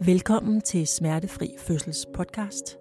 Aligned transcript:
Velkommen 0.00 0.60
til 0.60 0.86
Smertefri 0.86 1.54
Fødsels 1.58 2.06
podcast. 2.14 2.78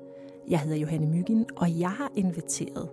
Jeg 0.47 0.59
hedder 0.59 0.77
Johanne 0.77 1.07
Myggen, 1.07 1.45
og 1.55 1.79
jeg 1.79 1.91
har 1.91 2.11
inviteret 2.15 2.89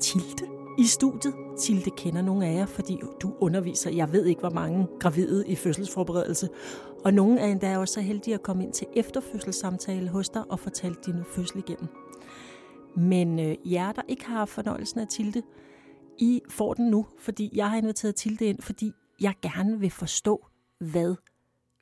Tilde 0.00 0.46
i 0.78 0.84
studiet. 0.84 1.34
Tilde 1.60 1.90
kender 1.96 2.22
nogle 2.22 2.46
af 2.46 2.54
jer, 2.54 2.66
fordi 2.66 2.98
du 3.22 3.34
underviser, 3.40 3.90
jeg 3.90 4.12
ved 4.12 4.26
ikke 4.26 4.40
hvor 4.40 4.50
mange 4.50 4.86
gravide 5.00 5.48
i 5.48 5.54
fødselsforberedelse. 5.54 6.48
Og 7.04 7.14
nogle 7.14 7.40
af 7.40 7.58
jer 7.62 7.68
er 7.68 7.78
også 7.78 7.94
så 7.94 8.00
heldige 8.00 8.34
at 8.34 8.42
komme 8.42 8.64
ind 8.64 8.72
til 8.72 8.86
efterfødselssamtale 8.96 10.08
hos 10.08 10.28
dig 10.28 10.50
og 10.50 10.60
fortælle 10.60 10.96
din 11.06 11.24
fødsel 11.34 11.58
igennem. 11.58 11.88
Men 12.96 13.38
øh, 13.38 13.72
jer, 13.72 13.92
der 13.92 14.02
ikke 14.08 14.26
har 14.26 14.44
fornøjelsen 14.44 15.00
af 15.00 15.08
Tilde, 15.08 15.42
I 16.18 16.40
får 16.48 16.74
den 16.74 16.90
nu, 16.90 17.06
fordi 17.18 17.50
jeg 17.54 17.70
har 17.70 17.76
inviteret 17.76 18.14
Tilde 18.14 18.44
ind, 18.44 18.62
fordi 18.62 18.92
jeg 19.20 19.34
gerne 19.42 19.80
vil 19.80 19.90
forstå, 19.90 20.46
hvad 20.78 21.14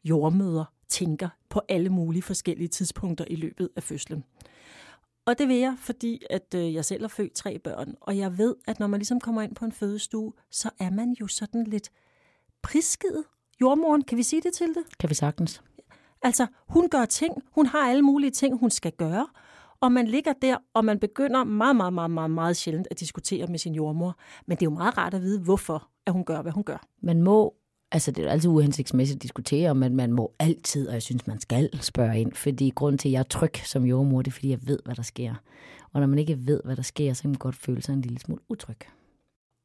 jordmøder 0.04 0.64
tænker 0.88 1.28
på 1.48 1.60
alle 1.68 1.88
mulige 1.88 2.22
forskellige 2.22 2.68
tidspunkter 2.68 3.24
i 3.30 3.36
løbet 3.36 3.68
af 3.76 3.82
fødslen. 3.82 4.24
Og 5.26 5.38
det 5.38 5.48
vil 5.48 5.56
jeg, 5.56 5.76
fordi 5.78 6.22
at 6.30 6.54
øh, 6.54 6.74
jeg 6.74 6.84
selv 6.84 7.02
har 7.02 7.08
født 7.08 7.32
tre 7.32 7.58
børn, 7.58 7.94
og 8.00 8.18
jeg 8.18 8.38
ved, 8.38 8.54
at 8.66 8.80
når 8.80 8.86
man 8.86 9.00
ligesom 9.00 9.20
kommer 9.20 9.42
ind 9.42 9.54
på 9.54 9.64
en 9.64 9.72
fødestue, 9.72 10.32
så 10.50 10.70
er 10.80 10.90
man 10.90 11.16
jo 11.20 11.26
sådan 11.26 11.64
lidt 11.64 11.90
prisgivet. 12.62 13.24
Jordmoren, 13.60 14.02
kan 14.04 14.18
vi 14.18 14.22
sige 14.22 14.42
det 14.42 14.52
til 14.52 14.68
det? 14.68 14.98
Kan 14.98 15.10
vi 15.10 15.14
sagtens. 15.14 15.62
Altså, 16.22 16.46
hun 16.68 16.88
gør 16.88 17.04
ting, 17.04 17.34
hun 17.54 17.66
har 17.66 17.88
alle 17.88 18.02
mulige 18.02 18.30
ting, 18.30 18.58
hun 18.58 18.70
skal 18.70 18.92
gøre, 18.92 19.26
og 19.80 19.92
man 19.92 20.06
ligger 20.06 20.32
der, 20.32 20.56
og 20.74 20.84
man 20.84 20.98
begynder 20.98 21.44
meget, 21.44 21.76
meget, 21.76 21.92
meget, 21.92 22.10
meget, 22.10 22.30
meget 22.30 22.56
sjældent 22.56 22.88
at 22.90 23.00
diskutere 23.00 23.46
med 23.46 23.58
sin 23.58 23.74
jordmor. 23.74 24.16
Men 24.46 24.56
det 24.56 24.62
er 24.62 24.70
jo 24.70 24.74
meget 24.74 24.98
rart 24.98 25.14
at 25.14 25.22
vide, 25.22 25.40
hvorfor 25.40 25.88
at 26.06 26.12
hun 26.12 26.24
gør, 26.24 26.42
hvad 26.42 26.52
hun 26.52 26.64
gør. 26.64 26.86
Man 27.02 27.22
må 27.22 27.54
Altså, 27.92 28.10
det 28.10 28.26
er 28.26 28.30
altid 28.30 28.50
uhensigtsmæssigt 28.50 29.16
at 29.16 29.22
diskutere, 29.22 29.74
men 29.74 29.96
man 29.96 30.12
må 30.12 30.32
altid, 30.38 30.88
og 30.88 30.94
jeg 30.94 31.02
synes, 31.02 31.26
man 31.26 31.40
skal 31.40 31.70
spørge 31.80 32.20
ind, 32.20 32.32
fordi 32.32 32.72
grund 32.74 32.98
til, 32.98 33.08
at 33.08 33.12
jeg 33.12 33.18
er 33.18 33.22
tryg 33.22 33.56
som 33.64 33.84
jordmor, 33.84 34.22
det 34.22 34.30
er, 34.30 34.32
fordi 34.32 34.50
jeg 34.50 34.58
ved, 34.62 34.78
hvad 34.84 34.94
der 34.94 35.02
sker. 35.02 35.34
Og 35.92 36.00
når 36.00 36.06
man 36.06 36.18
ikke 36.18 36.38
ved, 36.46 36.60
hvad 36.64 36.76
der 36.76 36.82
sker, 36.82 37.12
så 37.12 37.22
kan 37.22 37.30
man 37.30 37.38
godt 37.38 37.56
føle 37.56 37.82
sig 37.82 37.92
en 37.92 38.00
lille 38.00 38.18
smule 38.18 38.40
utryg. 38.48 38.76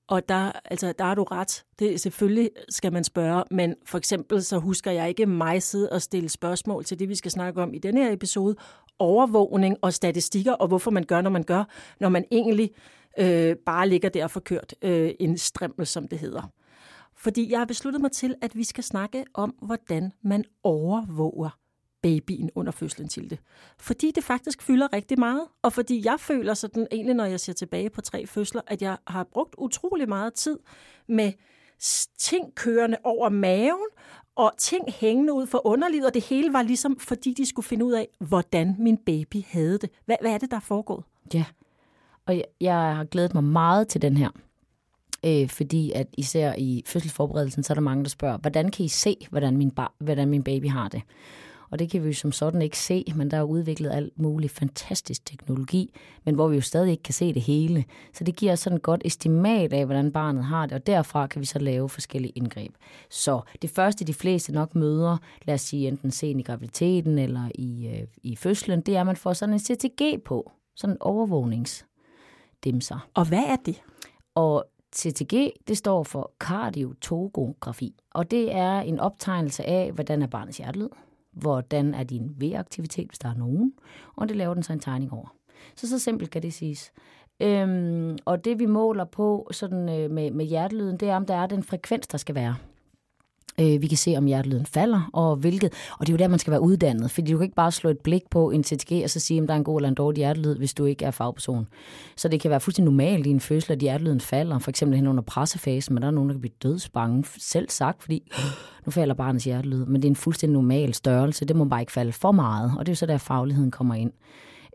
Og 0.07 0.29
der, 0.29 0.51
altså, 0.65 0.93
der 0.99 1.05
er 1.05 1.15
du 1.15 1.23
ret. 1.23 1.65
Det, 1.79 2.01
selvfølgelig 2.01 2.49
skal 2.69 2.93
man 2.93 3.03
spørge, 3.03 3.43
men 3.51 3.75
for 3.85 3.97
eksempel 3.97 4.43
så 4.43 4.57
husker 4.57 4.91
jeg 4.91 5.09
ikke 5.09 5.25
mig 5.25 5.63
sidde 5.63 5.89
og 5.89 6.01
stille 6.01 6.29
spørgsmål 6.29 6.83
til 6.83 6.99
det, 6.99 7.09
vi 7.09 7.15
skal 7.15 7.31
snakke 7.31 7.61
om 7.61 7.73
i 7.73 7.77
denne 7.77 8.03
her 8.03 8.11
episode. 8.11 8.55
Overvågning 8.99 9.77
og 9.81 9.93
statistikker, 9.93 10.51
og 10.51 10.67
hvorfor 10.67 10.91
man 10.91 11.03
gør, 11.03 11.21
når 11.21 11.29
man 11.29 11.43
gør, 11.43 11.63
når 11.99 12.09
man 12.09 12.25
egentlig 12.31 12.71
øh, 13.19 13.55
bare 13.65 13.89
ligger 13.89 14.09
der 14.09 14.27
for 14.27 14.39
kørt 14.39 14.75
øh, 14.81 15.11
en 15.19 15.37
strimmel, 15.37 15.87
som 15.87 16.07
det 16.07 16.19
hedder. 16.19 16.51
Fordi 17.23 17.51
jeg 17.51 17.59
har 17.59 17.65
besluttet 17.65 18.01
mig 18.01 18.11
til, 18.11 18.35
at 18.41 18.55
vi 18.55 18.63
skal 18.63 18.83
snakke 18.83 19.25
om, 19.33 19.55
hvordan 19.61 20.13
man 20.21 20.43
overvåger 20.63 21.59
babyen 22.01 22.49
under 22.55 22.71
fødslen 22.71 23.07
til 23.07 23.29
det. 23.29 23.39
Fordi 23.79 24.11
det 24.11 24.23
faktisk 24.23 24.61
fylder 24.61 24.93
rigtig 24.93 25.19
meget, 25.19 25.47
og 25.61 25.73
fordi 25.73 26.05
jeg 26.05 26.19
føler 26.19 26.53
sådan 26.53 26.87
egentlig, 26.91 27.15
når 27.15 27.25
jeg 27.25 27.39
ser 27.39 27.53
tilbage 27.53 27.89
på 27.89 28.01
tre 28.01 28.27
fødsler, 28.27 28.61
at 28.67 28.81
jeg 28.81 28.97
har 29.07 29.23
brugt 29.23 29.55
utrolig 29.57 30.09
meget 30.09 30.33
tid 30.33 30.59
med 31.07 31.31
ting 32.17 32.55
kørende 32.55 32.97
over 33.03 33.29
maven, 33.29 33.87
og 34.35 34.51
ting 34.57 34.91
hængende 34.91 35.33
ud 35.33 35.47
for 35.47 35.67
underlivet, 35.67 36.05
og 36.05 36.13
det 36.13 36.23
hele 36.23 36.53
var 36.53 36.61
ligesom, 36.61 36.99
fordi 36.99 37.33
de 37.33 37.45
skulle 37.45 37.65
finde 37.65 37.85
ud 37.85 37.93
af, 37.93 38.07
hvordan 38.19 38.75
min 38.79 38.97
baby 38.97 39.43
havde 39.47 39.77
det. 39.77 39.89
Hvad, 40.05 40.15
hvad 40.21 40.31
er 40.31 40.37
det, 40.37 40.51
der 40.51 40.57
er 40.57 40.61
foregået? 40.61 41.03
Ja, 41.33 41.45
og 42.25 42.35
jeg, 42.35 42.45
jeg 42.61 42.95
har 42.95 43.03
glædet 43.03 43.33
mig 43.33 43.43
meget 43.43 43.87
til 43.87 44.01
den 44.01 44.17
her. 44.17 44.29
Øh, 45.25 45.49
fordi 45.49 45.91
at 45.91 46.07
især 46.17 46.53
i 46.57 46.83
fødselsforberedelsen, 46.85 47.63
så 47.63 47.73
er 47.73 47.75
der 47.75 47.81
mange, 47.81 48.03
der 48.03 48.09
spørger, 48.09 48.37
hvordan 48.37 48.71
kan 48.71 48.85
I 48.85 48.87
se, 48.87 49.15
hvordan 49.29 49.57
min, 49.57 49.71
bar, 49.71 49.93
hvordan 49.99 50.29
min 50.29 50.43
baby 50.43 50.69
har 50.69 50.87
det? 50.87 51.01
Og 51.73 51.79
det 51.79 51.89
kan 51.89 52.03
vi 52.03 52.07
jo 52.07 52.13
som 52.13 52.31
sådan 52.31 52.61
ikke 52.61 52.79
se, 52.79 53.05
men 53.15 53.31
der 53.31 53.37
er 53.37 53.43
udviklet 53.43 53.91
alt 53.91 54.19
muligt 54.19 54.53
fantastisk 54.53 55.25
teknologi, 55.25 55.93
men 56.25 56.35
hvor 56.35 56.47
vi 56.47 56.55
jo 56.55 56.61
stadig 56.61 56.91
ikke 56.91 57.03
kan 57.03 57.13
se 57.13 57.33
det 57.33 57.41
hele. 57.41 57.85
Så 58.13 58.23
det 58.23 58.35
giver 58.35 58.55
sådan 58.55 58.77
et 58.77 58.83
godt 58.83 59.01
estimat 59.05 59.73
af, 59.73 59.85
hvordan 59.85 60.11
barnet 60.11 60.43
har 60.43 60.65
det, 60.65 60.73
og 60.73 60.87
derfra 60.87 61.27
kan 61.27 61.41
vi 61.41 61.45
så 61.45 61.59
lave 61.59 61.89
forskellige 61.89 62.31
indgreb. 62.35 62.73
Så 63.09 63.41
det 63.61 63.69
første, 63.69 64.05
de 64.05 64.13
fleste 64.13 64.51
nok 64.51 64.75
møder, 64.75 65.17
lad 65.45 65.55
os 65.55 65.61
sige 65.61 65.87
enten 65.87 66.11
sent 66.11 66.39
i 66.39 66.43
graviditeten 66.43 67.19
eller 67.19 67.49
i, 67.55 67.87
øh, 67.87 68.07
i 68.23 68.35
fødslen, 68.35 68.81
det 68.81 68.95
er, 68.95 68.99
at 68.99 69.05
man 69.05 69.15
får 69.15 69.33
sådan 69.33 69.53
en 69.53 69.59
CTG 69.59 70.23
på, 70.25 70.51
sådan 70.75 70.95
en 70.95 71.01
overvågningsdimser. 71.01 73.07
Og 73.13 73.27
hvad 73.27 73.43
er 73.47 73.57
det? 73.65 73.81
Og 74.35 74.65
CTG, 74.95 75.51
det 75.67 75.77
står 75.77 76.03
for 76.03 76.31
kardiotogografi, 76.39 77.95
og 78.13 78.31
det 78.31 78.55
er 78.55 78.79
en 78.79 78.99
optegnelse 78.99 79.63
af, 79.63 79.91
hvordan 79.91 80.21
er 80.21 80.27
barnets 80.27 80.57
hjertelyd, 80.57 80.89
hvordan 81.31 81.93
er 81.93 82.03
din 82.03 82.35
V-aktivitet, 82.41 83.07
hvis 83.07 83.19
der 83.19 83.29
er 83.29 83.35
nogen, 83.35 83.73
og 84.15 84.29
det 84.29 84.37
laver 84.37 84.53
den 84.53 84.63
så 84.63 84.73
en 84.73 84.79
tegning 84.79 85.13
over. 85.13 85.35
Så 85.75 85.89
så 85.89 85.99
simpelt 85.99 86.31
kan 86.31 86.41
det 86.41 86.53
siges. 86.53 86.91
Øhm, 87.39 88.17
og 88.25 88.45
det 88.45 88.59
vi 88.59 88.65
måler 88.65 89.05
på 89.05 89.47
sådan, 89.51 89.89
øh, 89.89 90.11
med, 90.11 90.31
med 90.31 90.45
hjertelyden, 90.45 90.97
det 90.97 91.09
er, 91.09 91.15
om 91.15 91.25
der 91.25 91.35
er 91.35 91.47
den 91.47 91.63
frekvens, 91.63 92.07
der 92.07 92.17
skal 92.17 92.35
være. 92.35 92.55
Øh, 93.59 93.81
vi 93.81 93.87
kan 93.87 93.97
se, 93.97 94.15
om 94.17 94.25
hjertelyden 94.25 94.65
falder, 94.65 95.09
og 95.13 95.35
hvilket. 95.35 95.73
Og 95.99 96.07
det 96.07 96.13
er 96.13 96.13
jo 96.13 96.17
der, 96.17 96.27
man 96.27 96.39
skal 96.39 96.51
være 96.51 96.61
uddannet, 96.61 97.11
fordi 97.11 97.31
du 97.31 97.37
kan 97.37 97.43
ikke 97.43 97.55
bare 97.55 97.71
slå 97.71 97.89
et 97.89 97.99
blik 97.99 98.21
på 98.31 98.51
en 98.51 98.63
CTG, 98.63 99.01
og 99.03 99.09
så 99.09 99.19
sige, 99.19 99.41
om 99.41 99.47
der 99.47 99.53
er 99.53 99.57
en 99.57 99.63
god 99.63 99.79
eller 99.79 99.89
en 99.89 99.95
dårlig 99.95 100.17
hjertelyd, 100.17 100.55
hvis 100.55 100.73
du 100.73 100.85
ikke 100.85 101.05
er 101.05 101.11
fagperson. 101.11 101.67
Så 102.15 102.27
det 102.27 102.39
kan 102.39 102.51
være 102.51 102.59
fuldstændig 102.59 102.91
normalt 102.91 103.27
i 103.27 103.29
en 103.29 103.39
fødsel, 103.39 103.71
at 103.71 103.79
hjertelyden 103.79 104.19
falder, 104.19 104.59
for 104.59 104.69
eksempel 104.69 104.95
hen 104.95 105.07
under 105.07 105.23
pressefasen, 105.23 105.93
men 105.93 106.01
der 106.01 106.07
er 106.07 106.11
nogen, 106.11 106.29
der 106.29 106.33
kan 106.33 106.41
blive 106.41 106.53
dødsbange, 106.63 107.23
selv 107.37 107.69
sagt, 107.69 108.01
fordi 108.01 108.31
nu 108.85 108.91
falder 108.91 109.15
barnets 109.15 109.45
hjertelyd. 109.45 109.85
Men 109.85 109.95
det 109.95 110.05
er 110.05 110.11
en 110.11 110.15
fuldstændig 110.15 110.53
normal 110.53 110.93
størrelse, 110.93 111.45
det 111.45 111.55
må 111.55 111.65
bare 111.65 111.81
ikke 111.81 111.91
falde 111.91 112.11
for 112.11 112.31
meget, 112.31 112.71
og 112.77 112.85
det 112.85 112.91
er 112.91 112.93
jo 112.93 112.97
så 112.97 113.05
der, 113.05 113.17
fagligheden 113.17 113.71
kommer 113.71 113.95
ind. 113.95 114.11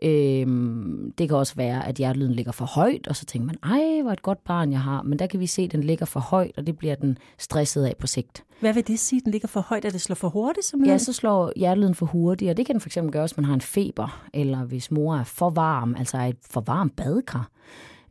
Øhm, 0.01 1.13
det 1.17 1.29
kan 1.29 1.37
også 1.37 1.55
være, 1.55 1.87
at 1.87 1.95
hjertelyden 1.95 2.35
ligger 2.35 2.51
for 2.51 2.65
højt, 2.65 3.07
og 3.07 3.15
så 3.15 3.25
tænker 3.25 3.45
man, 3.45 3.55
ej, 3.63 4.01
hvor 4.01 4.11
et 4.11 4.21
godt 4.21 4.43
barn 4.43 4.71
jeg 4.71 4.81
har. 4.81 5.01
Men 5.01 5.19
der 5.19 5.27
kan 5.27 5.39
vi 5.39 5.47
se, 5.47 5.61
at 5.61 5.71
den 5.71 5.83
ligger 5.83 6.05
for 6.05 6.19
højt, 6.19 6.51
og 6.57 6.67
det 6.67 6.77
bliver 6.77 6.95
den 6.95 7.17
stresset 7.37 7.85
af 7.85 7.95
på 7.99 8.07
sigt. 8.07 8.43
Hvad 8.59 8.73
vil 8.73 8.87
det 8.87 8.99
sige, 8.99 9.21
den 9.21 9.31
ligger 9.31 9.47
for 9.47 9.61
højt? 9.61 9.85
at 9.85 9.93
det 9.93 10.01
slår 10.01 10.15
for 10.15 10.29
hurtigt? 10.29 10.65
Simpelthen? 10.65 10.93
Ja, 10.93 10.97
så 10.97 11.13
slår 11.13 11.51
hjertelyden 11.55 11.95
for 11.95 12.05
hurtigt, 12.05 12.51
og 12.51 12.57
det 12.57 12.65
kan 12.65 12.73
den 12.73 12.81
for 12.81 12.87
eksempel 12.87 13.13
gøre, 13.13 13.23
hvis 13.23 13.37
man 13.37 13.45
har 13.45 13.53
en 13.53 13.61
feber, 13.61 14.27
eller 14.33 14.63
hvis 14.63 14.91
mor 14.91 15.15
er 15.15 15.23
for 15.23 15.49
varm, 15.49 15.95
altså 15.97 16.17
er 16.17 16.25
et 16.25 16.37
for 16.51 16.61
varmt 16.61 16.95
badekar, 16.95 17.49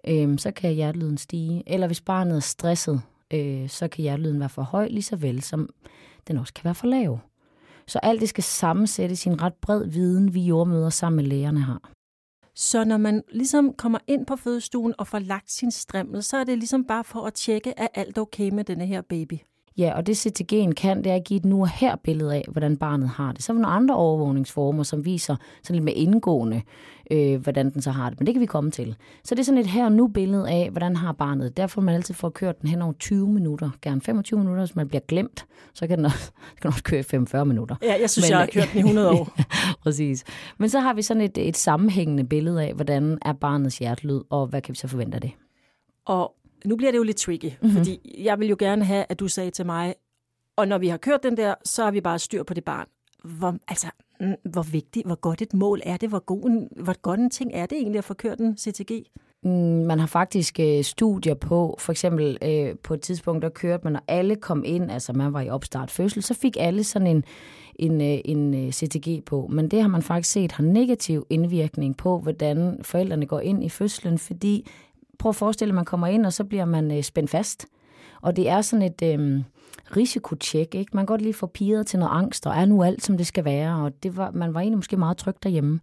øhm, 0.09 0.39
så 0.39 0.51
kan 0.51 0.73
hjertelyden 0.73 1.19
stige. 1.19 1.63
Eller 1.67 1.87
hvis 1.87 2.01
barnet 2.01 2.37
er 2.37 2.41
stresset, 2.41 3.03
øh, 3.31 3.69
så 3.69 3.89
kan 3.89 4.03
hjertelyden 4.03 4.41
være 4.41 4.49
for 4.49 4.63
høj, 4.63 4.89
lige 4.89 5.03
så 5.03 5.17
vel 5.17 5.43
som 5.43 5.69
den 6.29 6.39
også 6.39 6.55
kan 6.55 6.65
være 6.65 6.75
for 6.75 6.87
lav. 6.87 7.19
Så 7.89 7.99
alt 7.99 8.21
det 8.21 8.29
skal 8.29 8.45
sammensættes 8.45 9.27
i 9.27 9.29
en 9.29 9.43
ret 9.43 9.55
bred 9.55 9.85
viden, 9.85 10.35
vi 10.35 10.41
jordmøder 10.41 10.91
sammen 10.91 11.17
med 11.17 11.25
lægerne 11.25 11.61
har. 11.61 11.91
Så 12.55 12.85
når 12.85 12.97
man 12.97 13.23
ligesom 13.33 13.73
kommer 13.73 13.99
ind 14.07 14.27
på 14.27 14.37
fødestuen 14.37 14.95
og 14.99 15.07
får 15.07 15.19
lagt 15.19 15.51
sin 15.51 15.71
strimmel, 15.71 16.23
så 16.23 16.37
er 16.37 16.45
det 16.45 16.59
ligesom 16.59 16.85
bare 16.85 17.05
for 17.05 17.27
at 17.27 17.35
tjekke, 17.35 17.81
at 17.81 17.89
alt 17.95 18.19
okay 18.19 18.51
med 18.51 18.65
denne 18.65 18.87
her 18.87 19.03
baby. 19.03 19.35
Ja, 19.79 19.97
og 19.97 20.07
det 20.07 20.27
CTG'en 20.27 20.73
kan, 20.73 21.05
det 21.05 21.13
er 21.13 21.17
at 21.17 21.25
give 21.25 21.37
et 21.37 21.45
nu 21.45 21.61
og 21.61 21.69
her 21.69 21.97
billede 21.97 22.35
af, 22.35 22.45
hvordan 22.49 22.77
barnet 22.77 23.09
har 23.09 23.33
det. 23.33 23.43
Så 23.43 23.53
er 23.53 23.55
der 23.55 23.63
nogle 23.63 23.77
andre 23.77 23.95
overvågningsformer, 23.95 24.83
som 24.83 25.05
viser 25.05 25.37
sådan 25.63 25.75
lidt 25.75 25.85
mere 25.85 25.95
indgående, 25.95 26.63
øh, 27.11 27.41
hvordan 27.41 27.73
den 27.73 27.83
så 27.83 27.91
har 27.91 28.11
det. 28.11 28.21
Men 28.21 28.27
det 28.27 28.35
kan 28.35 28.41
vi 28.41 28.47
komme 28.47 28.71
til. 28.71 28.97
Så 29.25 29.35
det 29.35 29.41
er 29.41 29.45
sådan 29.45 29.61
et 29.61 29.67
her 29.67 29.85
og 29.85 29.93
nu 29.93 30.09
billede 30.09 30.51
af, 30.51 30.69
hvordan 30.71 30.97
har 30.97 31.13
barnet. 31.13 31.57
Derfor 31.57 31.81
man 31.81 31.95
altid 31.95 32.15
får 32.15 32.29
kørt 32.29 32.61
den 32.61 32.69
hen 32.69 32.83
over 32.83 32.93
20 32.93 33.29
minutter. 33.29 33.71
Gerne 33.83 34.01
25 34.01 34.39
minutter, 34.39 34.63
hvis 34.63 34.77
man 34.77 34.89
bliver 34.89 35.03
glemt. 35.09 35.47
Så 35.75 35.87
kan 35.87 35.99
den 35.99 36.05
også, 36.05 36.31
kan 36.63 36.69
også 36.69 36.83
køre 36.83 37.03
45 37.03 37.47
minutter. 37.47 37.77
Ja, 37.83 37.97
jeg 38.01 38.11
synes, 38.11 38.27
Men, 38.27 38.31
jeg 38.31 38.39
har 38.39 38.47
kørt 38.53 38.69
den 38.73 38.79
i 38.79 38.81
100 38.81 39.11
år. 39.11 39.37
præcis. 39.85 40.25
Men 40.59 40.69
så 40.69 40.81
har 40.81 40.95
vi 40.95 41.03
sådan 41.03 41.21
et, 41.21 41.39
et 41.39 41.57
sammenhængende 41.57 42.25
billede 42.25 42.63
af, 42.63 42.75
hvordan 42.75 43.19
er 43.23 43.33
barnets 43.33 43.79
hjertelyd, 43.79 44.21
og 44.31 44.47
hvad 44.47 44.61
kan 44.63 44.73
vi 44.73 44.79
så 44.79 44.89
forvente 44.89 45.15
af 45.15 45.21
det. 45.21 45.31
Og 46.07 46.35
nu 46.65 46.77
bliver 46.77 46.93
det 46.93 46.99
jo 46.99 47.03
lidt 47.03 47.17
tricky, 47.17 47.45
mm-hmm. 47.45 47.77
fordi 47.77 48.23
jeg 48.25 48.39
vil 48.39 48.49
jo 48.49 48.57
gerne 48.59 48.85
have, 48.85 49.05
at 49.09 49.21
du 49.21 49.29
sagde 49.29 49.51
til 49.51 49.67
mig, 49.67 49.95
og 50.57 50.69
når 50.69 50.79
vi 50.79 50.89
har 50.89 50.97
kørt 50.97 51.23
den 51.23 51.37
der, 51.37 51.55
så 51.65 51.85
har 51.85 51.91
vi 51.91 52.01
bare 52.01 52.19
styr 52.19 52.43
på 52.43 52.55
det 52.55 52.65
barn. 52.65 52.87
Hvor, 53.25 53.57
altså, 53.69 53.87
mm, 54.21 54.35
hvor 54.51 54.63
vigtigt, 54.63 55.07
hvor 55.07 55.15
godt 55.15 55.43
et 55.43 55.55
mål 55.55 55.81
er 55.85 55.97
det, 55.97 56.09
hvor, 56.09 56.25
god 56.25 56.51
en, 56.51 56.69
hvor 56.77 57.01
godt 57.01 57.21
en 57.21 57.31
ting 57.31 57.51
er 57.55 57.67
det 57.67 57.79
egentlig 57.79 57.99
at 57.99 58.05
få 58.05 58.15
kørt 58.15 58.39
en 58.39 58.59
CTG? 58.59 59.05
Mm, 59.43 59.51
man 59.85 59.99
har 59.99 60.07
faktisk 60.07 60.61
øh, 60.61 60.85
studier 60.85 61.35
på, 61.35 61.77
for 61.79 61.93
eksempel 61.93 62.39
øh, 62.43 62.77
på 62.83 62.95
et 62.95 63.01
tidspunkt, 63.01 63.43
der 63.43 63.49
kørte 63.49 63.85
man, 63.85 63.93
når 63.93 64.05
alle 64.09 64.37
kom 64.37 64.63
ind, 64.67 64.91
altså 64.91 65.13
man 65.13 65.33
var 65.33 65.41
i 65.41 65.49
opstart 65.49 65.91
fødsel, 65.91 66.23
så 66.23 66.35
fik 66.35 66.57
alle 66.61 66.85
sådan 66.85 67.07
en, 67.07 67.25
en, 67.77 68.01
øh, 68.01 68.19
en 68.25 68.73
CTG 68.73 69.25
på. 69.25 69.47
Men 69.51 69.69
det 69.69 69.81
har 69.83 69.89
man 69.89 70.03
faktisk 70.03 70.33
set 70.33 70.53
har 70.53 70.65
negativ 70.65 71.27
indvirkning 71.31 71.97
på, 71.97 72.19
hvordan 72.19 72.79
forældrene 72.83 73.27
går 73.27 73.41
ind 73.41 73.65
i 73.65 73.69
fødslen, 73.69 74.19
fordi 74.19 74.67
prøv 75.19 75.31
at 75.31 75.37
forestille, 75.37 75.73
at 75.73 75.75
man 75.75 75.85
kommer 75.85 76.07
ind, 76.07 76.27
og 76.27 76.33
så 76.33 76.45
bliver 76.45 76.65
man 76.65 76.97
øh, 76.97 77.03
spændt 77.03 77.31
fast. 77.31 77.67
Og 78.21 78.37
det 78.37 78.49
er 78.49 78.61
sådan 78.61 78.83
et 78.83 79.03
øh, 79.03 79.43
risikotjek, 79.97 80.75
ikke? 80.75 80.91
Man 80.95 81.03
kan 81.03 81.07
godt 81.07 81.23
lige 81.23 81.35
få 81.35 81.47
piret 81.47 81.87
til 81.87 81.99
noget 81.99 82.13
angst, 82.13 82.47
og 82.47 82.53
er 82.55 82.65
nu 82.65 82.83
alt, 82.83 83.05
som 83.05 83.17
det 83.17 83.27
skal 83.27 83.45
være, 83.45 83.85
og 83.85 84.03
det 84.03 84.17
var, 84.17 84.31
man 84.31 84.55
var 84.55 84.61
egentlig 84.61 84.79
måske 84.79 84.97
meget 84.97 85.17
tryg 85.17 85.35
derhjemme. 85.43 85.81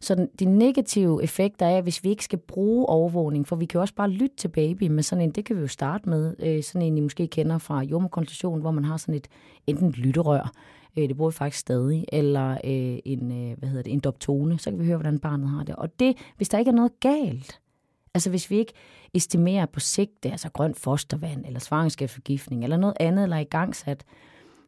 Så 0.00 0.14
den, 0.14 0.28
de 0.38 0.44
negative 0.44 1.22
effekter 1.22 1.66
er, 1.66 1.80
hvis 1.80 2.04
vi 2.04 2.08
ikke 2.08 2.24
skal 2.24 2.38
bruge 2.38 2.86
overvågning, 2.86 3.48
for 3.48 3.56
vi 3.56 3.66
kan 3.66 3.78
jo 3.78 3.80
også 3.80 3.94
bare 3.94 4.10
lytte 4.10 4.36
til 4.36 4.48
baby 4.48 4.88
med 4.88 5.02
sådan 5.02 5.24
en, 5.24 5.30
det 5.30 5.44
kan 5.44 5.56
vi 5.56 5.60
jo 5.60 5.66
starte 5.66 6.08
med, 6.08 6.34
øh, 6.38 6.62
sådan 6.62 6.82
en, 6.82 6.98
I 6.98 7.00
måske 7.00 7.26
kender 7.26 7.58
fra 7.58 7.82
jordmorkonsultation, 7.82 8.60
hvor 8.60 8.70
man 8.70 8.84
har 8.84 8.96
sådan 8.96 9.14
et, 9.14 9.28
enten 9.66 9.88
et 9.88 9.98
lytterør, 9.98 10.52
øh, 10.96 11.08
det 11.08 11.16
bruger 11.16 11.30
vi 11.30 11.36
faktisk 11.36 11.60
stadig, 11.60 12.04
eller 12.12 12.50
øh, 12.50 12.98
en, 13.04 13.50
øh, 13.50 13.58
hvad 13.58 13.68
hedder 13.68 13.82
det, 13.82 13.92
en 13.92 14.00
doptone, 14.00 14.58
så 14.58 14.70
kan 14.70 14.78
vi 14.78 14.86
høre, 14.86 14.96
hvordan 14.96 15.18
barnet 15.18 15.48
har 15.48 15.64
det. 15.64 15.76
Og 15.76 16.00
det, 16.00 16.16
hvis 16.36 16.48
der 16.48 16.58
ikke 16.58 16.68
er 16.68 16.74
noget 16.74 17.00
galt, 17.00 17.60
altså 18.16 18.30
hvis 18.30 18.50
vi 18.50 18.58
ikke 18.58 18.72
estimerer 19.14 19.66
på 19.66 19.80
sigt, 19.80 20.26
altså 20.26 20.50
grønt 20.50 20.76
fostervand, 20.76 21.46
eller 21.46 21.60
svangerskabsforgiftning, 21.60 22.64
eller 22.64 22.76
noget 22.76 22.94
andet, 23.00 23.22
eller 23.22 23.38
i 23.38 23.44
gangsat, 23.44 24.04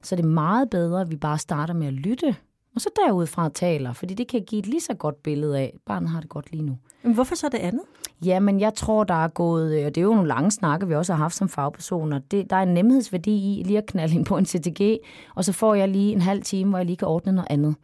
så 0.02 0.14
er 0.14 0.16
det 0.16 0.24
meget 0.24 0.70
bedre, 0.70 1.00
at 1.00 1.10
vi 1.10 1.16
bare 1.16 1.38
starter 1.38 1.74
med 1.74 1.86
at 1.86 1.92
lytte, 1.92 2.36
og 2.74 2.80
så 2.80 2.88
derudfra 2.96 3.48
taler, 3.48 3.92
fordi 3.92 4.14
det 4.14 4.28
kan 4.28 4.44
give 4.44 4.58
et 4.58 4.66
lige 4.66 4.80
så 4.80 4.94
godt 4.94 5.22
billede 5.22 5.58
af, 5.58 5.70
at 5.74 5.80
barnet 5.86 6.10
har 6.10 6.20
det 6.20 6.28
godt 6.28 6.50
lige 6.50 6.62
nu. 6.62 6.78
Men 7.02 7.14
hvorfor 7.14 7.34
så 7.34 7.48
det 7.48 7.58
andet? 7.58 7.82
Jamen, 8.24 8.60
jeg 8.60 8.74
tror, 8.74 9.04
der 9.04 9.24
er 9.24 9.28
gået, 9.28 9.84
og 9.84 9.94
det 9.94 10.00
er 10.00 10.04
jo 10.04 10.14
nogle 10.14 10.28
lange 10.28 10.50
snakke, 10.50 10.88
vi 10.88 10.94
også 10.94 11.12
har 11.12 11.22
haft 11.22 11.34
som 11.34 11.48
fagpersoner, 11.48 12.18
det, 12.18 12.50
der 12.50 12.56
er 12.56 12.62
en 12.62 12.74
nemhedsværdi 12.74 13.60
i 13.60 13.62
lige 13.62 13.78
at 13.78 13.86
knalde 13.86 14.14
ind 14.14 14.24
på 14.24 14.36
en 14.36 14.46
CTG, 14.46 14.98
og 15.34 15.44
så 15.44 15.52
får 15.52 15.74
jeg 15.74 15.88
lige 15.88 16.12
en 16.12 16.20
halv 16.20 16.42
time, 16.42 16.68
hvor 16.68 16.78
jeg 16.78 16.86
lige 16.86 16.96
kan 16.96 17.08
ordne 17.08 17.32
noget 17.32 17.46
andet. 17.50 17.74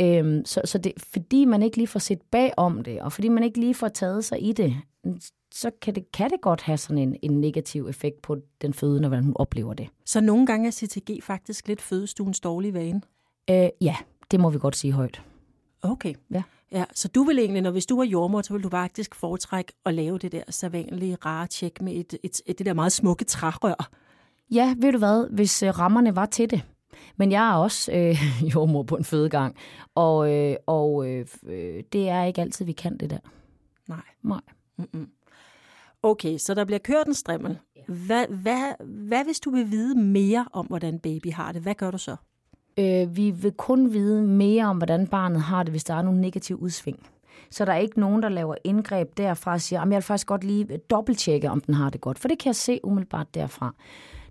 Øhm, 0.00 0.44
så 0.44 0.60
så 0.64 0.78
det, 0.78 0.92
fordi 1.12 1.44
man 1.44 1.62
ikke 1.62 1.76
lige 1.76 1.86
får 1.86 2.00
set 2.00 2.22
bag 2.22 2.52
om 2.56 2.84
det, 2.84 3.00
og 3.00 3.12
fordi 3.12 3.28
man 3.28 3.42
ikke 3.42 3.60
lige 3.60 3.74
får 3.74 3.88
taget 3.88 4.24
sig 4.24 4.42
i 4.42 4.52
det, 4.52 4.76
så 5.54 5.70
kan 5.82 5.94
det, 5.94 6.12
kan 6.12 6.30
det 6.30 6.40
godt 6.40 6.62
have 6.62 6.78
sådan 6.78 6.98
en, 6.98 7.16
en 7.22 7.40
negativ 7.40 7.88
effekt 7.88 8.22
på 8.22 8.36
den 8.62 8.74
fødende, 8.74 9.08
hvordan 9.08 9.24
hun 9.24 9.36
oplever 9.36 9.74
det. 9.74 9.88
Så 10.04 10.20
nogle 10.20 10.46
gange 10.46 10.66
er 10.66 10.70
CTG 10.70 11.22
faktisk 11.22 11.68
lidt 11.68 11.82
fødestuens 11.82 12.40
dårlige 12.40 12.74
vane? 12.74 13.02
Øh, 13.50 13.68
ja, 13.80 13.96
det 14.30 14.40
må 14.40 14.50
vi 14.50 14.58
godt 14.58 14.76
sige 14.76 14.92
højt. 14.92 15.22
Okay. 15.82 16.14
Ja. 16.30 16.42
Ja, 16.72 16.84
så 16.94 17.08
du 17.08 17.22
vil 17.22 17.38
egentlig, 17.38 17.62
når 17.62 17.70
hvis 17.70 17.86
du 17.86 17.96
var 17.96 18.04
jordmor, 18.04 18.42
så 18.42 18.52
vil 18.52 18.62
du 18.62 18.68
faktisk 18.68 19.14
foretrække 19.14 19.72
at 19.86 19.94
lave 19.94 20.18
det 20.18 20.32
der 20.32 20.42
sædvanlige 20.50 21.16
rare 21.26 21.46
tjek 21.46 21.80
med 21.82 21.92
et, 21.94 22.14
et, 22.22 22.40
et, 22.46 22.58
det 22.58 22.66
der 22.66 22.74
meget 22.74 22.92
smukke 22.92 23.24
trærør. 23.24 23.90
Ja, 24.50 24.74
ved 24.78 24.92
du 24.92 24.98
hvad, 24.98 25.28
hvis 25.30 25.62
øh, 25.62 25.78
rammerne 25.78 26.16
var 26.16 26.26
til 26.26 26.50
det. 26.50 26.62
Men 27.16 27.32
jeg 27.32 27.50
er 27.50 27.54
også 27.54 27.92
øh, 27.92 28.16
jordmor 28.54 28.82
på 28.82 28.96
en 28.96 29.04
fødegang, 29.04 29.56
og, 29.94 30.32
øh, 30.32 30.56
og 30.66 31.08
øh, 31.08 31.26
det 31.92 32.08
er 32.08 32.24
ikke 32.24 32.40
altid, 32.40 32.64
vi 32.64 32.72
kan 32.72 32.96
det 32.96 33.10
der. 33.10 33.18
Nej. 33.88 34.02
Nej. 34.22 34.40
Mm-mm. 34.76 35.08
Okay, 36.02 36.38
så 36.38 36.54
der 36.54 36.64
bliver 36.64 36.78
kørt 36.78 37.06
en 37.06 37.14
strimmel. 37.14 37.58
Hvad, 37.88 38.26
hvad, 38.28 38.84
hvad 38.84 39.24
hvis 39.24 39.40
du 39.40 39.50
vil 39.50 39.70
vide 39.70 39.98
mere 39.98 40.46
om, 40.52 40.66
hvordan 40.66 40.98
baby 40.98 41.32
har 41.32 41.52
det? 41.52 41.62
Hvad 41.62 41.74
gør 41.74 41.90
du 41.90 41.98
så? 41.98 42.16
Øh, 42.78 43.16
vi 43.16 43.30
vil 43.30 43.52
kun 43.52 43.92
vide 43.92 44.22
mere 44.22 44.64
om, 44.64 44.76
hvordan 44.76 45.06
barnet 45.06 45.40
har 45.40 45.62
det, 45.62 45.72
hvis 45.72 45.84
der 45.84 45.94
er 45.94 46.02
nogle 46.02 46.20
negative 46.20 46.62
udsving. 46.62 47.06
Så 47.50 47.64
der 47.64 47.72
er 47.72 47.78
ikke 47.78 48.00
nogen, 48.00 48.22
der 48.22 48.28
laver 48.28 48.54
indgreb 48.64 49.16
derfra 49.16 49.52
og 49.52 49.60
siger, 49.60 49.80
at 49.80 49.88
jeg 49.88 49.96
vil 49.96 50.02
faktisk 50.02 50.26
godt 50.26 50.44
lige 50.44 50.76
dobbelttjekke, 50.90 51.50
om 51.50 51.60
den 51.60 51.74
har 51.74 51.90
det 51.90 52.00
godt. 52.00 52.18
For 52.18 52.28
det 52.28 52.38
kan 52.38 52.46
jeg 52.46 52.56
se 52.56 52.80
umiddelbart 52.84 53.34
derfra. 53.34 53.74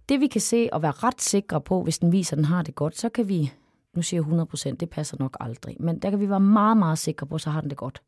Det 0.10 0.22
vi 0.22 0.28
kan 0.28 0.42
se 0.42 0.70
og 0.72 0.82
være 0.82 0.92
ret 0.92 1.22
sikre 1.22 1.62
på, 1.62 1.84
hvis 1.84 2.00
den 2.00 2.12
viser, 2.12 2.34
at 2.34 2.38
den 2.38 2.46
har 2.46 2.62
det 2.62 2.76
godt, 2.76 2.98
så 2.98 3.10
kan 3.10 3.28
vi, 3.28 3.52
nu 3.96 4.02
siger 4.02 4.18
jeg 4.18 4.22
100 4.22 4.48
procent, 4.48 4.80
det 4.80 4.90
passer 4.90 5.18
nok 5.20 5.38
aldrig, 5.40 5.78
men 5.80 6.00
der 6.00 6.10
kan 6.10 6.20
vi 6.20 6.30
være 6.30 6.40
meget, 6.40 6.78
meget 6.78 6.98
sikre 6.98 7.28
på, 7.28 7.38
så 7.38 7.50
har 7.50 7.62
den 7.62 7.70
det 7.70 7.78
godt. 7.78 8.02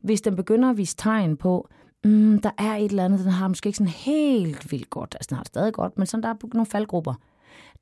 Hvis 0.00 0.20
den 0.20 0.36
begynder 0.36 0.70
at 0.70 0.76
vise 0.76 0.96
tegn 0.96 1.36
på, 1.36 1.68
mm, 2.04 2.40
der 2.40 2.50
er 2.58 2.76
et 2.76 2.84
eller 2.84 3.04
andet, 3.04 3.20
den 3.20 3.32
har 3.32 3.48
måske 3.48 3.66
ikke 3.66 3.76
sådan 3.76 3.92
helt 3.92 4.72
vildt 4.72 4.90
godt, 4.90 5.14
altså 5.14 5.28
den 5.28 5.36
har 5.36 5.42
det 5.42 5.48
stadig 5.48 5.72
godt, 5.72 5.98
men 5.98 6.06
sådan 6.06 6.22
der 6.22 6.28
er 6.28 6.34
nogle 6.54 6.66
faldgrupper, 6.66 7.14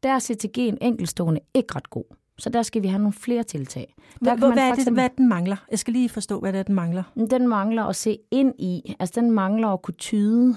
der 0.02 0.08
er 0.08 0.18
CTG'en 0.18 0.76
enkeltstående 0.80 1.40
ikke 1.54 1.76
ret 1.76 1.90
god. 1.90 2.04
Så 2.38 2.50
der 2.50 2.62
skal 2.62 2.82
vi 2.82 2.88
have 2.88 2.98
nogle 2.98 3.12
flere 3.12 3.42
tiltag. 3.42 3.94
Der 4.24 4.36
hvad, 4.36 4.52
hvad, 4.52 4.70
er 4.70 4.74
det, 4.74 4.92
hvad 4.92 5.10
den 5.16 5.28
mangler? 5.28 5.56
Jeg 5.70 5.78
skal 5.78 5.92
lige 5.92 6.08
forstå, 6.08 6.40
hvad 6.40 6.52
det 6.52 6.58
er, 6.58 6.62
den 6.62 6.74
mangler. 6.74 7.02
Den 7.30 7.48
mangler 7.48 7.84
at 7.84 7.96
se 7.96 8.18
ind 8.30 8.54
i. 8.58 8.94
Altså, 8.98 9.20
den 9.20 9.30
mangler 9.30 9.68
at 9.68 9.82
kunne 9.82 9.94
tyde, 9.94 10.56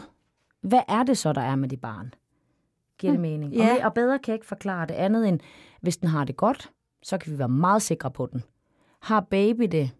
hvad 0.61 0.81
er 0.87 1.03
det 1.03 1.17
så, 1.17 1.33
der 1.33 1.41
er 1.41 1.55
med 1.55 1.69
det 1.69 1.81
barn? 1.81 2.13
Giver 3.01 3.13
det 3.13 3.19
hmm. 3.19 3.29
mening? 3.29 3.53
Ja. 3.53 3.75
Og, 3.75 3.85
og 3.85 3.93
bedre 3.93 4.19
kan 4.19 4.31
jeg 4.31 4.35
ikke 4.35 4.45
forklare 4.45 4.85
det 4.85 4.93
andet 4.93 5.27
end, 5.27 5.39
hvis 5.81 5.97
den 5.97 6.09
har 6.09 6.23
det 6.23 6.37
godt, 6.37 6.71
så 7.03 7.17
kan 7.17 7.33
vi 7.33 7.37
være 7.37 7.49
meget 7.49 7.81
sikre 7.81 8.11
på 8.11 8.25
den. 8.25 8.43
Har 8.99 9.19
baby 9.19 9.63
det 9.71 9.91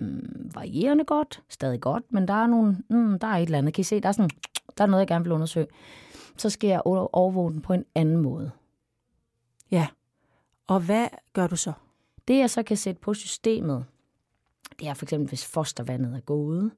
mm, 0.00 0.50
varierende 0.54 1.04
godt, 1.04 1.42
stadig 1.48 1.80
godt, 1.80 2.04
men 2.10 2.28
der 2.28 2.34
er, 2.34 2.46
nogle, 2.46 2.76
mm, 2.90 3.18
der 3.18 3.26
er 3.26 3.36
et 3.36 3.42
eller 3.42 3.58
andet. 3.58 3.74
Kan 3.74 3.80
I 3.80 3.84
se, 3.84 4.00
der 4.00 4.08
er, 4.08 4.12
sådan, 4.12 4.30
der 4.78 4.84
er 4.84 4.88
noget, 4.88 5.00
jeg 5.00 5.08
gerne 5.08 5.24
vil 5.24 5.32
undersøge 5.32 5.66
så 6.36 6.50
skal 6.50 6.68
jeg 6.68 6.82
overvåge 6.84 7.52
den 7.52 7.62
på 7.62 7.72
en 7.72 7.84
anden 7.94 8.16
måde. 8.16 8.50
Ja, 9.70 9.86
og 10.66 10.80
hvad 10.80 11.08
gør 11.32 11.46
du 11.46 11.56
så? 11.56 11.72
Det 12.28 12.38
jeg 12.38 12.50
så 12.50 12.62
kan 12.62 12.76
sætte 12.76 13.00
på 13.00 13.14
systemet, 13.14 13.84
det 14.78 14.88
er 14.88 14.94
for 14.94 15.04
eksempel, 15.04 15.28
hvis 15.28 15.46
fostervandet 15.46 16.16
er 16.16 16.20
gået, 16.20 16.70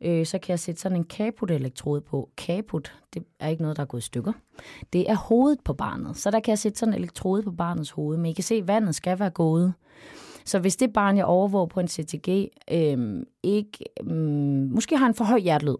øh, 0.00 0.26
så 0.26 0.38
kan 0.38 0.50
jeg 0.50 0.58
sætte 0.58 0.80
sådan 0.80 0.96
en 0.96 1.04
kaput-elektrode 1.04 2.00
på. 2.00 2.30
Kaput, 2.36 2.94
det 3.14 3.22
er 3.40 3.48
ikke 3.48 3.62
noget, 3.62 3.76
der 3.76 3.82
er 3.82 3.86
gået 3.86 4.00
i 4.00 4.04
stykker. 4.04 4.32
Det 4.92 5.10
er 5.10 5.16
hovedet 5.16 5.60
på 5.64 5.72
barnet, 5.72 6.16
så 6.16 6.30
der 6.30 6.40
kan 6.40 6.50
jeg 6.50 6.58
sætte 6.58 6.78
sådan 6.78 6.94
en 6.94 7.00
elektrode 7.00 7.42
på 7.42 7.50
barnets 7.50 7.90
hoved, 7.90 8.16
men 8.16 8.26
I 8.26 8.32
kan 8.32 8.44
se, 8.44 8.54
at 8.54 8.68
vandet 8.68 8.94
skal 8.94 9.18
være 9.18 9.30
gået. 9.30 9.74
Så 10.44 10.58
hvis 10.58 10.76
det 10.76 10.92
barn, 10.92 11.16
jeg 11.16 11.24
overvåger 11.24 11.66
på 11.66 11.80
en 11.80 11.88
CTG, 11.88 12.48
øh, 12.70 13.22
ikke, 13.42 13.84
øh, 14.02 14.16
måske 14.70 14.96
har 14.96 15.06
en 15.06 15.14
for 15.14 15.24
høj 15.24 15.38
hjertelyd, 15.38 15.76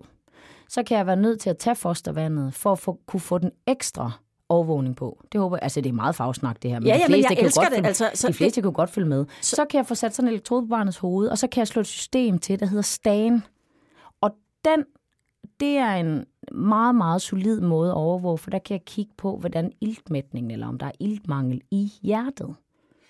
så 0.69 0.82
kan 0.82 0.99
jeg 0.99 1.06
være 1.06 1.17
nødt 1.17 1.41
til 1.41 1.50
at 1.50 1.59
tage 1.59 1.76
fostervandet, 1.76 2.55
for 2.55 2.73
at 2.73 2.79
få, 2.79 2.99
kunne 3.06 3.21
få 3.21 3.38
den 3.38 3.50
ekstra 3.67 4.12
overvågning 4.49 4.97
på. 4.97 5.23
Det 5.32 5.41
håber 5.41 5.56
jeg, 5.56 5.62
altså 5.62 5.81
det 5.81 5.88
er 5.88 5.94
meget 5.94 6.14
fagsnak 6.14 6.62
det 6.62 6.71
her, 6.71 6.81
men 6.81 6.87
ja, 6.87 6.94
de 6.94 6.99
fleste, 6.99 7.12
fleste, 7.12 7.35
kan, 7.35 7.44
elsker 7.44 7.62
godt 7.62 7.71
det, 7.71 7.76
følge, 7.76 7.87
altså, 7.87 8.11
så 8.14 8.29
de 8.29 8.32
fleste 8.32 8.56
det... 8.56 8.64
kan 8.64 8.73
godt 8.73 8.91
følge 8.91 9.09
med. 9.09 9.25
Så... 9.41 9.56
så 9.56 9.64
kan 9.71 9.79
jeg 9.79 9.87
få 9.87 9.94
sat 9.94 10.14
sådan 10.14 10.29
en 10.29 10.32
elektrode 10.32 10.62
på 10.62 10.67
barnets 10.67 10.99
hoved, 10.99 11.29
og 11.29 11.38
så 11.38 11.47
kan 11.47 11.59
jeg 11.59 11.69
slå 11.69 11.81
et 11.81 11.87
system 11.87 12.38
til, 12.38 12.61
der 12.61 12.67
hedder 12.67 12.82
STAN. 12.82 13.43
Den, 14.64 14.84
det 15.60 15.76
er 15.76 15.94
en 15.94 16.26
meget, 16.52 16.94
meget 16.94 17.22
solid 17.22 17.60
måde 17.60 17.90
at 17.90 17.96
overvåge, 17.96 18.38
for 18.38 18.50
der 18.50 18.58
kan 18.58 18.75
jeg 18.75 18.84
kigge 18.84 19.12
på, 19.16 19.37
hvordan 19.37 19.72
iltmætningen, 19.81 20.50
eller 20.50 20.66
om 20.66 20.78
der 20.78 20.87
er 20.87 20.93
iltmangel 21.00 21.62
i 21.70 21.93
hjertet. 22.02 22.55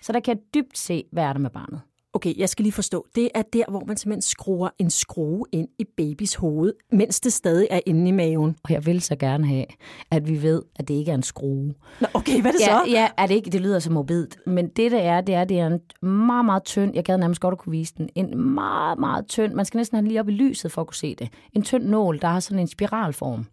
Så 0.01 0.13
der 0.13 0.19
kan 0.19 0.37
jeg 0.37 0.53
dybt 0.53 0.77
se, 0.77 1.03
hvad 1.11 1.23
er 1.23 1.33
der 1.33 1.39
med 1.39 1.49
barnet. 1.49 1.81
Okay, 2.13 2.33
jeg 2.37 2.49
skal 2.49 2.63
lige 2.63 2.73
forstå. 2.73 3.05
Det 3.15 3.29
er 3.35 3.41
der, 3.41 3.63
hvor 3.69 3.83
man 3.87 3.97
simpelthen 3.97 4.21
skruer 4.21 4.69
en 4.77 4.89
skrue 4.89 5.45
ind 5.51 5.67
i 5.79 5.85
babys 5.97 6.35
hoved, 6.35 6.73
mens 6.91 7.19
det 7.19 7.33
stadig 7.33 7.67
er 7.71 7.79
inde 7.85 8.07
i 8.07 8.11
maven. 8.11 8.55
Og 8.63 8.71
jeg 8.71 8.85
vil 8.85 9.01
så 9.01 9.15
gerne 9.15 9.47
have, 9.47 9.65
at 10.11 10.27
vi 10.27 10.43
ved, 10.43 10.61
at 10.75 10.87
det 10.87 10.93
ikke 10.93 11.11
er 11.11 11.15
en 11.15 11.23
skrue. 11.23 11.73
Nå, 12.01 12.07
okay, 12.13 12.41
hvad 12.41 12.51
er 12.51 12.57
det 12.57 12.61
ja, 12.61 12.65
så? 12.65 12.91
Ja, 12.91 13.09
er 13.17 13.27
det, 13.27 13.35
ikke, 13.35 13.49
det 13.49 13.61
lyder 13.61 13.79
så 13.79 13.91
mobilt. 13.91 14.37
Men 14.45 14.67
det, 14.67 14.91
der 14.91 14.99
er, 14.99 15.21
det 15.21 15.35
er, 15.35 15.43
det 15.43 15.59
er 15.59 15.67
en 15.67 16.07
meget, 16.09 16.45
meget 16.45 16.63
tynd, 16.63 16.95
jeg 16.95 17.03
gad 17.03 17.17
nærmest 17.17 17.41
godt 17.41 17.51
at 17.51 17.57
kunne 17.57 17.71
vise 17.71 17.93
den, 17.97 18.09
en 18.15 18.37
meget, 18.37 18.99
meget 18.99 19.27
tynd, 19.27 19.53
man 19.53 19.65
skal 19.65 19.77
næsten 19.77 19.95
have 19.95 20.01
den 20.01 20.07
lige 20.07 20.19
op 20.19 20.29
i 20.29 20.31
lyset 20.31 20.71
for 20.71 20.81
at 20.81 20.87
kunne 20.87 20.95
se 20.95 21.15
det. 21.15 21.29
En 21.53 21.61
tynd 21.61 21.83
nål, 21.83 22.21
der 22.21 22.27
har 22.27 22.39
sådan 22.39 22.59
en 22.59 22.67
spiralform. 22.67 23.45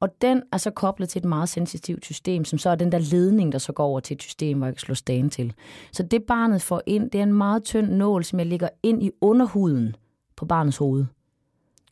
Og 0.00 0.08
den 0.22 0.42
er 0.52 0.56
så 0.56 0.70
koblet 0.70 1.08
til 1.08 1.20
et 1.20 1.24
meget 1.24 1.48
sensitivt 1.48 2.04
system, 2.04 2.44
som 2.44 2.58
så 2.58 2.70
er 2.70 2.74
den 2.74 2.92
der 2.92 2.98
ledning, 2.98 3.52
der 3.52 3.58
så 3.58 3.72
går 3.72 3.84
over 3.84 4.00
til 4.00 4.14
et 4.14 4.22
system, 4.22 4.58
hvor 4.58 4.66
jeg 4.66 4.74
kan 4.74 4.80
slå 4.80 4.94
stagen 4.94 5.30
til. 5.30 5.52
Så 5.92 6.02
det 6.02 6.22
barnet 6.22 6.62
får 6.62 6.82
ind, 6.86 7.10
det 7.10 7.18
er 7.18 7.22
en 7.22 7.32
meget 7.32 7.64
tynd 7.64 7.88
nål, 7.88 8.24
som 8.24 8.38
jeg 8.38 8.46
lægger 8.46 8.68
ind 8.82 9.02
i 9.02 9.10
underhuden 9.20 9.96
på 10.36 10.44
barnets 10.44 10.76
hoved. 10.76 11.04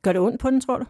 Gør 0.02 0.12
det 0.12 0.20
ondt 0.20 0.40
på 0.40 0.50
den, 0.50 0.60
tror 0.60 0.78
du? 0.78 0.84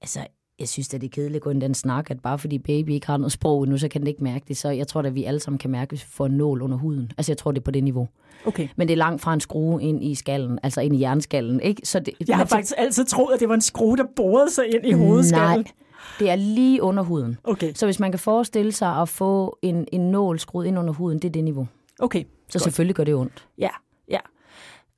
Altså, 0.00 0.26
jeg 0.58 0.68
synes 0.68 0.94
at 0.94 1.00
det 1.00 1.06
er 1.06 1.10
kedeligt 1.10 1.36
at 1.36 1.42
gå 1.42 1.50
ind 1.50 1.60
den 1.60 1.74
snak, 1.74 2.10
at 2.10 2.20
bare 2.20 2.38
fordi 2.38 2.58
baby 2.58 2.90
ikke 2.90 3.06
har 3.06 3.16
noget 3.16 3.32
sprog 3.32 3.68
nu, 3.68 3.78
så 3.78 3.88
kan 3.88 4.00
den 4.00 4.08
ikke 4.08 4.24
mærke 4.24 4.44
det. 4.48 4.56
Så 4.56 4.70
jeg 4.70 4.86
tror 4.86 5.02
at 5.02 5.14
vi 5.14 5.24
alle 5.24 5.40
sammen 5.40 5.58
kan 5.58 5.70
mærke, 5.70 5.88
hvis 5.88 6.04
vi 6.04 6.10
får 6.10 6.26
en 6.26 6.32
nål 6.32 6.62
under 6.62 6.76
huden. 6.76 7.10
Altså, 7.18 7.32
jeg 7.32 7.38
tror, 7.38 7.52
det 7.52 7.58
er 7.58 7.64
på 7.64 7.70
det 7.70 7.84
niveau. 7.84 8.08
Okay. 8.46 8.68
Men 8.76 8.88
det 8.88 8.94
er 8.94 8.98
langt 8.98 9.22
fra 9.22 9.34
en 9.34 9.40
skrue 9.40 9.82
ind 9.82 10.04
i 10.04 10.14
skallen, 10.14 10.58
altså 10.62 10.80
ind 10.80 10.96
i 10.96 11.00
jernskallen. 11.00 11.60
Ikke? 11.60 11.82
Så 11.84 12.00
det, 12.00 12.14
jeg 12.28 12.36
har 12.36 12.44
faktisk 12.44 12.74
altid 12.76 13.04
troet, 13.04 13.34
at 13.34 13.40
det 13.40 13.48
var 13.48 13.54
en 13.54 13.60
skrue, 13.60 13.96
der 13.96 14.04
borede 14.16 14.50
sig 14.50 14.64
ind 14.74 14.86
i 14.86 14.92
hovedskallen. 14.92 15.58
Nej, 15.58 15.72
det 16.18 16.30
er 16.30 16.36
lige 16.36 16.82
under 16.82 17.02
huden. 17.02 17.38
Okay. 17.44 17.72
Så 17.74 17.86
hvis 17.86 18.00
man 18.00 18.12
kan 18.12 18.18
forestille 18.18 18.72
sig 18.72 18.96
at 18.96 19.08
få 19.08 19.58
en, 19.62 19.86
en 19.92 20.10
nål 20.10 20.38
skruet 20.38 20.66
ind 20.66 20.78
under 20.78 20.92
huden, 20.92 21.18
det 21.18 21.28
er 21.28 21.32
det 21.32 21.44
niveau. 21.44 21.66
Okay. 21.98 22.24
Så 22.24 22.28
godt. 22.52 22.62
selvfølgelig 22.62 22.96
gør 22.96 23.04
det 23.04 23.14
ondt. 23.14 23.48
Ja, 23.58 23.70
ja. 24.08 24.18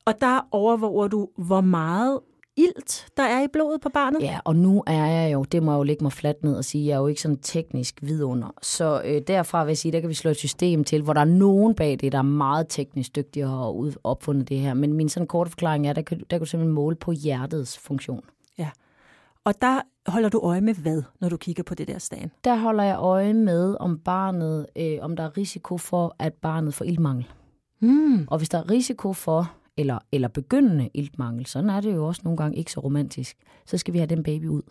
Og 0.05 0.21
der 0.21 0.49
overvåger 0.51 1.09
du, 1.09 1.29
hvor 1.37 1.61
meget 1.61 2.21
ilt, 2.59 3.07
der 3.17 3.23
er 3.23 3.45
i 3.45 3.47
blodet 3.53 3.81
på 3.81 3.89
barnet? 3.89 4.23
Ja, 4.23 4.39
og 4.45 4.57
nu 4.57 4.83
er 4.87 5.07
jeg 5.07 5.33
jo, 5.33 5.43
det 5.43 5.63
må 5.63 5.73
jeg 5.73 5.79
jo 5.79 5.83
lægge 5.83 6.05
mig 6.05 6.13
fladt 6.13 6.45
ned 6.45 6.57
og 6.57 6.65
sige, 6.65 6.87
jeg 6.87 6.95
er 6.95 6.99
jo 6.99 7.07
ikke 7.07 7.21
sådan 7.21 7.37
teknisk 7.37 7.99
vidunder. 8.03 8.55
Så 8.63 9.03
øh, 9.05 9.23
derfra 9.27 9.65
vil 9.65 9.71
jeg 9.71 9.79
sige, 9.79 9.93
der 9.93 10.01
kan 10.01 10.09
vi 10.09 10.15
slå 10.15 10.31
et 10.31 10.37
system 10.37 10.85
til, 10.85 11.03
hvor 11.03 11.13
der 11.13 11.21
er 11.21 11.25
nogen 11.25 11.75
bag 11.75 11.97
det, 12.01 12.13
der 12.13 12.19
er 12.19 12.23
meget 12.23 12.67
teknisk 12.69 13.17
dygtige 13.17 13.47
og 13.47 13.51
har 13.51 13.93
opfundet 14.05 14.49
det 14.49 14.59
her. 14.59 14.75
Men 14.75 14.93
min 14.93 15.09
sådan 15.09 15.27
korte 15.27 15.51
forklaring 15.51 15.89
er, 15.89 15.93
der 15.93 16.03
kan, 16.03 16.19
der 16.19 16.25
kan 16.31 16.39
du 16.39 16.47
simpelthen 16.47 16.75
måle 16.75 16.97
på 16.97 17.13
hjertets 17.13 17.79
funktion. 17.79 18.25
Ja, 18.59 18.71
og 19.45 19.55
der 19.63 19.81
holder 20.07 20.29
du 20.29 20.39
øje 20.39 20.61
med 20.61 20.75
hvad, 20.75 21.03
når 21.21 21.29
du 21.29 21.37
kigger 21.37 21.63
på 21.63 21.75
det 21.75 21.89
der 21.89 21.99
stand? 21.99 22.31
Der 22.45 22.57
holder 22.57 22.85
jeg 22.85 22.99
øje 22.99 23.35
med, 23.35 23.77
om 23.81 23.99
barnet, 23.99 24.67
øh, 24.77 24.99
om 25.01 25.17
der 25.17 25.25
er 25.25 25.37
risiko 25.37 25.79
for, 25.79 26.17
at 26.19 26.35
barnet 26.35 26.75
får 26.75 26.85
ildmangel. 26.85 27.27
Mm. 27.81 28.27
Og 28.31 28.39
hvis 28.39 28.49
der 28.49 28.59
er 28.59 28.71
risiko 28.71 29.13
for, 29.13 29.53
eller, 29.77 29.99
eller 30.13 30.29
begyndende 30.29 30.91
iltmangel, 30.95 31.47
sådan 31.47 31.71
er 31.71 31.81
det 31.81 31.95
jo 31.95 32.07
også 32.07 32.21
nogle 32.25 32.37
gange 32.37 32.59
ikke 32.59 32.73
så 32.73 32.81
romantisk, 32.81 33.37
så 33.67 33.79
skal 33.79 33.95
vi 33.95 33.99
have 33.99 34.07
den 34.07 34.23
baby 34.23 34.47
ud. 34.49 34.63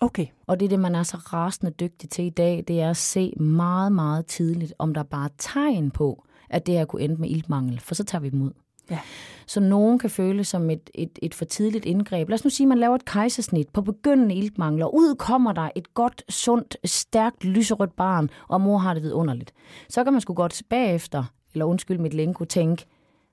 Okay. 0.00 0.26
Og 0.46 0.60
det 0.60 0.66
er 0.66 0.70
det, 0.70 0.80
man 0.80 0.94
er 0.94 1.02
så 1.02 1.16
rasende 1.16 1.72
dygtig 1.72 2.10
til 2.10 2.24
i 2.24 2.30
dag, 2.30 2.64
det 2.68 2.80
er 2.80 2.90
at 2.90 2.96
se 2.96 3.32
meget, 3.40 3.92
meget 3.92 4.26
tidligt, 4.26 4.74
om 4.78 4.94
der 4.94 5.02
bare 5.02 5.24
er 5.24 5.34
tegn 5.38 5.90
på, 5.90 6.24
at 6.50 6.66
det 6.66 6.74
her 6.74 6.84
kunne 6.84 7.02
ende 7.02 7.16
med 7.16 7.30
iltmangel, 7.30 7.80
for 7.80 7.94
så 7.94 8.04
tager 8.04 8.22
vi 8.22 8.28
dem 8.28 8.42
ud. 8.42 8.52
Ja. 8.90 8.98
Så 9.46 9.60
nogen 9.60 9.98
kan 9.98 10.10
føle 10.10 10.44
som 10.44 10.70
et, 10.70 10.90
et, 10.94 11.18
et 11.22 11.34
for 11.34 11.44
tidligt 11.44 11.84
indgreb. 11.84 12.28
Lad 12.28 12.38
os 12.38 12.44
nu 12.44 12.50
sige, 12.50 12.64
at 12.64 12.68
man 12.68 12.78
laver 12.78 12.94
et 12.94 13.04
kejsersnit 13.04 13.68
på 13.68 13.82
begyndende 13.82 14.34
iltmangel, 14.34 14.82
og 14.82 14.94
ud 14.94 15.14
kommer 15.14 15.52
der 15.52 15.70
et 15.74 15.94
godt, 15.94 16.22
sundt, 16.28 16.76
stærkt, 16.84 17.44
lyserødt 17.44 17.96
barn, 17.96 18.30
og 18.48 18.60
mor 18.60 18.78
har 18.78 18.94
det 18.94 19.02
vidunderligt. 19.02 19.52
Så 19.88 20.04
kan 20.04 20.12
man 20.12 20.20
sgu 20.20 20.34
godt 20.34 20.62
bagefter, 20.68 21.24
eller 21.52 21.64
undskyld 21.64 21.98
mit 21.98 22.14
længe, 22.14 22.46
tænke, 22.46 22.86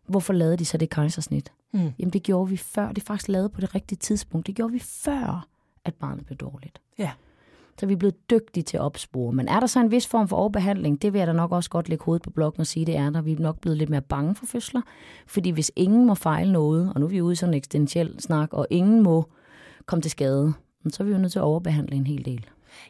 hvorfor 0.08 0.34
lavede 0.34 0.58
de 0.58 0.66
så 0.66 0.78
det 0.78 0.90
kejsersnit? 0.90 1.52
Mm. 1.74 1.92
Jamen 2.00 2.14
det 2.14 2.24
gjorde 2.24 2.50
vi 2.50 2.58
før. 2.58 2.88
Det 2.88 3.02
er 3.02 3.06
faktisk 3.06 3.28
lavet 3.28 3.52
på 3.52 3.62
det 3.62 3.76
rigtige 3.76 4.00
tidspunkt. 4.00 4.48
Det 4.48 4.56
gjorde 4.56 4.74
vi 4.74 4.80
før, 4.80 5.48
at 5.86 5.94
barnet 5.94 6.26
blev 6.26 6.38
dårligt. 6.38 6.82
Ja. 6.98 7.12
Så 7.80 7.86
vi 7.86 7.94
er 7.94 7.98
blevet 7.98 8.30
dygtige 8.30 8.64
til 8.64 8.78
at 8.78 8.82
opspore. 8.82 9.34
Men 9.34 9.48
er 9.48 9.60
der 9.60 9.68
så 9.68 9.80
en 9.80 9.92
vis 9.92 10.08
form 10.08 10.28
for 10.28 10.36
overbehandling? 10.36 11.02
Det 11.02 11.14
vil 11.14 11.20
jeg 11.20 11.28
da 11.28 11.34
nok 11.34 11.52
også 11.52 11.70
godt 11.70 11.90
lægge 11.90 12.04
hovedet 12.04 12.24
på 12.24 12.30
blokken 12.30 12.62
og 12.62 12.68
sige, 12.68 12.86
det 12.86 12.96
er 12.96 13.10
der. 13.10 13.22
Vi 13.22 13.32
er 13.32 13.40
nok 13.40 13.60
blevet 13.60 13.78
lidt 13.78 13.90
mere 13.90 14.02
bange 14.02 14.36
for 14.36 14.46
fødsler. 14.46 14.82
Fordi 15.28 15.50
hvis 15.50 15.72
ingen 15.76 16.06
må 16.06 16.16
fejle 16.16 16.52
noget, 16.52 16.92
og 16.94 17.00
nu 17.00 17.06
er 17.06 17.10
vi 17.10 17.22
ude 17.22 17.34
i 17.34 17.36
sådan 17.36 17.54
en 17.54 17.58
eksistentiel 17.58 18.16
snak, 18.20 18.54
og 18.54 18.68
ingen 18.70 19.04
må 19.04 19.30
komme 19.86 20.02
til 20.02 20.12
skade, 20.12 20.54
så 20.90 21.04
er 21.04 21.06
vi 21.06 21.12
jo 21.12 21.18
nødt 21.18 21.32
til 21.32 21.40
at 21.40 21.44
overbehandle 21.44 21.96
en 21.96 22.08
hel 22.08 22.26
del. 22.26 22.46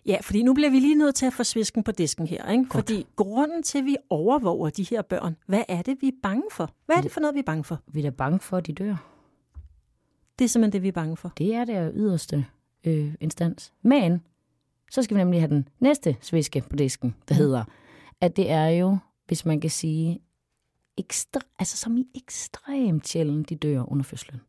Ja, 0.05 0.17
fordi 0.21 0.43
nu 0.43 0.53
bliver 0.53 0.69
vi 0.69 0.79
lige 0.79 0.95
nødt 0.95 1.15
til 1.15 1.25
at 1.25 1.33
få 1.33 1.43
svisken 1.43 1.83
på 1.83 1.91
disken 1.91 2.27
her. 2.27 2.51
Ikke? 2.51 2.65
Fordi 2.71 3.07
grunden 3.15 3.63
til, 3.63 3.77
at 3.77 3.85
vi 3.85 3.97
overvåger 4.09 4.69
de 4.69 4.83
her 4.83 5.01
børn, 5.01 5.35
hvad 5.47 5.63
er 5.67 5.81
det, 5.81 5.97
vi 6.01 6.07
er 6.07 6.11
bange 6.23 6.43
for? 6.51 6.69
Hvad 6.85 6.95
er 6.95 7.01
det 7.01 7.11
for 7.11 7.19
noget, 7.19 7.33
vi 7.33 7.39
er 7.39 7.43
bange 7.43 7.63
for? 7.63 7.79
Vi 7.87 7.99
er 7.99 8.03
da 8.03 8.09
bange 8.09 8.39
for, 8.39 8.57
at 8.57 8.67
de 8.67 8.73
dør. 8.73 8.95
Det 10.39 10.45
er 10.45 10.49
simpelthen 10.49 10.73
det, 10.73 10.83
vi 10.83 10.87
er 10.87 10.91
bange 10.91 11.17
for. 11.17 11.31
Det 11.37 11.55
er 11.55 11.65
det 11.65 11.91
yderste 11.95 12.45
øh, 12.85 13.13
instans. 13.19 13.73
Men 13.81 14.21
så 14.91 15.03
skal 15.03 15.17
vi 15.17 15.21
nemlig 15.21 15.41
have 15.41 15.49
den 15.49 15.67
næste 15.79 16.15
sviske 16.21 16.63
på 16.69 16.75
disken, 16.75 17.15
der 17.29 17.35
Mm. 17.35 17.39
hedder, 17.39 17.63
at 18.21 18.35
det 18.37 18.51
er 18.51 18.67
jo, 18.67 18.97
hvis 19.27 19.45
man 19.45 19.59
kan 19.61 19.69
sige, 19.69 20.19
ekstra, 20.97 21.39
altså 21.59 21.77
som 21.77 21.97
i 21.97 22.05
ekstremt 22.15 23.07
sjældent, 23.07 23.49
de 23.49 23.55
dør 23.55 23.91
under 23.91 24.03
fødslen. 24.03 24.41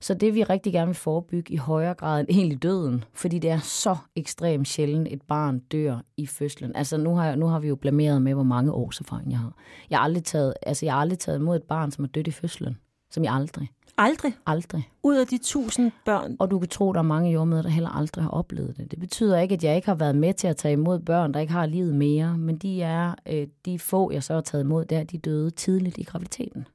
Så 0.00 0.14
det 0.14 0.34
vi 0.34 0.42
rigtig 0.44 0.72
gerne 0.72 0.86
vil 0.86 0.94
forebygge 0.94 1.54
i 1.54 1.56
højere 1.56 1.94
grad 1.94 2.20
end 2.20 2.28
egentlig 2.30 2.62
døden, 2.62 3.04
fordi 3.12 3.38
det 3.38 3.50
er 3.50 3.58
så 3.58 3.96
ekstremt 4.16 4.68
sjældent, 4.68 5.08
et 5.10 5.22
barn 5.22 5.58
dør 5.58 5.98
i 6.16 6.26
fødslen. 6.26 6.76
Altså 6.76 6.96
nu 6.96 7.14
har, 7.14 7.34
nu 7.34 7.46
har 7.46 7.58
vi 7.58 7.68
jo 7.68 7.76
blameret 7.76 8.22
med, 8.22 8.34
hvor 8.34 8.42
mange 8.42 8.72
års 8.72 9.00
erfaring 9.00 9.30
jeg 9.30 9.38
har. 9.38 9.54
Jeg 9.90 9.98
har 9.98 10.04
aldrig 10.04 10.24
taget, 10.24 10.54
altså 10.62 10.86
jeg 10.86 10.94
har 10.94 11.00
aldrig 11.00 11.18
taget 11.18 11.38
imod 11.38 11.56
et 11.56 11.62
barn, 11.62 11.90
som 11.90 12.04
er 12.04 12.08
dødt 12.08 12.26
i 12.26 12.30
fødslen. 12.30 12.78
Som 13.10 13.24
jeg 13.24 13.32
aldrig. 13.34 13.68
Aldrig 13.98 14.34
Aldrig. 14.46 14.90
ud 15.02 15.16
af 15.16 15.26
de 15.26 15.38
tusind 15.38 15.92
børn. 16.04 16.36
Og 16.38 16.50
du 16.50 16.58
kan 16.58 16.68
tro, 16.68 16.92
der 16.92 16.98
er 16.98 17.02
mange 17.02 17.30
jordmøder, 17.30 17.62
der 17.62 17.68
heller 17.68 17.90
aldrig 17.90 18.24
har 18.24 18.30
oplevet 18.30 18.76
det. 18.76 18.90
Det 18.90 19.00
betyder 19.00 19.38
ikke, 19.38 19.54
at 19.54 19.64
jeg 19.64 19.76
ikke 19.76 19.88
har 19.88 19.94
været 19.94 20.16
med 20.16 20.34
til 20.34 20.46
at 20.46 20.56
tage 20.56 20.72
imod 20.72 20.98
børn, 20.98 21.34
der 21.34 21.40
ikke 21.40 21.52
har 21.52 21.66
livet 21.66 21.94
mere, 21.94 22.38
men 22.38 22.56
de 22.58 22.82
er 22.82 23.14
øh, 23.28 23.46
de 23.64 23.78
få, 23.78 24.10
jeg 24.12 24.22
så 24.22 24.34
har 24.34 24.40
taget 24.40 24.64
imod, 24.64 24.84
der 24.84 25.04
de 25.04 25.18
døde 25.18 25.50
tidligt 25.50 25.98
i 25.98 26.02
graviditeten. 26.02 26.66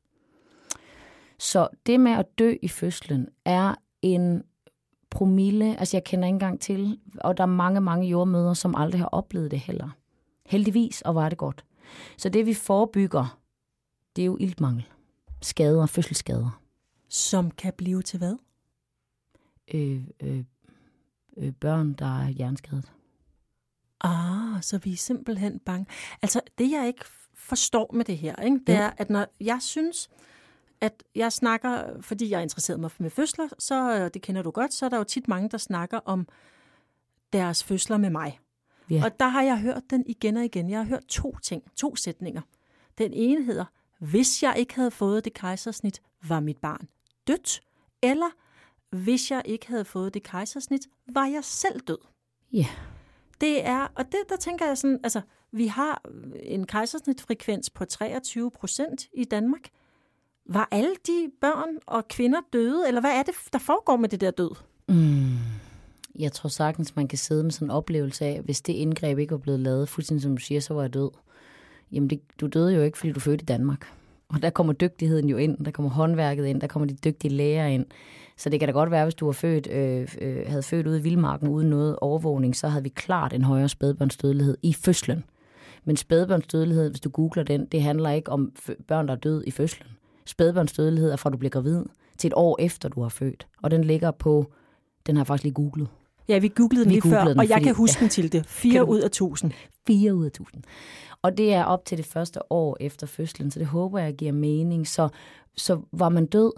Så 1.39 1.67
det 1.85 1.99
med 1.99 2.11
at 2.11 2.39
dø 2.39 2.53
i 2.61 2.67
fødslen 2.67 3.27
er 3.45 3.75
en 4.01 4.43
promille, 5.09 5.79
altså 5.79 5.97
jeg 5.97 6.03
kender 6.03 6.27
ikke 6.27 6.35
engang 6.35 6.61
til, 6.61 6.99
og 7.19 7.37
der 7.37 7.43
er 7.43 7.47
mange, 7.47 7.81
mange 7.81 8.07
jordmøder, 8.07 8.53
som 8.53 8.75
aldrig 8.75 9.01
har 9.01 9.09
oplevet 9.11 9.51
det 9.51 9.59
heller. 9.59 9.89
Heldigvis, 10.45 11.01
og 11.01 11.15
var 11.15 11.29
det 11.29 11.37
godt. 11.37 11.65
Så 12.17 12.29
det 12.29 12.45
vi 12.45 12.53
forebygger, 12.53 13.39
det 14.15 14.21
er 14.21 14.25
jo 14.25 14.37
iltmangel, 14.39 14.85
skader, 15.41 15.85
fødselsskader. 15.85 16.61
Som 17.09 17.51
kan 17.51 17.73
blive 17.77 18.01
til 18.01 18.17
hvad? 18.17 18.35
øh, 19.73 20.03
øh, 20.23 20.43
øh, 21.37 21.51
børn, 21.53 21.93
der 21.93 22.19
er 22.23 22.29
hjerneskadet. 22.29 22.91
Ah, 24.01 24.63
så 24.63 24.77
vi 24.77 24.93
er 24.93 24.97
simpelthen 24.97 25.59
bange. 25.59 25.85
Altså, 26.21 26.41
det 26.57 26.71
jeg 26.71 26.87
ikke 26.87 27.05
forstår 27.33 27.89
med 27.93 28.05
det 28.05 28.17
her, 28.17 28.35
ikke, 28.35 28.59
det 28.67 28.73
Ja. 28.73 28.79
er, 28.81 28.91
at 28.97 29.09
når 29.09 29.25
jeg 29.39 29.61
synes, 29.61 30.09
at 30.81 31.03
jeg 31.15 31.33
snakker, 31.33 32.01
fordi 32.01 32.29
jeg 32.29 32.37
er 32.37 32.41
interesseret 32.41 32.79
mig 32.79 32.91
med 32.97 33.09
fødsler, 33.09 33.47
så, 33.59 33.95
øh, 33.99 34.09
det 34.13 34.21
kender 34.21 34.41
du 34.41 34.51
godt, 34.51 34.73
så 34.73 34.85
er 34.85 34.89
der 34.89 34.97
jo 34.97 35.03
tit 35.03 35.27
mange, 35.27 35.49
der 35.49 35.57
snakker 35.57 35.97
om 36.05 36.27
deres 37.33 37.63
fødsler 37.63 37.97
med 37.97 38.09
mig. 38.09 38.39
Ja. 38.89 39.01
Og 39.05 39.19
der 39.19 39.27
har 39.27 39.41
jeg 39.41 39.59
hørt 39.59 39.83
den 39.89 40.03
igen 40.07 40.37
og 40.37 40.45
igen. 40.45 40.69
Jeg 40.69 40.79
har 40.79 40.85
hørt 40.85 41.05
to 41.07 41.37
ting, 41.43 41.63
to 41.75 41.95
sætninger. 41.95 42.41
Den 42.97 43.13
ene 43.13 43.43
hedder, 43.43 43.65
hvis 43.99 44.43
jeg 44.43 44.53
ikke 44.57 44.75
havde 44.75 44.91
fået 44.91 45.25
det 45.25 45.33
kejsersnit, 45.33 46.01
var 46.27 46.39
mit 46.39 46.57
barn 46.57 46.87
dødt. 47.29 47.61
Eller, 48.01 48.29
hvis 48.95 49.31
jeg 49.31 49.41
ikke 49.45 49.67
havde 49.67 49.85
fået 49.85 50.13
det 50.13 50.23
kejsersnit, 50.23 50.81
var 51.13 51.25
jeg 51.25 51.43
selv 51.43 51.79
død. 51.79 51.97
Ja. 52.53 52.67
Det 53.41 53.65
er, 53.65 53.87
og 53.95 54.05
det, 54.05 54.19
der 54.29 54.35
tænker 54.35 54.65
jeg 54.65 54.77
sådan, 54.77 54.99
altså, 55.03 55.21
vi 55.51 55.67
har 55.67 56.01
en 56.43 56.67
kejsersnitfrekvens 56.67 57.69
på 57.69 57.85
23 57.85 58.51
procent 58.51 59.07
i 59.13 59.23
Danmark. 59.23 59.69
Var 60.45 60.67
alle 60.71 60.95
de 61.07 61.31
børn 61.41 61.77
og 61.85 62.07
kvinder 62.07 62.39
døde, 62.53 62.87
eller 62.87 63.01
hvad 63.01 63.11
er 63.11 63.23
det, 63.23 63.33
der 63.53 63.59
foregår 63.59 63.97
med 63.97 64.09
det 64.09 64.21
der 64.21 64.31
død? 64.31 64.55
Mm. 64.87 65.37
Jeg 66.15 66.31
tror 66.31 66.47
sagtens, 66.47 66.95
man 66.95 67.07
kan 67.07 67.17
sidde 67.17 67.43
med 67.43 67.51
sådan 67.51 67.67
en 67.67 67.71
oplevelse 67.71 68.25
af, 68.25 68.41
hvis 68.41 68.61
det 68.61 68.73
indgreb 68.73 69.19
ikke 69.19 69.31
var 69.31 69.37
blevet 69.37 69.59
lavet, 69.59 69.89
fuldstændig 69.89 70.23
som 70.23 70.37
du 70.37 70.41
siger, 70.41 70.61
så 70.61 70.73
var 70.73 70.81
jeg 70.81 70.93
død. 70.93 71.09
Jamen, 71.91 72.09
det, 72.09 72.21
du 72.41 72.47
døde 72.47 72.75
jo 72.75 72.81
ikke, 72.81 72.97
fordi 72.97 73.11
du 73.11 73.19
fødte 73.19 73.41
i 73.41 73.45
Danmark. 73.45 73.98
Og 74.33 74.41
der 74.41 74.49
kommer 74.49 74.73
dygtigheden 74.73 75.29
jo 75.29 75.37
ind, 75.37 75.65
der 75.65 75.71
kommer 75.71 75.89
håndværket 75.89 76.45
ind, 76.45 76.61
der 76.61 76.67
kommer 76.67 76.87
de 76.87 76.93
dygtige 77.05 77.31
læger 77.33 77.65
ind. 77.65 77.85
Så 78.37 78.49
det 78.49 78.59
kan 78.59 78.67
da 78.69 78.73
godt 78.73 78.91
være, 78.91 79.05
hvis 79.05 79.15
du 79.15 79.25
var 79.25 79.31
født, 79.31 79.67
øh, 79.71 80.07
øh, 80.21 80.43
havde 80.47 80.63
født 80.63 80.87
ude 80.87 80.99
i 80.99 81.01
vildmarken 81.01 81.47
uden 81.47 81.69
noget 81.69 81.95
overvågning, 82.01 82.55
så 82.55 82.67
havde 82.67 82.83
vi 82.83 82.89
klart 82.89 83.33
en 83.33 83.43
højere 83.43 83.69
spædbørnsdødelighed 83.69 84.57
i 84.63 84.73
fødslen. 84.73 85.23
Men 85.85 85.97
spædbørnsdødelighed, 85.97 86.89
hvis 86.89 86.99
du 86.99 87.09
googler 87.09 87.43
den, 87.43 87.65
det 87.65 87.81
handler 87.81 88.09
ikke 88.09 88.31
om 88.31 88.51
børn, 88.87 89.07
der 89.07 89.13
er 89.13 89.17
døde 89.17 89.43
i 89.47 89.51
fødslen. 89.51 89.87
Spædbørnsdødelighed 90.25 91.11
er 91.11 91.15
fra 91.15 91.29
du 91.29 91.37
bliver 91.37 91.49
gravid 91.49 91.83
til 92.17 92.27
et 92.27 92.33
år 92.35 92.57
efter, 92.61 92.89
du 92.89 93.01
har 93.01 93.09
født. 93.09 93.47
Og 93.63 93.71
den 93.71 93.83
ligger 93.83 94.11
på, 94.11 94.51
den 95.07 95.15
har 95.15 95.21
jeg 95.21 95.27
faktisk 95.27 95.43
lige 95.43 95.53
googlet, 95.53 95.87
Ja, 96.27 96.37
vi 96.39 96.47
googlede 96.55 96.83
den 96.83 96.89
Vi 96.89 96.95
lige 96.95 97.01
før, 97.01 97.09
googlede 97.09 97.33
den, 97.33 97.39
og 97.39 97.49
jeg 97.49 97.55
fordi- 97.55 97.63
kan 97.65 97.75
huske 97.75 97.99
den 97.99 98.09
til 98.09 98.23
det. 98.31 98.31
Kan 98.31 98.45
4 98.45 98.79
du- 98.79 98.85
ud 98.85 98.99
af 98.99 99.05
1000. 99.09 99.51
4 99.87 100.15
ud 100.15 100.25
af 100.25 100.31
1000. 100.31 100.63
Og 101.21 101.37
det 101.37 101.53
er 101.53 101.63
op 101.63 101.85
til 101.85 101.97
det 101.97 102.05
første 102.05 102.51
år 102.51 102.77
efter 102.79 103.07
fødslen, 103.07 103.51
så 103.51 103.59
det 103.59 103.67
håber 103.67 103.99
jeg 103.99 104.13
giver 104.13 104.31
mening. 104.31 104.87
Så, 104.87 105.09
så 105.57 105.81
var 105.91 106.09
man 106.09 106.25
død? 106.25 106.51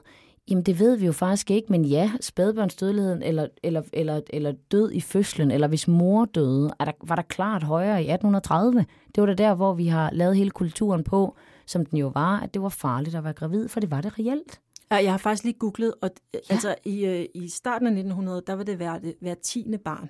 Jamen 0.50 0.64
det 0.64 0.80
ved 0.80 0.96
vi 0.96 1.06
jo 1.06 1.12
faktisk 1.12 1.52
ikke, 1.52 1.68
men 1.70 1.86
ja, 1.86 2.12
spædbørnsdødeligheden 2.22 3.24
eller, 3.24 3.48
eller, 3.64 3.82
eller, 3.94 4.22
eller 4.30 4.54
død 4.72 4.92
i 4.92 5.02
fødslen, 5.02 5.52
eller 5.52 5.68
hvis 5.68 5.88
mor 5.88 6.26
døde, 6.26 6.72
er 6.80 6.86
der, 6.86 6.92
var 7.04 7.16
der 7.16 7.22
klart 7.22 7.64
højere 7.64 8.04
i 8.04 8.12
1830. 8.12 8.86
Det 9.16 9.22
var 9.22 9.26
da 9.26 9.34
der, 9.34 9.54
hvor 9.54 9.74
vi 9.74 9.88
har 9.88 10.10
lavet 10.14 10.36
hele 10.36 10.52
kulturen 10.52 11.04
på, 11.04 11.36
som 11.66 11.86
den 11.86 11.98
jo 11.98 12.08
var, 12.08 12.40
at 12.40 12.54
det 12.54 12.62
var 12.62 12.70
farligt 12.70 13.16
at 13.16 13.24
være 13.24 13.34
gravid, 13.34 13.68
for 13.68 13.80
det 13.80 13.92
var 13.92 14.02
det 14.02 14.20
reelt. 14.20 14.60
Ja, 14.92 14.96
jeg 14.96 15.12
har 15.12 15.18
faktisk 15.18 15.44
lige 15.44 15.60
googlet, 15.60 15.94
og 16.02 16.10
ja. 16.34 16.40
altså 16.50 16.76
i, 16.86 17.06
øh, 17.06 17.26
i 17.36 17.50
starten 17.50 17.88
af 17.88 17.92
1900, 17.92 18.44
der 18.48 18.54
var 18.54 18.64
det 18.64 18.76
hver, 18.76 19.00
hver 19.22 19.36
tiende 19.44 19.78
barn, 19.78 20.10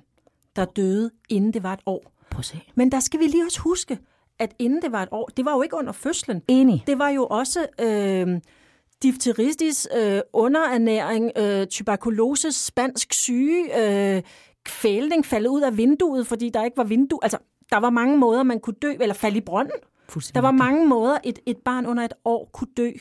der 0.55 0.65
døde, 0.65 1.11
inden 1.29 1.53
det 1.53 1.63
var 1.63 1.73
et 1.73 1.79
år. 1.85 2.11
Prøv 2.31 2.39
at 2.39 2.45
se. 2.45 2.61
Men 2.75 2.91
der 2.91 2.99
skal 2.99 3.19
vi 3.19 3.25
lige 3.25 3.45
også 3.45 3.59
huske, 3.59 3.99
at 4.41 4.55
inden 4.59 4.81
det 4.81 4.91
var 4.91 5.03
et 5.03 5.09
år, 5.11 5.29
det 5.37 5.45
var 5.45 5.55
jo 5.55 5.61
ikke 5.61 5.75
under 5.75 5.91
fødslen. 5.91 6.41
Enig. 6.47 6.83
Det 6.87 6.99
var 6.99 7.09
jo 7.09 7.25
også 7.25 7.67
øh, 7.81 8.41
difteritis, 9.03 9.87
øh, 9.97 10.21
underernæring, 10.33 11.31
øh, 11.37 11.67
tuberkulose, 11.67 12.51
spansk 12.51 13.13
syge, 13.13 13.63
øh, 13.81 14.23
kvælning, 14.63 15.25
faldet 15.25 15.49
ud 15.49 15.61
af 15.61 15.77
vinduet, 15.77 16.27
fordi 16.27 16.49
der 16.49 16.63
ikke 16.63 16.77
var 16.77 16.83
vindue. 16.83 17.19
Altså, 17.21 17.37
der 17.71 17.77
var 17.77 17.89
mange 17.89 18.17
måder, 18.17 18.43
man 18.43 18.59
kunne 18.59 18.75
dø, 18.81 18.93
eller 18.99 19.13
falde 19.13 19.37
i 19.37 19.41
brønden. 19.41 19.79
Der 20.33 20.41
var 20.41 20.51
mange 20.51 20.87
måder, 20.87 21.17
et, 21.23 21.39
et 21.45 21.57
barn 21.57 21.85
under 21.85 22.03
et 22.03 22.13
år 22.25 22.49
kunne 22.53 22.71
dø 22.77 22.91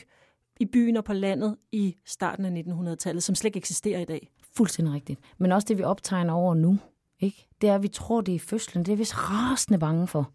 i 0.59 0.65
byen 0.65 0.97
og 0.97 1.03
på 1.03 1.13
landet 1.13 1.55
i 1.71 1.95
starten 2.05 2.45
af 2.45 2.63
1900-tallet, 2.63 3.23
som 3.23 3.35
slet 3.35 3.49
ikke 3.49 3.57
eksisterer 3.57 3.99
i 3.99 4.05
dag. 4.05 4.31
Fuldstændig 4.55 4.93
rigtigt. 4.93 5.19
Men 5.37 5.51
også 5.51 5.65
det, 5.65 5.77
vi 5.77 5.83
optegner 5.83 6.33
over 6.33 6.53
nu, 6.53 6.77
ikke? 7.19 7.47
det 7.61 7.69
er, 7.69 7.75
at 7.75 7.83
vi 7.83 7.87
tror, 7.87 8.21
det 8.21 8.31
er 8.31 8.35
i 8.35 8.39
fødslen. 8.39 8.85
Det 8.85 8.91
er 8.91 8.95
vi 8.95 9.03
rasende 9.03 9.79
bange 9.79 10.07
for. 10.07 10.31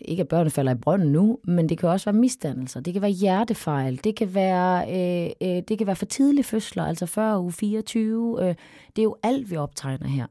Ikke, 0.00 0.20
at 0.20 0.28
børnene 0.28 0.50
falder 0.50 0.72
i 0.72 0.78
brønden 0.78 1.12
nu, 1.12 1.38
men 1.44 1.68
det 1.68 1.78
kan 1.78 1.88
også 1.88 2.10
være 2.10 2.20
misdannelser. 2.20 2.80
Det 2.80 2.92
kan 2.92 3.02
være 3.02 3.10
hjertefejl. 3.10 4.00
Det 4.04 4.16
kan 4.16 4.34
være, 4.34 4.84
øh, 4.88 5.30
øh, 5.42 5.62
det 5.68 5.78
kan 5.78 5.86
være 5.86 5.96
for 5.96 6.06
tidlige 6.06 6.44
fødsler, 6.44 6.84
altså 6.84 7.06
før 7.06 7.38
uge 7.38 7.52
24. 7.52 8.36
Øh, 8.40 8.54
det 8.96 9.02
er 9.02 9.02
jo 9.02 9.16
alt, 9.22 9.50
vi 9.50 9.56
optegner 9.56 10.06
her. 10.06 10.26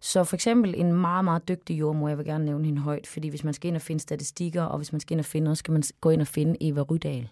Så 0.00 0.24
for 0.24 0.36
eksempel 0.36 0.74
en 0.76 0.92
meget, 0.92 1.24
meget 1.24 1.48
dygtig 1.48 1.78
jordmor, 1.78 2.08
jeg 2.08 2.18
vil 2.18 2.26
gerne 2.26 2.44
nævne 2.44 2.64
hende 2.64 2.80
højt, 2.80 3.06
fordi 3.06 3.28
hvis 3.28 3.44
man 3.44 3.54
skal 3.54 3.68
ind 3.68 3.76
og 3.76 3.82
finde 3.82 4.00
statistikker, 4.00 4.62
og 4.62 4.76
hvis 4.76 4.92
man 4.92 5.00
skal 5.00 5.14
ind 5.14 5.20
og 5.20 5.24
finde 5.24 5.44
noget, 5.44 5.58
skal 5.58 5.72
man 5.72 5.82
gå 6.00 6.10
ind 6.10 6.20
og 6.20 6.26
finde 6.26 6.56
Eva 6.60 6.80
Rydal. 6.82 7.28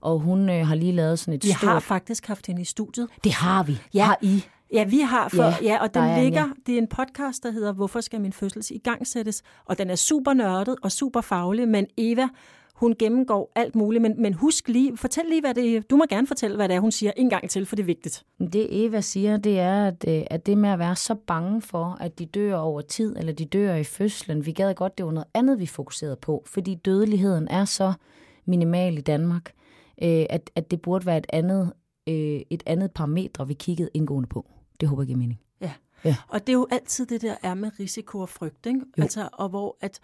Og 0.00 0.18
hun 0.18 0.50
øh, 0.50 0.66
har 0.66 0.74
lige 0.74 0.92
lavet 0.92 1.18
sådan 1.18 1.34
et 1.34 1.44
Vi 1.44 1.48
stort... 1.48 1.70
har 1.70 1.80
faktisk 1.80 2.26
haft 2.26 2.46
hende 2.46 2.62
i 2.62 2.64
studiet. 2.64 3.08
Det 3.24 3.32
har 3.32 3.62
vi. 3.62 3.78
Ja. 3.94 4.04
Har 4.04 4.18
I? 4.22 4.44
Ja, 4.72 4.84
vi 4.84 5.00
har, 5.00 5.28
for, 5.28 5.42
Ja, 5.42 5.54
ja, 5.62 5.82
og 5.82 5.94
den 5.94 6.02
er 6.02 6.22
ligger, 6.22 6.40
ja. 6.40 6.50
det 6.66 6.74
er 6.74 6.78
en 6.78 6.86
podcast, 6.86 7.42
der 7.42 7.50
hedder 7.50 7.72
Hvorfor 7.72 8.00
skal 8.00 8.20
min 8.20 8.32
fødsel 8.32 8.62
i 8.70 8.78
gang 8.78 9.06
sættes? 9.06 9.42
Og 9.64 9.78
den 9.78 9.90
er 9.90 9.96
super 9.96 10.32
nørdet 10.32 10.76
og 10.82 10.92
super 10.92 11.20
faglig, 11.20 11.68
men 11.68 11.86
Eva, 11.96 12.28
Hun 12.74 12.94
gennemgår 12.98 13.52
alt 13.54 13.74
muligt, 13.74 14.02
men, 14.02 14.22
men 14.22 14.34
husk 14.34 14.68
lige, 14.68 14.96
fortæl 14.96 15.24
lige, 15.28 15.40
hvad 15.40 15.54
det 15.54 15.90
Du 15.90 15.96
må 15.96 16.04
gerne 16.08 16.26
fortælle, 16.26 16.56
hvad 16.56 16.68
det 16.68 16.76
er, 16.76 16.80
hun 16.80 16.90
siger 16.90 17.12
en 17.16 17.30
gang 17.30 17.50
til, 17.50 17.66
for 17.66 17.76
det 17.76 17.82
er 17.82 17.86
vigtigt. 17.86 18.24
Det 18.52 18.84
Eva 18.84 19.00
siger, 19.00 19.36
det 19.36 19.58
er, 19.58 19.86
at, 19.86 20.04
øh, 20.08 20.22
at 20.30 20.46
det 20.46 20.58
med 20.58 20.70
at 20.70 20.78
være 20.78 20.96
så 20.96 21.14
bange 21.14 21.62
for, 21.62 21.96
at 22.00 22.18
de 22.18 22.26
dør 22.26 22.56
over 22.56 22.80
tid, 22.80 23.16
eller 23.16 23.32
de 23.32 23.44
dør 23.44 23.74
i 23.74 23.84
fødslen, 23.84 24.46
vi 24.46 24.52
gad 24.52 24.74
godt, 24.74 24.98
det 24.98 25.06
var 25.06 25.12
noget 25.12 25.28
andet, 25.34 25.60
vi 25.60 25.66
fokuserede 25.66 26.16
på, 26.16 26.42
fordi 26.46 26.74
dødeligheden 26.74 27.48
er 27.48 27.64
så 27.64 27.92
minimal 28.46 28.98
i 28.98 29.00
Danmark, 29.00 29.52
øh, 30.02 30.26
at, 30.30 30.50
at 30.54 30.70
det 30.70 30.82
burde 30.82 31.06
være 31.06 31.18
et 31.18 31.26
andet, 31.32 31.72
øh, 32.08 32.40
et 32.50 32.62
andet 32.66 32.90
parametre, 32.90 33.48
vi 33.48 33.54
kiggede 33.54 33.90
indgående 33.94 34.28
på. 34.28 34.46
Det 34.82 34.88
håber 34.88 35.02
jeg 35.02 35.06
giver 35.06 35.18
mening. 35.18 35.40
Ja. 35.60 35.72
Ja. 36.04 36.16
Og 36.28 36.40
det 36.40 36.48
er 36.48 36.52
jo 36.52 36.66
altid 36.70 37.06
det 37.06 37.22
der 37.22 37.34
er 37.42 37.54
med 37.54 37.70
risiko 37.80 38.18
og 38.18 38.28
frygt, 38.28 38.66
ikke? 38.66 38.80
Altså, 38.98 39.28
og 39.32 39.48
hvor 39.48 39.76
at, 39.80 40.00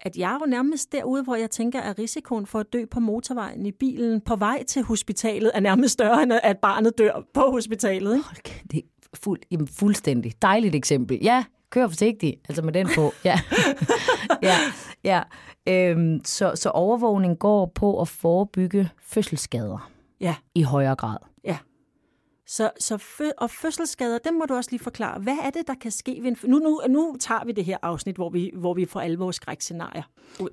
at 0.00 0.16
jeg 0.16 0.34
er 0.34 0.38
jo 0.40 0.46
nærmest 0.46 0.92
derude, 0.92 1.22
hvor 1.22 1.36
jeg 1.36 1.50
tænker, 1.50 1.80
at 1.80 1.98
risikoen 1.98 2.46
for 2.46 2.58
at 2.60 2.72
dø 2.72 2.84
på 2.90 3.00
motorvejen 3.00 3.66
i 3.66 3.72
bilen 3.72 4.20
på 4.20 4.36
vej 4.36 4.64
til 4.64 4.82
hospitalet 4.82 5.50
er 5.54 5.60
nærmest 5.60 5.92
større, 5.92 6.22
end 6.22 6.32
at 6.42 6.58
barnet 6.58 6.98
dør 6.98 7.26
på 7.34 7.50
hospitalet. 7.50 8.16
Ikke? 8.16 8.42
Kæft, 8.42 8.72
det 8.72 8.78
er 8.78 9.16
fuld, 9.16 9.40
jamen, 9.50 9.68
fuldstændig. 9.68 10.32
Dejligt 10.42 10.74
eksempel. 10.74 11.18
Ja, 11.22 11.44
kør 11.70 11.88
forsigtigt, 11.88 12.36
altså 12.48 12.62
med 12.62 12.72
den 12.72 12.88
på. 12.94 13.12
Ja, 13.24 13.40
ja, 14.42 14.56
ja. 15.04 15.22
Øhm, 15.68 16.20
så, 16.24 16.52
så 16.54 16.70
overvågning 16.70 17.38
går 17.38 17.72
på 17.74 18.00
at 18.00 18.08
forebygge 18.08 18.88
fødselsskader 19.02 19.90
Ja, 20.20 20.34
i 20.54 20.62
højere 20.62 20.96
grad. 20.96 21.16
Så, 22.56 22.70
så 22.80 22.98
fø, 22.98 23.24
og 23.38 23.50
fødselsskader, 23.50 24.18
dem 24.18 24.34
må 24.34 24.44
du 24.48 24.54
også 24.54 24.70
lige 24.70 24.82
forklare. 24.82 25.20
Hvad 25.20 25.36
er 25.44 25.50
det, 25.50 25.62
der 25.66 25.74
kan 25.80 25.90
ske 25.90 26.18
ved 26.22 26.30
en 26.30 26.36
nu, 26.50 26.58
nu, 26.58 26.80
nu 26.88 27.16
tager 27.20 27.44
vi 27.44 27.52
det 27.52 27.64
her 27.64 27.76
afsnit, 27.82 28.16
hvor 28.16 28.30
vi, 28.30 28.50
hvor 28.54 28.74
vi 28.74 28.84
får 28.84 29.00
alle 29.00 29.18
vores 29.18 29.36
skrækscenarier. 29.36 30.02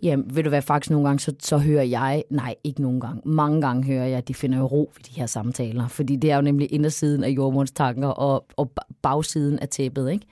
Jamen, 0.03 0.35
ved 0.35 0.43
du 0.43 0.49
hvad, 0.49 0.61
faktisk 0.61 0.91
nogle 0.91 1.07
gange, 1.07 1.19
så, 1.19 1.33
så 1.39 1.57
hører 1.57 1.83
jeg, 1.83 2.23
nej, 2.29 2.55
ikke 2.63 2.81
nogle 2.81 3.01
gange, 3.01 3.21
mange 3.25 3.61
gange 3.61 3.83
hører 3.83 4.05
jeg, 4.05 4.17
at 4.17 4.27
de 4.27 4.33
finder 4.33 4.57
jo 4.57 4.65
ro 4.65 4.91
ved 4.95 5.03
de 5.03 5.19
her 5.19 5.25
samtaler, 5.25 5.87
fordi 5.87 6.15
det 6.15 6.31
er 6.31 6.35
jo 6.35 6.41
nemlig 6.41 6.73
indersiden 6.73 7.23
af 7.23 7.29
jordmorens 7.29 7.71
tanker 7.71 8.07
og, 8.07 8.45
og 8.57 8.71
bagsiden 9.01 9.59
af 9.59 9.69
tæppet, 9.69 10.11
ikke? 10.11 10.25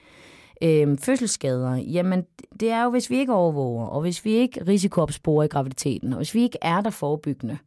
Øhm, 0.81 0.97
fødselsskader, 0.97 1.75
jamen 1.75 2.23
det 2.59 2.71
er 2.71 2.83
jo, 2.83 2.89
hvis 2.89 3.09
vi 3.09 3.19
ikke 3.19 3.33
overvåger, 3.33 3.85
og 3.85 4.01
hvis 4.01 4.25
vi 4.25 4.31
ikke 4.31 4.63
risikoopsporer 4.67 5.43
i 5.43 5.47
graviditeten, 5.47 6.13
og 6.13 6.17
hvis 6.17 6.33
vi 6.33 6.41
ikke 6.41 6.57
er 6.61 6.81
der 6.81 6.89
forebyggende, 6.89 7.57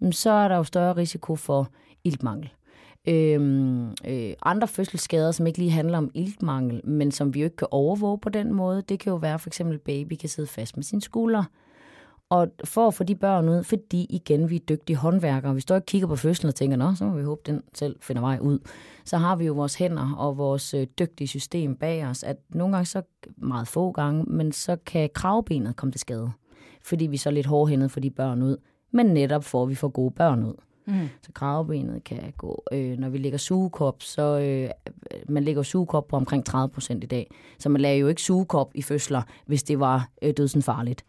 jamen, 0.00 0.12
så 0.12 0.30
er 0.30 0.48
der 0.48 0.56
jo 0.56 0.64
større 0.64 0.96
risiko 0.96 1.36
for 1.36 1.68
iltmangel. 2.04 2.50
Øhm, 3.08 3.90
øh, 4.06 4.32
andre 4.42 4.68
fødselsskader, 4.68 5.30
som 5.30 5.46
ikke 5.46 5.58
lige 5.58 5.70
handler 5.70 5.98
om 5.98 6.10
iltmangel, 6.14 6.80
men 6.84 7.10
som 7.10 7.34
vi 7.34 7.40
jo 7.40 7.44
ikke 7.44 7.56
kan 7.56 7.68
overvåge 7.70 8.18
på 8.18 8.28
den 8.28 8.54
måde, 8.54 8.82
det 8.82 9.00
kan 9.00 9.10
jo 9.10 9.16
være 9.16 9.38
for 9.38 9.48
eksempel, 9.48 9.74
at 9.74 9.80
baby 9.80 10.14
kan 10.20 10.28
sidde 10.28 10.48
fast 10.48 10.76
med 10.76 10.84
sin 10.84 11.00
skuldre. 11.00 11.44
Og 12.30 12.48
for 12.64 12.86
at 12.86 12.94
få 12.94 13.04
de 13.04 13.14
børn 13.14 13.48
ud, 13.48 13.64
fordi 13.64 14.06
igen, 14.10 14.50
vi 14.50 14.56
er 14.56 14.60
dygtige 14.60 14.96
håndværkere. 14.96 15.54
Vi 15.54 15.60
står 15.60 15.76
ikke 15.76 15.82
og 15.82 15.86
kigger 15.86 16.08
på 16.08 16.16
fødslen 16.16 16.48
og 16.48 16.54
tænker, 16.54 16.76
nå, 16.76 16.94
så 16.94 17.04
må 17.04 17.16
vi 17.16 17.22
håbe, 17.22 17.40
den 17.46 17.62
selv 17.74 17.96
finder 18.00 18.22
vej 18.22 18.38
ud. 18.40 18.58
Så 19.04 19.16
har 19.16 19.36
vi 19.36 19.46
jo 19.46 19.52
vores 19.52 19.74
hænder 19.74 20.14
og 20.18 20.38
vores 20.38 20.74
øh, 20.74 20.86
dygtige 20.98 21.28
system 21.28 21.76
bag 21.76 22.06
os, 22.06 22.22
at 22.22 22.36
nogle 22.50 22.76
gange 22.76 22.86
så, 22.86 23.02
meget 23.36 23.68
få 23.68 23.92
gange, 23.92 24.24
men 24.24 24.52
så 24.52 24.76
kan 24.86 25.10
kravbenet 25.14 25.76
komme 25.76 25.92
til 25.92 26.00
skade. 26.00 26.30
Fordi 26.84 27.06
vi 27.06 27.14
er 27.14 27.18
så 27.18 27.30
lidt 27.30 27.46
hårdhændet 27.46 27.90
for 27.90 28.00
de 28.00 28.10
børn 28.10 28.42
ud. 28.42 28.56
Men 28.90 29.06
netop 29.06 29.44
for, 29.44 29.62
at 29.62 29.68
vi 29.68 29.74
får 29.74 29.88
gode 29.88 30.10
børn 30.10 30.44
ud. 30.44 30.54
Mm. 30.88 31.08
Så 31.22 31.32
kravbenet 31.32 32.04
kan 32.04 32.32
gå. 32.36 32.62
Øh, 32.72 32.98
når 32.98 33.08
vi 33.08 33.18
lægger 33.18 33.38
sugekop, 33.38 34.02
så 34.02 34.38
øh, 34.38 34.70
man 35.28 35.44
lægger 35.44 35.62
sugekop 35.62 36.08
på 36.08 36.16
omkring 36.16 36.44
30 36.44 36.68
procent 36.68 37.04
i 37.04 37.06
dag. 37.06 37.30
Så 37.58 37.68
man 37.68 37.80
laver 37.80 37.98
jo 37.98 38.08
ikke 38.08 38.22
sugekop 38.22 38.70
i 38.74 38.82
fødsler, 38.82 39.22
hvis 39.46 39.62
det 39.62 39.80
var 39.80 40.08
øh, 40.22 40.32
dødsen 40.36 40.62
farligt. 40.62 41.04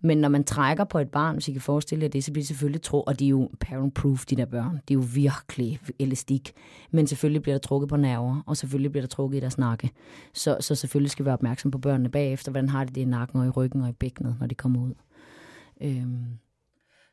Men 0.00 0.18
når 0.18 0.28
man 0.28 0.44
trækker 0.44 0.84
på 0.84 0.98
et 0.98 1.08
barn, 1.08 1.34
hvis 1.34 1.48
I 1.48 1.52
kan 1.52 1.60
forestille 1.60 2.02
jer 2.02 2.08
det, 2.08 2.24
så 2.24 2.32
bliver 2.32 2.42
det 2.42 2.48
selvfølgelig 2.48 2.82
tro, 2.82 3.02
og 3.02 3.18
de 3.18 3.24
er 3.24 3.28
jo 3.28 3.50
parent-proof, 3.60 4.24
de 4.24 4.36
der 4.36 4.44
børn. 4.44 4.80
De 4.88 4.94
er 4.94 4.98
jo 4.98 5.04
virkelig 5.14 5.80
elastik. 5.98 6.52
Men 6.90 7.06
selvfølgelig 7.06 7.42
bliver 7.42 7.54
der 7.54 7.60
trukket 7.60 7.88
på 7.88 7.96
nerver, 7.96 8.42
og 8.46 8.56
selvfølgelig 8.56 8.90
bliver 8.90 9.02
der 9.02 9.08
trukket 9.08 9.36
i 9.36 9.40
deres 9.40 9.58
nakke. 9.58 9.90
Så, 10.34 10.56
så 10.60 10.74
selvfølgelig 10.74 11.10
skal 11.10 11.24
vi 11.24 11.26
være 11.26 11.34
opmærksom 11.34 11.70
på 11.70 11.78
børnene 11.78 12.08
bagefter, 12.08 12.50
hvordan 12.50 12.68
har 12.68 12.84
de 12.84 12.94
det 12.94 13.00
i 13.00 13.04
nakken 13.04 13.40
og 13.40 13.46
i 13.46 13.50
ryggen 13.50 13.82
og 13.82 13.88
i 13.88 13.92
bækkenet, 13.92 14.36
når 14.40 14.46
de 14.46 14.54
kommer 14.54 14.82
ud. 14.82 14.94
Øhm, 15.80 16.24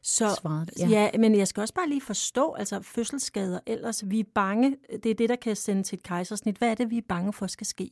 så, 0.04 0.40
svaret, 0.42 0.72
ja. 0.80 0.88
ja, 0.88 1.10
men 1.20 1.36
jeg 1.38 1.48
skal 1.48 1.62
også 1.62 1.74
bare 1.74 1.90
lige 1.90 2.02
forstå, 2.02 2.54
altså 2.54 2.82
fødselsskader, 2.82 3.60
ellers 3.66 4.04
vi 4.08 4.20
er 4.20 4.24
bange, 4.36 4.76
det 5.04 5.12
er 5.12 5.16
det, 5.16 5.30
der 5.30 5.36
kan 5.36 5.56
sende 5.56 5.84
til 5.84 5.98
et 5.98 6.04
kejsersnit. 6.04 6.58
Hvad 6.58 6.70
er 6.70 6.76
det, 6.76 6.90
vi 6.90 6.98
er 6.98 7.02
bange 7.10 7.34
for 7.34 7.48
skal 7.48 7.68
ske? 7.68 7.90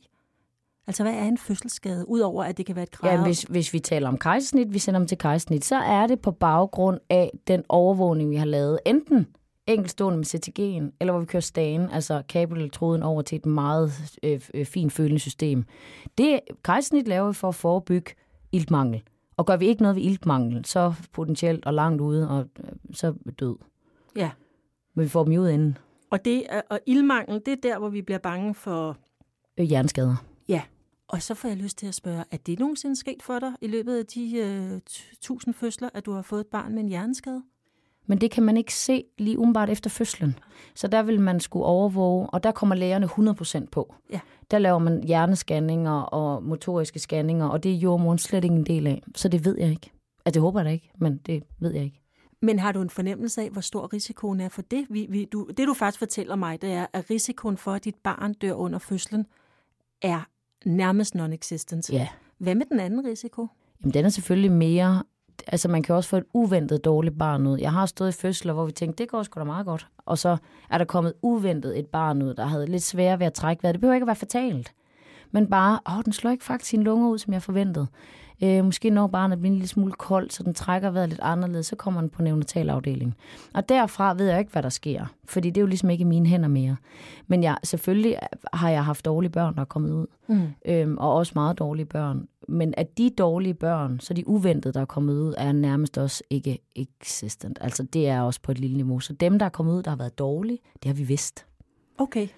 Altså, 0.86 1.02
hvad 1.02 1.12
er 1.12 1.24
en 1.24 1.38
fødselsskade, 1.38 2.08
udover 2.08 2.44
at 2.44 2.58
det 2.58 2.66
kan 2.66 2.76
være 2.76 2.82
et 2.82 2.90
græder? 2.90 3.14
Ja, 3.14 3.22
hvis, 3.22 3.42
hvis 3.42 3.72
vi 3.72 3.78
taler 3.78 4.08
om 4.08 4.18
kejsersnit, 4.18 4.72
vi 4.72 4.78
sender 4.78 5.00
dem 5.00 5.06
til 5.06 5.18
kejsersnit, 5.18 5.64
så 5.64 5.76
er 5.76 6.06
det 6.06 6.20
på 6.20 6.30
baggrund 6.30 6.98
af 7.10 7.30
den 7.46 7.64
overvågning, 7.68 8.30
vi 8.30 8.36
har 8.36 8.44
lavet. 8.44 8.78
Enten 8.86 9.26
enkeltstående 9.66 10.16
med 10.16 10.26
CTG'en, 10.26 10.96
eller 11.00 11.12
hvor 11.12 11.20
vi 11.20 11.26
kører 11.26 11.40
stagen, 11.40 11.90
altså 11.90 12.22
kabelelektroden 12.28 13.02
over 13.02 13.22
til 13.22 13.36
et 13.36 13.46
meget 13.46 13.92
øh, 14.22 14.40
øh, 14.54 14.66
fint 14.66 14.92
følende 14.92 15.18
system. 15.18 15.64
Det 16.18 16.40
kejsersnit 16.64 17.08
laver 17.08 17.26
vi 17.26 17.34
for 17.34 17.48
at 17.48 17.54
forebygge 17.54 18.14
iltmangel. 18.52 19.02
Og 19.36 19.46
gør 19.46 19.56
vi 19.56 19.66
ikke 19.66 19.82
noget 19.82 19.96
ved 19.96 20.02
iltmangel, 20.02 20.64
så 20.64 20.94
potentielt 21.12 21.66
og 21.66 21.74
langt 21.74 22.00
ude, 22.00 22.30
og 22.30 22.48
øh, 22.64 22.70
så 22.92 23.14
død. 23.38 23.56
Ja, 24.16 24.30
Men 24.94 25.04
vi 25.04 25.08
får 25.08 25.24
dem 25.24 25.40
ud 25.40 25.48
inden 25.48 25.78
og, 26.12 26.24
det 26.24 26.46
er, 26.48 26.62
og 26.70 26.80
ildmangel, 26.86 27.42
det 27.46 27.52
er 27.52 27.56
der, 27.62 27.78
hvor 27.78 27.88
vi 27.88 28.02
bliver 28.02 28.18
bange 28.18 28.54
for... 28.54 28.96
øh, 29.58 29.64
hjerneskader. 29.66 30.24
Ja, 30.48 30.62
og 31.08 31.22
så 31.22 31.34
får 31.34 31.48
jeg 31.48 31.56
lyst 31.56 31.78
til 31.78 31.86
at 31.86 31.94
spørge, 31.94 32.24
er 32.30 32.36
det 32.36 32.58
nogensinde 32.58 32.96
sket 32.96 33.22
for 33.22 33.38
dig 33.38 33.52
i 33.60 33.66
løbet 33.66 33.98
af 33.98 34.06
de 34.06 34.36
øh, 34.36 34.80
tusind 35.20 35.54
fødsler, 35.54 35.88
at 35.94 36.06
du 36.06 36.12
har 36.12 36.22
fået 36.22 36.40
et 36.40 36.46
barn 36.46 36.74
med 36.74 36.82
en 36.82 36.88
hjerneskade? 36.88 37.42
Men 38.06 38.20
det 38.20 38.30
kan 38.30 38.42
man 38.42 38.56
ikke 38.56 38.74
se 38.74 39.04
lige 39.18 39.38
umiddelbart 39.38 39.70
efter 39.70 39.90
fødslen. 39.90 40.38
Så 40.74 40.88
der 40.88 41.02
vil 41.02 41.20
man 41.20 41.40
skulle 41.40 41.64
overvåge, 41.64 42.30
og 42.30 42.42
der 42.42 42.52
kommer 42.52 42.74
lægerne 42.74 43.06
100% 43.62 43.66
på. 43.72 43.94
Ja. 44.12 44.20
Der 44.50 44.58
laver 44.58 44.78
man 44.78 45.04
hjernescanninger 45.04 46.00
og 46.00 46.42
motoriske 46.42 46.98
scanninger, 46.98 47.46
og 47.46 47.62
det 47.62 47.72
er 47.72 47.76
jordmoren 47.76 48.18
slet 48.18 48.44
ikke 48.44 48.56
en 48.56 48.66
del 48.66 48.86
af. 48.86 49.02
Så 49.14 49.28
det 49.28 49.44
ved 49.44 49.58
jeg 49.58 49.70
ikke. 49.70 49.90
Altså, 50.24 50.34
det 50.34 50.42
håber 50.42 50.60
jeg 50.60 50.66
da 50.66 50.70
ikke, 50.70 50.90
men 50.98 51.16
det 51.16 51.42
ved 51.60 51.72
jeg 51.72 51.84
ikke. 51.84 52.00
Men 52.42 52.58
har 52.58 52.72
du 52.72 52.82
en 52.82 52.90
fornemmelse 52.90 53.42
af, 53.42 53.50
hvor 53.50 53.60
stor 53.60 53.92
risikoen 53.92 54.40
er 54.40 54.48
for 54.48 54.62
det? 54.62 54.86
Vi, 54.90 55.06
vi, 55.10 55.24
du, 55.24 55.48
det 55.56 55.68
du 55.68 55.74
faktisk 55.74 55.98
fortæller 55.98 56.36
mig, 56.36 56.62
det 56.62 56.72
er, 56.72 56.86
at 56.92 57.10
risikoen 57.10 57.56
for, 57.56 57.72
at 57.72 57.84
dit 57.84 57.94
barn 57.94 58.32
dør 58.32 58.52
under 58.52 58.78
fødslen, 58.78 59.26
er 60.02 60.28
nærmest 60.64 61.14
non-existent. 61.14 61.92
Ja. 61.92 62.08
Hvad 62.38 62.54
med 62.54 62.66
den 62.66 62.80
anden 62.80 63.04
risiko? 63.04 63.46
Jamen, 63.80 63.94
den 63.94 64.04
er 64.04 64.08
selvfølgelig 64.08 64.52
mere... 64.52 65.02
Altså, 65.46 65.68
man 65.68 65.82
kan 65.82 65.94
også 65.94 66.10
få 66.10 66.16
et 66.16 66.24
uventet 66.32 66.84
dårligt 66.84 67.18
barn 67.18 67.46
ud. 67.46 67.58
Jeg 67.58 67.72
har 67.72 67.86
stået 67.86 68.08
i 68.08 68.20
fødsler, 68.20 68.52
hvor 68.52 68.64
vi 68.64 68.72
tænkte, 68.72 69.02
det 69.02 69.10
går 69.10 69.22
sgu 69.22 69.40
da 69.40 69.44
meget 69.44 69.66
godt. 69.66 69.86
Og 70.06 70.18
så 70.18 70.36
er 70.70 70.78
der 70.78 70.84
kommet 70.84 71.12
uventet 71.22 71.78
et 71.78 71.86
barn 71.86 72.22
ud, 72.22 72.34
der 72.34 72.46
havde 72.46 72.66
lidt 72.66 72.82
sværere 72.82 73.18
ved 73.18 73.26
at 73.26 73.32
trække 73.32 73.62
vejret. 73.62 73.74
Det 73.74 73.80
behøver 73.80 73.94
ikke 73.94 74.04
at 74.04 74.06
være 74.06 74.16
fatalt. 74.16 74.72
Men 75.30 75.46
bare, 75.50 75.78
åh, 75.90 76.04
den 76.04 76.12
slår 76.12 76.30
ikke 76.30 76.44
faktisk 76.44 76.70
sine 76.70 76.82
lunger 76.82 77.08
ud, 77.08 77.18
som 77.18 77.32
jeg 77.32 77.42
forventede. 77.42 77.86
Øh, 78.44 78.64
måske 78.64 78.90
når 78.90 79.06
barnet 79.06 79.38
bliver 79.38 79.50
en 79.50 79.54
lille 79.56 79.68
smule 79.68 79.92
koldt, 79.92 80.32
så 80.32 80.42
den 80.42 80.54
trækker 80.54 80.90
vejret 80.90 81.08
lidt 81.08 81.20
anderledes, 81.22 81.66
så 81.66 81.76
kommer 81.76 82.00
den 82.00 82.10
på 82.10 82.22
neonatalafdelingen. 82.22 83.14
Og 83.54 83.68
derfra 83.68 84.14
ved 84.14 84.26
jeg 84.28 84.38
ikke, 84.38 84.52
hvad 84.52 84.62
der 84.62 84.68
sker, 84.68 85.06
fordi 85.24 85.50
det 85.50 85.56
er 85.56 85.60
jo 85.62 85.66
ligesom 85.66 85.90
ikke 85.90 86.02
i 86.02 86.04
mine 86.04 86.26
hænder 86.26 86.48
mere. 86.48 86.76
Men 87.26 87.42
jeg, 87.42 87.56
selvfølgelig 87.64 88.16
har 88.52 88.70
jeg 88.70 88.84
haft 88.84 89.04
dårlige 89.04 89.30
børn, 89.30 89.54
der 89.54 89.60
er 89.60 89.64
kommet 89.64 89.90
ud, 89.92 90.06
Mm. 90.26 90.40
øhm, 90.66 90.98
og 90.98 91.14
også 91.14 91.32
meget 91.34 91.58
dårlige 91.58 91.86
børn. 91.86 92.28
Men 92.48 92.74
at 92.76 92.98
de 92.98 93.10
dårlige 93.18 93.54
børn, 93.54 94.00
så 94.00 94.14
de 94.14 94.28
uventede, 94.28 94.74
der 94.74 94.80
er 94.80 94.84
kommet 94.84 95.14
ud, 95.14 95.34
er 95.38 95.52
nærmest 95.52 95.98
også 95.98 96.22
ikke 96.30 96.58
existent. 96.76 97.58
Altså 97.60 97.82
det 97.82 98.08
er 98.08 98.20
også 98.20 98.40
på 98.42 98.52
et 98.52 98.58
lille 98.58 98.76
niveau. 98.76 99.00
Så 99.00 99.12
dem, 99.12 99.38
der 99.38 99.46
er 99.46 99.50
kommet 99.50 99.72
ud, 99.74 99.82
der 99.82 99.90
har 99.90 99.96
været 99.96 100.18
dårlige, 100.18 100.58
det 100.74 100.84
har 100.84 100.94
vi 100.94 101.02
vidst. 101.02 101.46
Okay. 101.98 102.28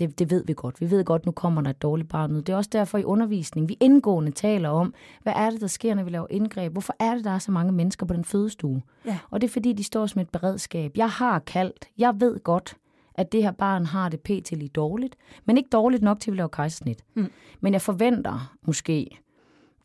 Det, 0.00 0.18
det 0.18 0.30
ved 0.30 0.44
vi 0.46 0.54
godt. 0.56 0.80
Vi 0.80 0.90
ved 0.90 1.04
godt, 1.04 1.26
nu 1.26 1.32
kommer 1.32 1.62
der 1.62 1.70
et 1.70 1.82
dårligt 1.82 2.08
barn 2.08 2.32
ud. 2.32 2.42
Det 2.42 2.52
er 2.52 2.56
også 2.56 2.70
derfor 2.72 2.98
i 2.98 3.04
undervisning, 3.04 3.68
vi 3.68 3.76
indgående 3.80 4.32
taler 4.32 4.68
om, 4.68 4.94
hvad 5.22 5.32
er 5.36 5.50
det, 5.50 5.60
der 5.60 5.66
sker, 5.66 5.94
når 5.94 6.02
vi 6.02 6.10
laver 6.10 6.26
indgreb? 6.30 6.72
Hvorfor 6.72 6.94
er 6.98 7.14
det, 7.14 7.24
der 7.24 7.30
er 7.30 7.38
så 7.38 7.52
mange 7.52 7.72
mennesker 7.72 8.06
på 8.06 8.14
den 8.14 8.24
fødestue? 8.24 8.82
Ja. 9.06 9.18
Og 9.30 9.40
det 9.40 9.46
er 9.48 9.52
fordi, 9.52 9.72
de 9.72 9.84
står 9.84 10.06
som 10.06 10.20
et 10.20 10.30
beredskab. 10.30 10.92
Jeg 10.96 11.08
har 11.08 11.38
kaldt. 11.38 11.88
Jeg 11.98 12.20
ved 12.20 12.40
godt, 12.44 12.76
at 13.14 13.32
det 13.32 13.42
her 13.42 13.50
barn 13.50 13.86
har 13.86 14.08
det 14.08 14.20
pt. 14.20 14.50
lige 14.50 14.68
dårligt, 14.68 15.16
men 15.44 15.56
ikke 15.56 15.68
dårligt 15.72 16.02
nok 16.02 16.20
til 16.20 16.30
at 16.30 16.32
vi 16.32 16.38
laver 16.38 16.48
kejsersnit. 16.48 17.04
Mm. 17.14 17.30
Men 17.60 17.72
jeg 17.72 17.82
forventer 17.82 18.54
måske, 18.62 19.20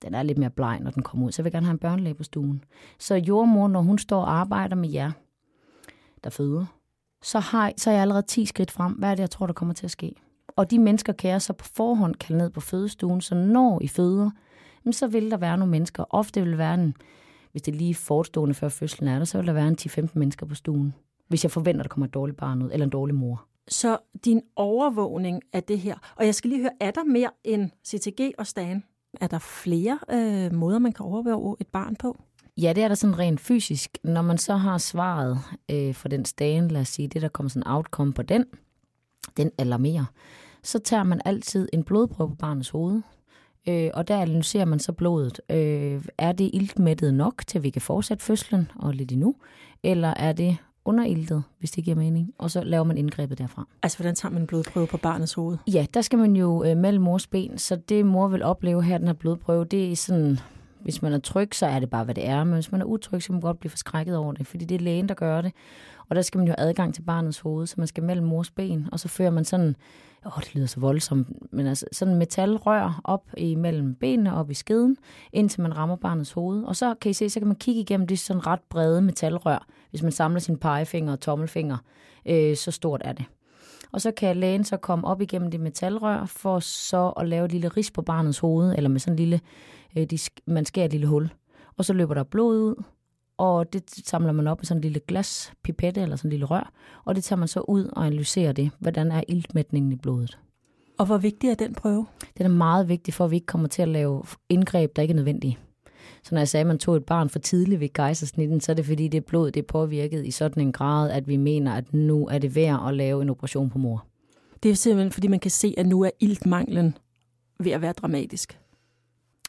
den 0.01 0.13
er 0.13 0.23
lidt 0.23 0.38
mere 0.38 0.49
bleg, 0.49 0.80
når 0.82 0.91
den 0.91 1.04
kommer 1.04 1.25
ud, 1.28 1.32
så 1.32 1.41
jeg 1.41 1.43
vil 1.43 1.51
gerne 1.51 1.65
have 1.65 1.73
en 1.73 1.80
børnelæge 1.80 2.13
på 2.15 2.23
stuen. 2.23 2.63
Så 2.99 3.15
jordmor, 3.15 3.67
når 3.67 3.82
hun 3.82 3.97
står 3.97 4.21
og 4.21 4.34
arbejder 4.34 4.75
med 4.75 4.89
jer, 4.89 5.12
der 6.23 6.30
føder, 6.30 6.65
så, 7.25 7.39
har, 7.39 7.71
så 7.77 7.89
er 7.89 7.93
jeg 7.93 8.01
allerede 8.01 8.25
10 8.27 8.45
skridt 8.45 8.71
frem. 8.71 8.93
Hvad 8.93 9.11
er 9.11 9.15
det, 9.15 9.21
jeg 9.21 9.29
tror, 9.29 9.45
der 9.45 9.53
kommer 9.53 9.73
til 9.73 9.85
at 9.85 9.91
ske? 9.91 10.15
Og 10.47 10.71
de 10.71 10.79
mennesker 10.79 11.13
kan 11.13 11.31
jeg 11.31 11.41
så 11.41 11.53
på 11.53 11.65
forhånd 11.65 12.15
kalde 12.15 12.38
ned 12.38 12.49
på 12.49 12.61
fødestuen, 12.61 13.21
så 13.21 13.35
når 13.35 13.81
I 13.81 13.88
føder, 13.88 14.29
jamen, 14.85 14.93
så 14.93 15.07
vil 15.07 15.31
der 15.31 15.38
være 15.38 15.57
nogle 15.57 15.71
mennesker. 15.71 16.03
Ofte 16.09 16.41
vil 16.41 16.57
være 16.57 16.73
en, 16.73 16.95
hvis 17.51 17.61
det 17.61 17.73
er 17.73 17.77
lige 17.77 17.95
forestående 17.95 18.55
før 18.55 18.69
fødslen 18.69 19.09
er 19.09 19.17
der, 19.17 19.25
så 19.25 19.38
vil 19.38 19.47
der 19.47 19.53
være 19.53 19.67
en 19.67 19.77
10-15 19.81 20.07
mennesker 20.13 20.45
på 20.45 20.55
stuen. 20.55 20.93
Hvis 21.27 21.43
jeg 21.43 21.51
forventer, 21.51 21.83
der 21.83 21.89
kommer 21.89 22.07
et 22.07 22.13
dårligt 22.13 22.38
barn 22.38 22.61
ud, 22.61 22.69
eller 22.71 22.83
en 22.83 22.89
dårlig 22.89 23.15
mor. 23.15 23.45
Så 23.67 23.97
din 24.25 24.41
overvågning 24.55 25.41
af 25.53 25.63
det 25.63 25.79
her, 25.79 25.95
og 26.15 26.25
jeg 26.25 26.35
skal 26.35 26.49
lige 26.49 26.61
høre, 26.61 26.71
er 26.79 26.91
der 26.91 27.03
mere 27.03 27.29
end 27.43 27.69
CTG 27.88 28.31
og 28.38 28.47
STAN? 28.47 28.83
Er 29.21 29.27
der 29.27 29.39
flere 29.39 29.99
øh, 30.11 30.53
måder, 30.53 30.79
man 30.79 30.91
kan 30.91 31.05
overvåge 31.05 31.55
et 31.59 31.67
barn 31.67 31.95
på? 31.95 32.17
Ja, 32.61 32.73
det 32.73 32.83
er 32.83 32.87
der 32.87 32.95
sådan 32.95 33.19
rent 33.19 33.39
fysisk. 33.39 33.97
Når 34.03 34.21
man 34.21 34.37
så 34.37 34.55
har 34.55 34.77
svaret 34.77 35.39
øh, 35.71 35.93
for 35.93 36.07
den 36.07 36.25
stagen, 36.25 36.67
lad 36.67 36.81
os 36.81 36.87
sige, 36.87 37.07
det 37.07 37.21
der 37.21 37.27
kommer 37.27 37.49
sådan 37.49 37.67
outcome 37.67 38.13
på 38.13 38.21
den, 38.21 38.45
den 39.37 39.51
alarmerer, 39.57 40.05
så 40.63 40.79
tager 40.79 41.03
man 41.03 41.21
altid 41.25 41.69
en 41.73 41.83
blodprøve 41.83 42.29
på 42.29 42.35
barnets 42.35 42.69
hoved, 42.69 43.01
øh, 43.67 43.89
og 43.93 44.07
der 44.07 44.17
analyserer 44.21 44.65
man 44.65 44.79
så 44.79 44.91
blodet. 44.91 45.41
Øh, 45.49 46.05
er 46.17 46.31
det 46.31 46.49
iltmættet 46.53 47.13
nok 47.13 47.47
til, 47.47 47.57
at 47.57 47.63
vi 47.63 47.69
kan 47.69 47.81
fortsætte 47.81 48.23
fødslen 48.23 48.71
og 48.75 48.93
lidt 48.93 49.11
endnu, 49.11 49.35
eller 49.83 50.09
er 50.09 50.33
det 50.33 50.57
underiltet, 50.85 51.43
hvis 51.59 51.71
det 51.71 51.83
giver 51.83 51.95
mening, 51.95 52.33
og 52.37 52.51
så 52.51 52.63
laver 52.63 52.83
man 52.83 52.97
indgrebet 52.97 53.37
derfra. 53.37 53.67
Altså, 53.83 53.97
hvordan 53.97 54.15
tager 54.15 54.33
man 54.33 54.41
en 54.41 54.47
blodprøve 54.47 54.87
på 54.87 54.97
barnets 54.97 55.33
hoved? 55.33 55.57
Ja, 55.67 55.85
der 55.93 56.01
skal 56.01 56.19
man 56.19 56.35
jo 56.35 56.63
øh, 56.63 56.77
mellem 56.77 57.03
mors 57.03 57.27
ben, 57.27 57.57
så 57.57 57.75
det 57.75 58.05
mor 58.05 58.27
vil 58.27 58.43
opleve 58.43 58.83
her, 58.83 58.97
den 58.97 59.07
her 59.07 59.13
blodprøve, 59.13 59.65
det 59.65 59.91
er 59.91 59.95
sådan, 59.95 60.39
hvis 60.85 61.01
man 61.01 61.13
er 61.13 61.19
tryg, 61.19 61.55
så 61.55 61.65
er 61.65 61.79
det 61.79 61.89
bare, 61.89 62.03
hvad 62.03 62.15
det 62.15 62.27
er, 62.27 62.43
men 62.43 62.53
hvis 62.53 62.71
man 62.71 62.81
er 62.81 62.85
utryg, 62.85 63.21
så 63.21 63.27
kan 63.27 63.33
man 63.33 63.41
godt 63.41 63.59
blive 63.59 63.69
forskrækket 63.69 64.17
over 64.17 64.33
det, 64.33 64.47
fordi 64.47 64.65
det 64.65 64.75
er 64.75 64.79
lægen, 64.79 65.09
der 65.09 65.15
gør 65.15 65.41
det. 65.41 65.51
Og 66.09 66.15
der 66.15 66.21
skal 66.21 66.37
man 66.37 66.47
jo 66.47 66.53
have 66.57 66.69
adgang 66.69 66.93
til 66.93 67.01
barnets 67.01 67.39
hoved, 67.39 67.67
så 67.67 67.75
man 67.77 67.87
skal 67.87 68.03
mellem 68.03 68.27
mors 68.27 68.51
ben, 68.51 68.89
og 68.91 68.99
så 68.99 69.07
fører 69.07 69.29
man 69.29 69.45
sådan, 69.45 69.75
åh, 70.25 70.39
det 70.39 70.55
lyder 70.55 70.67
så 70.67 70.79
voldsomt, 70.79 71.53
men 71.53 71.67
altså 71.67 71.85
sådan 71.91 72.15
metalrør 72.15 73.01
op 73.03 73.23
imellem 73.37 73.95
benene, 73.95 74.35
op 74.35 74.51
i 74.51 74.53
skeden, 74.53 74.97
indtil 75.33 75.61
man 75.61 75.77
rammer 75.77 75.95
barnets 75.95 76.31
hoved. 76.31 76.63
Og 76.63 76.75
så 76.75 76.95
kan 77.01 77.09
I 77.09 77.13
se, 77.13 77.29
så 77.29 77.39
kan 77.39 77.47
man 77.47 77.57
kigge 77.57 77.81
igennem 77.81 78.07
det 78.07 78.19
sådan 78.19 78.47
ret 78.47 78.61
brede 78.69 79.01
metalrør, 79.01 79.65
hvis 79.89 80.03
man 80.03 80.11
samler 80.11 80.39
sine 80.39 80.57
pegefinger 80.57 81.11
og 81.11 81.19
tommelfinger, 81.19 81.77
øh, 82.25 82.55
så 82.55 82.71
stort 82.71 83.01
er 83.05 83.13
det. 83.13 83.25
Og 83.91 84.01
så 84.01 84.11
kan 84.11 84.37
lægen 84.37 84.63
så 84.63 84.77
komme 84.77 85.07
op 85.07 85.21
igennem 85.21 85.51
det 85.51 85.59
metalrør, 85.59 86.25
for 86.25 86.59
så 86.59 87.09
at 87.09 87.27
lave 87.27 87.45
et 87.45 87.51
lille 87.51 87.67
ris 87.67 87.91
på 87.91 88.01
barnets 88.01 88.39
hoved, 88.39 88.73
eller 88.75 88.89
med 88.89 88.99
sådan 88.99 89.13
en 89.13 89.19
lille, 89.19 89.41
øh, 89.97 90.05
de, 90.05 90.19
man 90.45 90.65
skærer 90.65 90.86
et 90.86 90.91
lille 90.91 91.08
hul. 91.08 91.29
Og 91.77 91.86
så 91.86 91.93
løber 91.93 92.13
der 92.13 92.23
blod 92.23 92.58
ud, 92.58 92.84
og 93.38 93.73
det 93.73 93.84
samler 93.89 94.31
man 94.31 94.47
op 94.47 94.63
i 94.63 94.65
sådan 94.65 94.77
en 94.77 94.81
lille 94.81 94.99
glas, 95.08 95.53
pipette 95.63 96.01
eller 96.01 96.15
sådan 96.15 96.27
en 96.27 96.31
lille 96.31 96.45
rør, 96.45 96.71
og 97.05 97.15
det 97.15 97.23
tager 97.23 97.39
man 97.39 97.47
så 97.47 97.60
ud 97.60 97.86
og 97.86 98.05
analyserer 98.05 98.51
det. 98.51 98.71
Hvordan 98.79 99.12
er 99.12 99.23
iltmætningen 99.27 99.91
i 99.91 99.95
blodet? 99.95 100.39
Og 100.97 101.05
hvor 101.05 101.17
vigtig 101.17 101.49
er 101.49 101.55
den 101.55 101.73
prøve? 101.73 102.05
Den 102.38 102.45
er 102.45 102.49
meget 102.49 102.89
vigtig, 102.89 103.13
for 103.13 103.25
at 103.25 103.31
vi 103.31 103.36
ikke 103.36 103.45
kommer 103.45 103.67
til 103.67 103.81
at 103.81 103.88
lave 103.88 104.23
indgreb, 104.49 104.95
der 104.95 105.01
ikke 105.01 105.12
er 105.12 105.15
nødvendige. 105.15 105.58
Så 106.23 106.36
når 106.36 106.39
jeg 106.39 106.47
sagde, 106.47 106.62
at 106.62 106.67
man 106.67 106.77
tog 106.77 106.95
et 106.95 107.05
barn 107.05 107.29
for 107.29 107.39
tidligt 107.39 107.79
ved 107.79 107.93
gejsersnitten, 107.93 108.62
så 108.62 108.71
er 108.71 108.73
det 108.73 108.86
fordi, 108.86 109.08
det 109.08 109.25
blod 109.25 109.51
det 109.51 109.60
er 109.60 109.67
påvirket 109.67 110.25
i 110.25 110.31
sådan 110.31 110.63
en 110.63 110.71
grad, 110.71 111.12
at 111.12 111.27
vi 111.27 111.38
mener, 111.38 111.73
at 111.73 111.93
nu 111.93 112.27
er 112.27 112.38
det 112.38 112.55
værd 112.55 112.88
at 112.88 112.93
lave 112.93 113.21
en 113.21 113.29
operation 113.29 113.69
på 113.69 113.77
mor. 113.77 114.05
Det 114.63 114.71
er 114.71 114.75
simpelthen, 114.75 115.12
fordi 115.12 115.27
man 115.27 115.39
kan 115.39 115.51
se, 115.51 115.73
at 115.77 115.88
nu 115.88 116.01
er 116.01 116.10
iltmanglen 116.19 116.97
ved 117.60 117.71
at 117.71 117.81
være 117.81 117.93
dramatisk. 117.93 118.60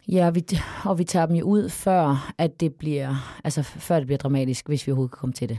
Ja, 0.08 0.30
vi, 0.30 0.44
og 0.84 0.98
vi 0.98 1.04
tager 1.04 1.26
dem 1.26 1.36
jo 1.36 1.44
ud, 1.44 1.68
før, 1.68 2.32
at 2.38 2.60
det 2.60 2.74
bliver, 2.74 3.38
altså, 3.44 3.62
før 3.62 3.98
det 3.98 4.06
bliver 4.06 4.18
dramatisk, 4.18 4.68
hvis 4.68 4.86
vi 4.86 4.92
overhovedet 4.92 5.12
kan 5.12 5.18
komme 5.18 5.32
til 5.32 5.48
det. 5.48 5.58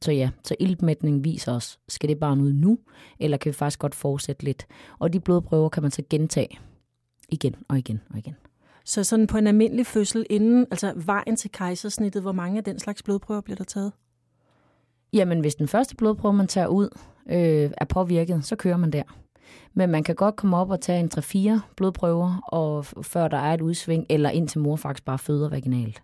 Så 0.00 0.12
ja, 0.12 0.30
så 0.44 0.56
iltmætning 0.60 1.24
viser 1.24 1.52
os, 1.52 1.78
skal 1.88 2.08
det 2.08 2.18
barn 2.18 2.40
ud 2.40 2.52
nu, 2.52 2.78
eller 3.18 3.36
kan 3.36 3.50
vi 3.50 3.54
faktisk 3.54 3.78
godt 3.78 3.94
fortsætte 3.94 4.44
lidt? 4.44 4.66
Og 4.98 5.12
de 5.12 5.20
blodprøver 5.20 5.68
kan 5.68 5.82
man 5.82 5.90
så 5.90 6.02
gentage 6.10 6.58
igen 7.28 7.54
og 7.68 7.78
igen 7.78 8.00
og 8.10 8.18
igen. 8.18 8.34
Så 8.84 9.04
sådan 9.04 9.26
på 9.26 9.38
en 9.38 9.46
almindelig 9.46 9.86
fødsel 9.86 10.26
inden, 10.30 10.66
altså 10.70 10.92
vejen 10.96 11.36
til 11.36 11.50
kejsersnittet, 11.52 12.22
hvor 12.22 12.32
mange 12.32 12.58
af 12.58 12.64
den 12.64 12.78
slags 12.78 13.02
blodprøver 13.02 13.40
bliver 13.40 13.56
der 13.56 13.64
taget? 13.64 13.92
Jamen, 15.12 15.40
hvis 15.40 15.54
den 15.54 15.68
første 15.68 15.96
blodprøve, 15.96 16.34
man 16.34 16.46
tager 16.46 16.66
ud, 16.66 16.88
øh, 17.30 17.70
er 17.76 17.84
påvirket, 17.88 18.44
så 18.44 18.56
kører 18.56 18.76
man 18.76 18.90
der. 18.90 19.02
Men 19.74 19.90
man 19.90 20.04
kan 20.04 20.14
godt 20.14 20.36
komme 20.36 20.56
op 20.56 20.70
og 20.70 20.80
tage 20.80 21.00
en 21.00 21.10
3-4 21.56 21.60
blodprøver, 21.76 22.40
og 22.48 22.84
før 22.84 23.28
der 23.28 23.38
er 23.38 23.54
et 23.54 23.60
udsving, 23.60 24.06
eller 24.08 24.30
indtil 24.30 24.60
mor 24.60 24.76
faktisk 24.76 25.04
bare 25.04 25.18
føder 25.18 25.48
vaginalt. 25.48 26.02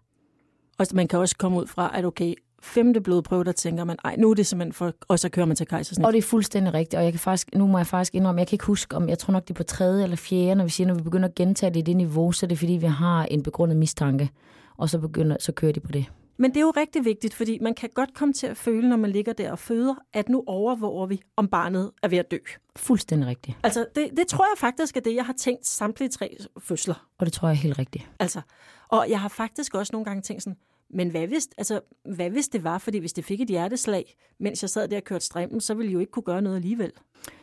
Og 0.78 0.86
man 0.94 1.08
kan 1.08 1.18
også 1.18 1.36
komme 1.36 1.58
ud 1.58 1.66
fra, 1.66 1.98
at 1.98 2.04
okay, 2.04 2.34
femte 2.62 3.00
blodprøve, 3.00 3.44
der 3.44 3.52
tænker 3.52 3.84
man, 3.84 3.96
ej, 4.04 4.16
nu 4.18 4.30
er 4.30 4.34
det 4.34 4.46
simpelthen 4.46 4.72
for, 4.72 4.92
og 5.08 5.18
så 5.18 5.28
kører 5.28 5.46
man 5.46 5.56
til 5.56 5.66
kejsersnit. 5.66 6.06
Og 6.06 6.12
det 6.12 6.18
er 6.18 6.22
fuldstændig 6.22 6.74
rigtigt, 6.74 6.98
og 6.98 7.04
jeg 7.04 7.12
kan 7.12 7.20
faktisk, 7.20 7.48
nu 7.54 7.66
må 7.66 7.78
jeg 7.78 7.86
faktisk 7.86 8.14
indrømme, 8.14 8.38
jeg 8.38 8.46
kan 8.46 8.54
ikke 8.54 8.66
huske, 8.66 8.96
om 8.96 9.08
jeg 9.08 9.18
tror 9.18 9.32
nok, 9.32 9.42
det 9.42 9.50
er 9.50 9.54
på 9.54 9.62
tredje 9.62 10.02
eller 10.02 10.16
fjerde, 10.16 10.54
når 10.54 10.64
vi 10.64 10.70
siger, 10.70 10.86
når 10.86 10.94
vi 10.94 11.02
begynder 11.02 11.28
at 11.28 11.34
gentage 11.34 11.70
det 11.70 11.80
i 11.80 11.82
det 11.82 11.96
niveau, 11.96 12.32
så 12.32 12.46
er 12.46 12.48
det 12.48 12.58
fordi, 12.58 12.72
vi 12.72 12.86
har 12.86 13.24
en 13.24 13.42
begrundet 13.42 13.76
mistanke, 13.76 14.30
og 14.76 14.88
så, 14.88 14.98
begynder, 14.98 15.36
så 15.40 15.52
kører 15.52 15.72
de 15.72 15.80
på 15.80 15.92
det. 15.92 16.04
Men 16.40 16.50
det 16.50 16.56
er 16.56 16.60
jo 16.60 16.72
rigtig 16.76 17.04
vigtigt, 17.04 17.34
fordi 17.34 17.58
man 17.58 17.74
kan 17.74 17.90
godt 17.94 18.14
komme 18.14 18.32
til 18.34 18.46
at 18.46 18.56
føle, 18.56 18.88
når 18.88 18.96
man 18.96 19.10
ligger 19.10 19.32
der 19.32 19.50
og 19.50 19.58
føder, 19.58 19.94
at 20.12 20.28
nu 20.28 20.44
overvåger 20.46 21.06
vi, 21.06 21.22
om 21.36 21.48
barnet 21.48 21.90
er 22.02 22.08
ved 22.08 22.18
at 22.18 22.30
dø. 22.30 22.36
Fuldstændig 22.76 23.28
rigtigt. 23.28 23.56
Altså, 23.62 23.86
det, 23.94 24.10
det 24.16 24.26
tror 24.26 24.44
jeg 24.44 24.58
faktisk 24.58 24.96
er 24.96 25.00
det, 25.00 25.14
jeg 25.14 25.26
har 25.26 25.32
tænkt 25.32 25.66
samtlige 25.66 26.08
tre 26.08 26.36
fødsler. 26.60 27.08
Og 27.18 27.26
det 27.26 27.32
tror 27.32 27.48
jeg 27.48 27.54
er 27.54 27.58
helt 27.58 27.78
rigtigt. 27.78 28.08
Altså, 28.18 28.40
og 28.88 29.06
jeg 29.10 29.20
har 29.20 29.28
faktisk 29.28 29.74
også 29.74 29.90
nogle 29.92 30.04
gange 30.04 30.22
tænkt 30.22 30.42
sådan, 30.42 30.56
men 30.90 31.10
hvad 31.10 31.26
hvis, 31.26 31.48
altså, 31.58 31.80
hvad 32.04 32.30
hvis 32.30 32.48
det 32.48 32.64
var, 32.64 32.78
fordi 32.78 32.98
hvis 32.98 33.12
det 33.12 33.24
fik 33.24 33.40
et 33.40 33.48
hjerteslag, 33.48 34.16
mens 34.38 34.62
jeg 34.62 34.70
sad 34.70 34.88
der 34.88 34.96
og 34.96 35.04
kørte 35.04 35.24
strømmen, 35.24 35.60
så 35.60 35.74
ville 35.74 35.88
jeg 35.88 35.94
jo 35.94 36.00
ikke 36.00 36.12
kunne 36.12 36.22
gøre 36.22 36.42
noget 36.42 36.56
alligevel. 36.56 36.92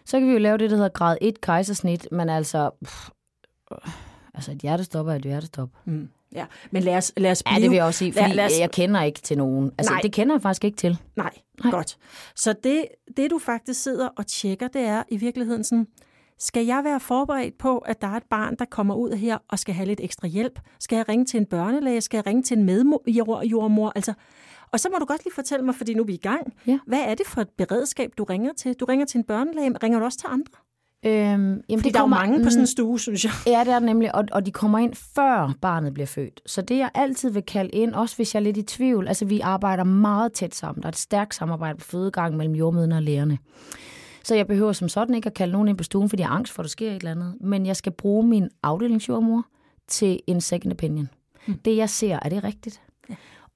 Så 0.06 0.20
kan 0.20 0.28
vi 0.28 0.34
jo 0.34 0.40
lave 0.40 0.58
det, 0.58 0.70
der 0.70 0.76
hedder 0.76 0.90
grad 0.90 1.18
1 1.22 1.42
kejsersnit, 1.42 2.08
men 2.12 2.30
altså, 2.30 2.72
pff, 2.86 3.10
altså 4.34 4.52
et 4.52 4.58
hjertestop 4.58 5.08
er 5.08 5.14
et 5.14 5.22
hjertestop. 5.22 5.70
Mm. 5.86 6.10
Ja, 6.38 6.46
men 6.72 6.84
lad 6.84 6.98
os, 6.98 7.14
lad 7.18 7.32
os 7.32 7.44
blive... 7.44 7.56
Ja, 7.56 7.62
det 7.62 7.70
vil 7.70 7.76
jeg 7.76 7.86
også 7.86 7.98
sige, 7.98 8.14
fordi 8.14 8.34
lad 8.34 8.46
os... 8.46 8.60
jeg 8.60 8.72
kender 8.72 9.02
ikke 9.04 9.22
til 9.22 9.38
nogen. 9.38 9.72
Altså, 9.78 9.94
Nej. 9.94 10.02
det 10.02 10.14
kender 10.14 10.36
jeg 10.36 10.42
faktisk 10.42 10.64
ikke 10.64 10.78
til. 10.78 10.98
Nej, 11.16 11.32
Nej, 11.64 11.72
godt. 11.72 11.98
Så 12.36 12.54
det, 12.64 12.86
det, 13.18 13.32
du 13.32 13.40
faktisk 13.40 13.84
sidder 13.84 14.08
og 14.08 14.28
tjekker, 14.28 14.68
det 14.68 14.82
er 14.82 15.04
i 15.10 15.18
virkeligheden 15.18 15.64
sådan, 15.64 15.88
skal 16.40 16.66
jeg 16.66 16.84
være 16.84 17.00
forberedt 17.00 17.58
på, 17.58 17.78
at 17.78 18.02
der 18.02 18.08
er 18.08 18.18
et 18.18 18.24
barn, 18.30 18.56
der 18.60 18.66
kommer 18.66 18.96
ud 18.96 19.12
her 19.12 19.38
og 19.50 19.60
skal 19.60 19.76
have 19.76 19.86
lidt 19.86 20.00
ekstra 20.04 20.28
hjælp? 20.28 20.60
Skal 20.80 20.96
jeg 20.96 21.10
ringe 21.10 21.26
til 21.26 21.38
en 21.38 21.46
børnelæge? 21.46 22.02
Skal 22.02 22.18
jeg 22.18 22.28
ringe 22.28 22.44
til 22.44 22.58
en 22.58 22.64
medjordmor? 22.64 23.92
Altså, 23.96 24.14
og 24.72 24.80
så 24.80 24.90
må 24.90 24.98
du 25.00 25.06
godt 25.06 25.24
lige 25.24 25.34
fortælle 25.34 25.66
mig, 25.66 25.76
fordi 25.76 25.94
nu 25.94 26.02
er 26.02 26.06
vi 26.06 26.14
i 26.14 26.18
gang. 26.18 26.54
Ja. 26.68 26.80
Hvad 26.88 27.00
er 27.00 27.16
det 27.16 27.28
for 27.28 27.42
et 27.42 27.50
beredskab, 27.58 28.12
du 28.18 28.24
ringer 28.24 28.54
til? 28.54 28.74
Du 28.74 28.86
ringer 28.86 29.06
til 29.06 29.18
en 29.18 29.24
børnelæge, 29.24 29.70
men 29.70 29.84
ringer 29.84 30.00
du 30.00 30.06
også 30.06 30.18
til 30.18 30.28
andre? 30.32 30.54
Øhm, 31.08 31.14
jamen, 31.14 31.64
Fordi 31.70 31.76
det 31.76 31.84
der 31.84 31.90
er 31.90 32.04
jo 32.04 32.04
kommer- 32.04 32.18
mange 32.18 32.44
på 32.44 32.50
sådan 32.50 32.60
en 32.60 32.62
Mm, 32.62 32.66
stue, 32.66 33.00
synes 33.00 33.24
jeg. 33.26 33.32
Ja, 33.46 33.60
det 33.66 33.70
er 33.74 33.80
det 33.80 33.84
nemlig, 33.84 34.16
og, 34.16 34.24
og 34.32 34.46
de 34.46 34.52
kommer 34.52 34.80
ind 34.80 34.94
før 35.16 35.54
barnet 35.62 35.94
bliver 35.94 36.08
født. 36.08 36.42
Så 36.46 36.62
det, 36.62 36.78
jeg 36.78 36.90
altid 36.96 37.30
vil 37.32 37.44
kalde 37.44 37.70
ind, 37.70 37.94
også 37.94 38.16
hvis 38.16 38.34
jeg 38.36 38.40
er 38.40 38.44
lidt 38.44 38.58
i 38.58 38.64
tvivl, 38.64 39.08
altså 39.08 39.26
vi 39.26 39.40
arbejder 39.40 39.84
meget 39.84 40.34
tæt 40.34 40.56
sammen. 40.56 40.82
Der 40.82 40.88
er 40.88 40.92
et 40.92 40.98
stærkt 40.98 41.36
samarbejde 41.36 41.78
på 41.78 41.86
fødegangen 41.86 42.38
mellem 42.38 42.56
jordmøderne 42.56 42.96
og 42.96 43.02
lægerne. 43.02 43.38
Så 44.24 44.36
jeg 44.36 44.48
behøver 44.48 44.72
som 44.74 44.90
sådan 44.90 45.16
ikke 45.16 45.28
at 45.28 45.34
kalde 45.34 45.52
nogen 45.52 45.68
ind 45.68 45.78
på 45.78 45.84
stuen, 45.84 46.10
fordi 46.10 46.22
jeg 46.22 46.30
har 46.30 46.36
angst 46.36 46.54
for, 46.54 46.62
at 46.62 46.66
der 46.66 46.70
sker 46.70 46.90
et 46.92 46.96
eller 46.96 47.12
andet. 47.12 47.36
Men 47.42 47.66
jeg 47.66 47.76
skal 47.76 47.92
bruge 47.92 48.28
min 48.28 48.50
afdelingsjordmor 48.64 49.46
til 49.88 50.20
en 50.28 50.42
second 50.42 50.74
opinion. 50.74 51.10
Mm. 51.48 51.54
Det, 51.66 51.78
jeg 51.78 51.90
ser, 51.90 52.20
er 52.22 52.30
det 52.30 52.44
rigtigt? 52.44 52.82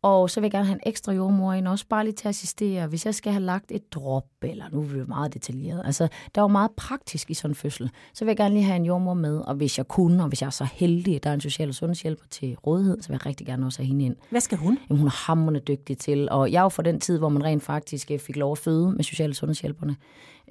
Og 0.04 0.30
så 0.30 0.40
vil 0.40 0.46
jeg 0.46 0.52
gerne 0.52 0.66
have 0.66 0.76
en 0.76 0.90
ekstra 0.90 1.12
jordmor 1.12 1.54
ind, 1.54 1.68
også 1.68 1.86
bare 1.90 2.04
lige 2.04 2.14
til 2.14 2.28
at 2.28 2.30
assistere. 2.30 2.88
Hvis 2.88 3.06
jeg 3.06 3.16
skal 3.16 3.32
have 3.32 3.44
lagt 3.44 3.72
et 3.72 3.94
drop, 3.94 4.26
eller 4.42 4.66
nu 4.72 4.80
er 4.80 4.86
vi 4.86 5.00
jo 5.00 5.06
meget 5.08 5.34
detaljeret. 5.34 5.82
Altså, 5.86 6.08
der 6.36 6.42
er 6.42 6.44
jo 6.44 6.48
meget 6.48 6.72
praktisk 6.72 7.32
i 7.32 7.34
sådan 7.34 7.52
en 7.52 7.56
fødsel. 7.56 7.90
Så 8.14 8.26
vil 8.26 8.30
jeg 8.30 8.38
gerne 8.38 8.54
lige 8.54 8.64
have 8.64 8.76
en 8.76 8.86
jordmor 8.86 9.14
med, 9.14 9.38
og 9.38 9.56
hvis 9.56 9.78
jeg 9.78 9.88
kunne, 9.88 10.24
og 10.24 10.28
hvis 10.28 10.42
jeg 10.42 10.48
er 10.48 10.52
så 10.52 10.68
heldig, 10.74 11.24
der 11.24 11.30
er 11.30 11.34
en 11.34 11.42
social- 11.42 11.70
og 11.70 11.76
sundhedshjælper 11.76 12.26
til 12.32 12.58
rådighed, 12.68 13.02
så 13.02 13.08
vil 13.08 13.14
jeg 13.14 13.26
rigtig 13.26 13.48
gerne 13.48 13.66
også 13.66 13.80
have 13.80 13.88
hende 13.88 14.06
ind. 14.06 14.16
Hvad 14.30 14.42
skal 14.42 14.58
hun? 14.58 14.78
Jamen, 14.90 15.00
hun 15.00 15.08
er 15.08 15.26
hammerende 15.28 15.60
dygtig 15.60 15.98
til, 15.98 16.30
og 16.32 16.52
jeg 16.52 16.60
er 16.60 16.64
jo 16.64 16.70
fra 16.70 16.84
den 16.84 17.00
tid, 17.00 17.18
hvor 17.18 17.30
man 17.30 17.44
rent 17.44 17.64
faktisk 17.64 18.12
øh, 18.12 18.20
fik 18.20 18.36
lov 18.36 18.52
at 18.52 18.58
føde 18.58 18.92
med 18.92 19.04
social- 19.04 19.30
og 19.30 19.36
sundhedshjælperne, 19.36 19.96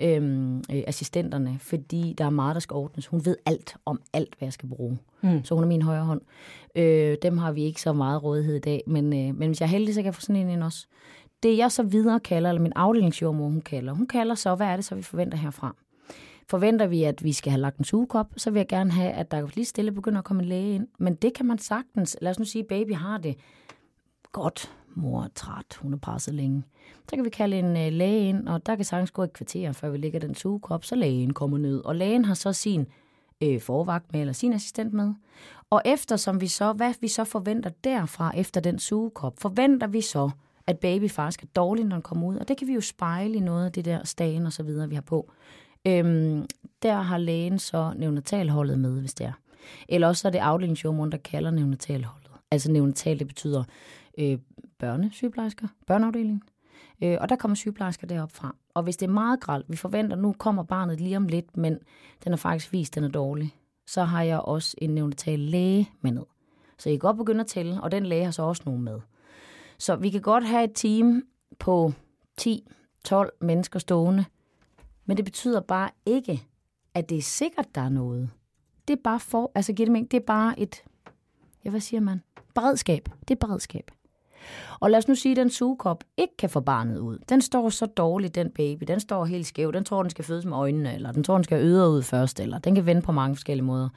øhm, 0.01 0.57
øh, 0.57 0.83
assistenterne, 0.87 1.59
fordi 1.61 2.15
der 2.19 2.25
er 2.25 2.31
meget, 2.31 2.55
der 2.55 2.61
skal 2.61 2.75
ordnes. 2.75 3.07
Hun 3.07 3.25
ved 3.25 3.37
alt 3.47 3.77
om 3.87 4.01
alt, 4.13 4.35
hvad 4.39 4.47
jeg 4.47 4.53
skal 4.53 4.69
bruge. 4.69 4.99
Mm. 5.23 5.45
Så 5.45 5.55
hun 5.55 5.65
er 5.65 5.69
min 5.69 5.83
højre 5.83 6.05
hånd. 6.05 6.21
Øh, 6.75 7.17
dem 7.23 7.39
har 7.39 7.53
vi 7.53 7.63
ikke 7.63 7.81
så 7.81 7.93
meget 7.93 8.23
rådighed 8.23 8.57
i 8.57 8.61
dag, 8.61 8.83
men, 8.87 9.05
øh, 9.05 9.35
men 9.39 9.49
hvis 9.49 9.61
jeg 9.61 9.67
er 9.67 9.71
heldig, 9.71 9.95
så 9.95 10.01
kan 10.01 10.07
jeg 10.07 10.15
få 10.15 10.21
sådan 10.21 10.37
en 10.37 10.51
ind 10.51 10.63
også. 10.63 10.87
Det 11.43 11.59
jeg 11.59 11.73
så 11.73 11.83
videre 11.83 12.21
kalder, 12.21 12.49
eller 12.49 12.63
min 12.63 12.73
afdelingsjordmor, 12.77 13.45
hun 13.45 13.61
kalder, 13.61 13.93
hun 13.93 14.07
kalder 14.07 14.35
så, 14.35 14.55
hvad 14.55 14.67
er 14.67 14.77
det 14.77 14.85
så, 14.85 14.95
vi 14.95 15.03
forventer 15.03 15.39
herfra? 15.39 15.77
Forventer 16.49 16.87
vi, 16.87 17.05
at 17.05 17.25
vi 17.25 17.33
skal 17.33 17.51
have 17.51 17.61
lagt 17.61 17.79
en 17.79 17.85
sugekop, 17.85 18.27
så 18.37 18.51
vil 18.51 18.61
jeg 18.61 18.69
gerne 18.69 18.91
have, 18.91 19.13
at 19.13 19.31
der 19.31 19.47
lige 19.55 19.65
stille 19.65 19.93
begynder 19.93 20.19
at 20.19 20.25
komme 20.25 20.43
en 20.43 20.49
læge 20.49 20.75
ind. 20.75 20.87
Men 20.99 21.15
det 21.15 21.35
kan 21.35 21.47
man 21.47 21.59
sagtens. 21.59 22.17
Lad 22.23 22.31
os 22.31 22.39
nu 22.39 22.45
sige, 22.45 22.63
at 22.63 22.69
baby 22.69 22.95
har 22.95 23.19
det 23.19 23.37
godt. 24.33 24.73
Mor 24.95 25.23
er 25.23 25.29
træt, 25.35 25.79
hun 25.81 25.93
er 25.93 25.99
presset 25.99 26.35
længe. 26.35 26.63
Så 27.09 27.17
kan 27.17 27.25
vi 27.25 27.31
kalde 27.31 27.59
en 27.59 27.77
øh, 27.77 27.93
læge 27.93 28.29
ind, 28.29 28.49
og 28.49 28.67
der 28.67 28.77
kan 28.77 28.85
sagtens 28.85 29.11
gå 29.11 29.23
et 29.23 29.33
kvarter, 29.33 29.73
før 29.73 29.91
vi 29.91 29.99
lægger 29.99 30.21
den 30.21 30.35
sugekop, 30.35 30.85
så 30.85 30.95
lægen 30.95 31.33
kommer 31.33 31.59
ned. 31.59 31.85
Og 31.85 31.97
lægen 31.97 32.25
har 32.25 32.35
så 32.35 32.53
sin 32.53 32.87
øh, 33.41 33.61
forvagt 33.61 34.13
med, 34.13 34.21
eller 34.21 34.33
sin 34.33 34.53
assistent 34.53 34.93
med. 34.93 35.15
Og 35.71 35.83
efter 35.85 36.17
som 36.17 36.41
vi 36.41 36.47
så, 36.47 36.73
hvad 36.73 36.95
vi 37.01 37.09
så 37.09 37.25
forventer 37.25 37.71
derfra 37.85 38.33
efter 38.37 38.61
den 38.61 38.79
sugekop, 38.79 39.41
forventer 39.41 39.87
vi 39.87 40.01
så, 40.01 40.31
at 40.67 40.79
baby 40.79 41.11
faktisk 41.11 41.43
er 41.43 41.47
dårlig, 41.57 41.85
når 41.85 41.97
den 41.97 42.03
kommer 42.03 42.27
ud. 42.27 42.37
Og 42.37 42.49
det 42.49 42.57
kan 42.57 42.69
vi 42.69 42.73
jo 42.73 42.81
spejle 42.81 43.35
i 43.35 43.41
noget 43.41 43.67
af 43.67 43.73
det 43.73 43.85
der 43.85 44.05
stagen 44.05 44.47
og 44.47 44.53
så 44.53 44.63
videre, 44.63 44.89
vi 44.89 44.95
har 44.95 45.03
på. 45.03 45.33
Øhm, 45.87 46.47
der 46.83 46.95
har 46.95 47.19
lægen 47.19 47.59
så 47.59 47.93
neonatalholdet 47.97 48.79
med, 48.79 49.01
hvis 49.01 49.15
det 49.15 49.27
er. 49.27 49.33
Eller 49.89 50.09
også 50.09 50.21
så 50.21 50.29
er 50.29 50.33
det 50.33 50.39
afdelingsjordmoren, 50.39 51.13
der 51.13 51.19
kalder 51.19 51.51
neonatalholdet. 51.51 52.31
Altså 52.51 52.73
neonatal, 52.73 53.19
det 53.19 53.27
betyder 53.27 53.65
øh, 54.19 54.39
børnesygeplejersker, 54.79 55.69
børneafdelingen. 55.87 56.43
Øh, 57.03 57.19
og 57.21 57.29
der 57.29 57.37
kommer 57.37 57.55
sygeplejersker 57.55 58.07
derop 58.07 58.33
fra. 58.33 58.57
Og 58.75 58.83
hvis 58.83 58.97
det 58.97 59.07
er 59.07 59.13
meget 59.13 59.41
gralt, 59.41 59.67
vi 59.69 59.77
forventer, 59.77 60.17
nu 60.17 60.33
kommer 60.39 60.63
barnet 60.63 61.01
lige 61.01 61.17
om 61.17 61.29
lidt, 61.29 61.57
men 61.57 61.79
den 62.25 62.33
er 62.33 62.37
faktisk 62.37 62.73
vist, 62.73 62.95
den 62.95 63.05
er 63.05 63.09
dårlig, 63.09 63.55
så 63.87 64.05
har 64.05 64.23
jeg 64.23 64.41
også 64.41 64.77
en 64.79 64.91
neonatal 64.91 65.39
læge 65.39 65.91
med 66.01 66.13
ned. 66.13 66.25
Så 66.79 66.89
I 66.89 66.93
kan 66.93 66.99
godt 66.99 67.17
begynde 67.17 67.41
at 67.41 67.47
tælle, 67.47 67.81
og 67.83 67.93
den 67.93 68.07
læge 68.07 68.25
har 68.25 68.31
så 68.31 68.43
også 68.43 68.63
nogen 68.67 68.83
med. 68.83 69.01
Så 69.79 69.97
vi 69.97 70.11
kan 70.11 70.21
godt 70.21 70.45
have 70.45 70.65
et 70.65 70.73
team 70.75 71.23
på 71.59 71.93
10-12 72.41 73.15
mennesker 73.41 73.79
stående, 73.79 74.25
men 75.05 75.17
det 75.17 75.25
betyder 75.25 75.61
bare 75.61 75.91
ikke, 76.07 76.43
at 76.95 77.09
det 77.09 77.19
er 77.19 77.23
sikkert, 77.23 77.75
der 77.75 77.81
er 77.81 77.89
noget. 77.89 78.31
Det 78.89 78.97
er 78.99 79.03
bare 79.05 79.21
for, 79.21 79.53
altså 79.55 79.73
giver 79.73 79.87
det 79.87 79.93
mening, 79.93 80.11
det 80.11 80.17
er 80.17 80.27
bare 80.27 80.61
et, 80.61 80.85
ja, 81.65 81.71
hvad 81.71 81.81
siger 81.81 82.01
man? 82.01 82.23
Beredskab. 82.55 83.09
Det 83.29 83.35
er 83.35 83.47
beredskab. 83.47 83.91
Og 84.81 84.91
lad 84.91 84.99
os 84.99 85.09
nu 85.09 85.15
sige, 85.15 85.31
at 85.31 85.37
den 85.37 85.51
sugekop 85.51 86.05
ikke 86.17 86.37
kan 86.37 86.51
få 86.51 86.61
barnet 86.61 86.99
ud. 86.99 87.19
Den 87.29 87.43
står 87.43 87.69
så 87.69 87.87
dårligt, 87.87 88.35
den 88.35 88.51
baby. 88.51 88.85
Den 88.89 89.01
står 89.01 89.25
helt 89.25 89.47
skæv. 89.47 89.73
Den 89.73 89.85
tror, 89.85 90.03
den 90.03 90.11
skal 90.11 90.25
fødes 90.25 90.45
med 90.45 90.57
øjnene, 90.57 90.95
eller 90.95 91.13
den 91.13 91.25
tror, 91.25 91.35
den 91.35 91.45
skal 91.45 91.65
ydre 91.65 91.91
ud 91.91 92.03
først, 92.03 92.41
eller 92.41 92.59
den 92.59 92.75
kan 92.75 92.87
vende 92.87 93.03
på 93.03 93.13
mange 93.13 93.37
forskellige 93.37 93.65
måder. 93.65 93.89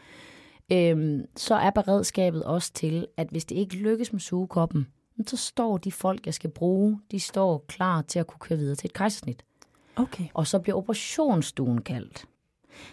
Øhm, 0.71 1.25
så 1.35 1.55
er 1.55 1.69
beredskabet 1.69 2.43
også 2.43 2.73
til, 2.73 3.07
at 3.17 3.27
hvis 3.27 3.45
det 3.45 3.55
ikke 3.55 3.75
lykkes 3.75 4.13
med 4.13 4.19
sugekoppen, 4.19 4.87
så 5.27 5.37
står 5.37 5.77
de 5.77 5.91
folk, 5.91 6.25
jeg 6.25 6.33
skal 6.33 6.49
bruge, 6.49 6.99
de 7.11 7.19
står 7.19 7.65
klar 7.67 8.01
til 8.01 8.19
at 8.19 8.27
kunne 8.27 8.39
køre 8.39 8.59
videre 8.59 8.75
til 8.75 8.87
et 8.87 8.93
kejsersnit. 8.93 9.43
Okay. 9.95 10.23
Og 10.33 10.47
så 10.47 10.59
bliver 10.59 10.77
operationsstuen 10.77 11.81
kaldt. 11.81 12.25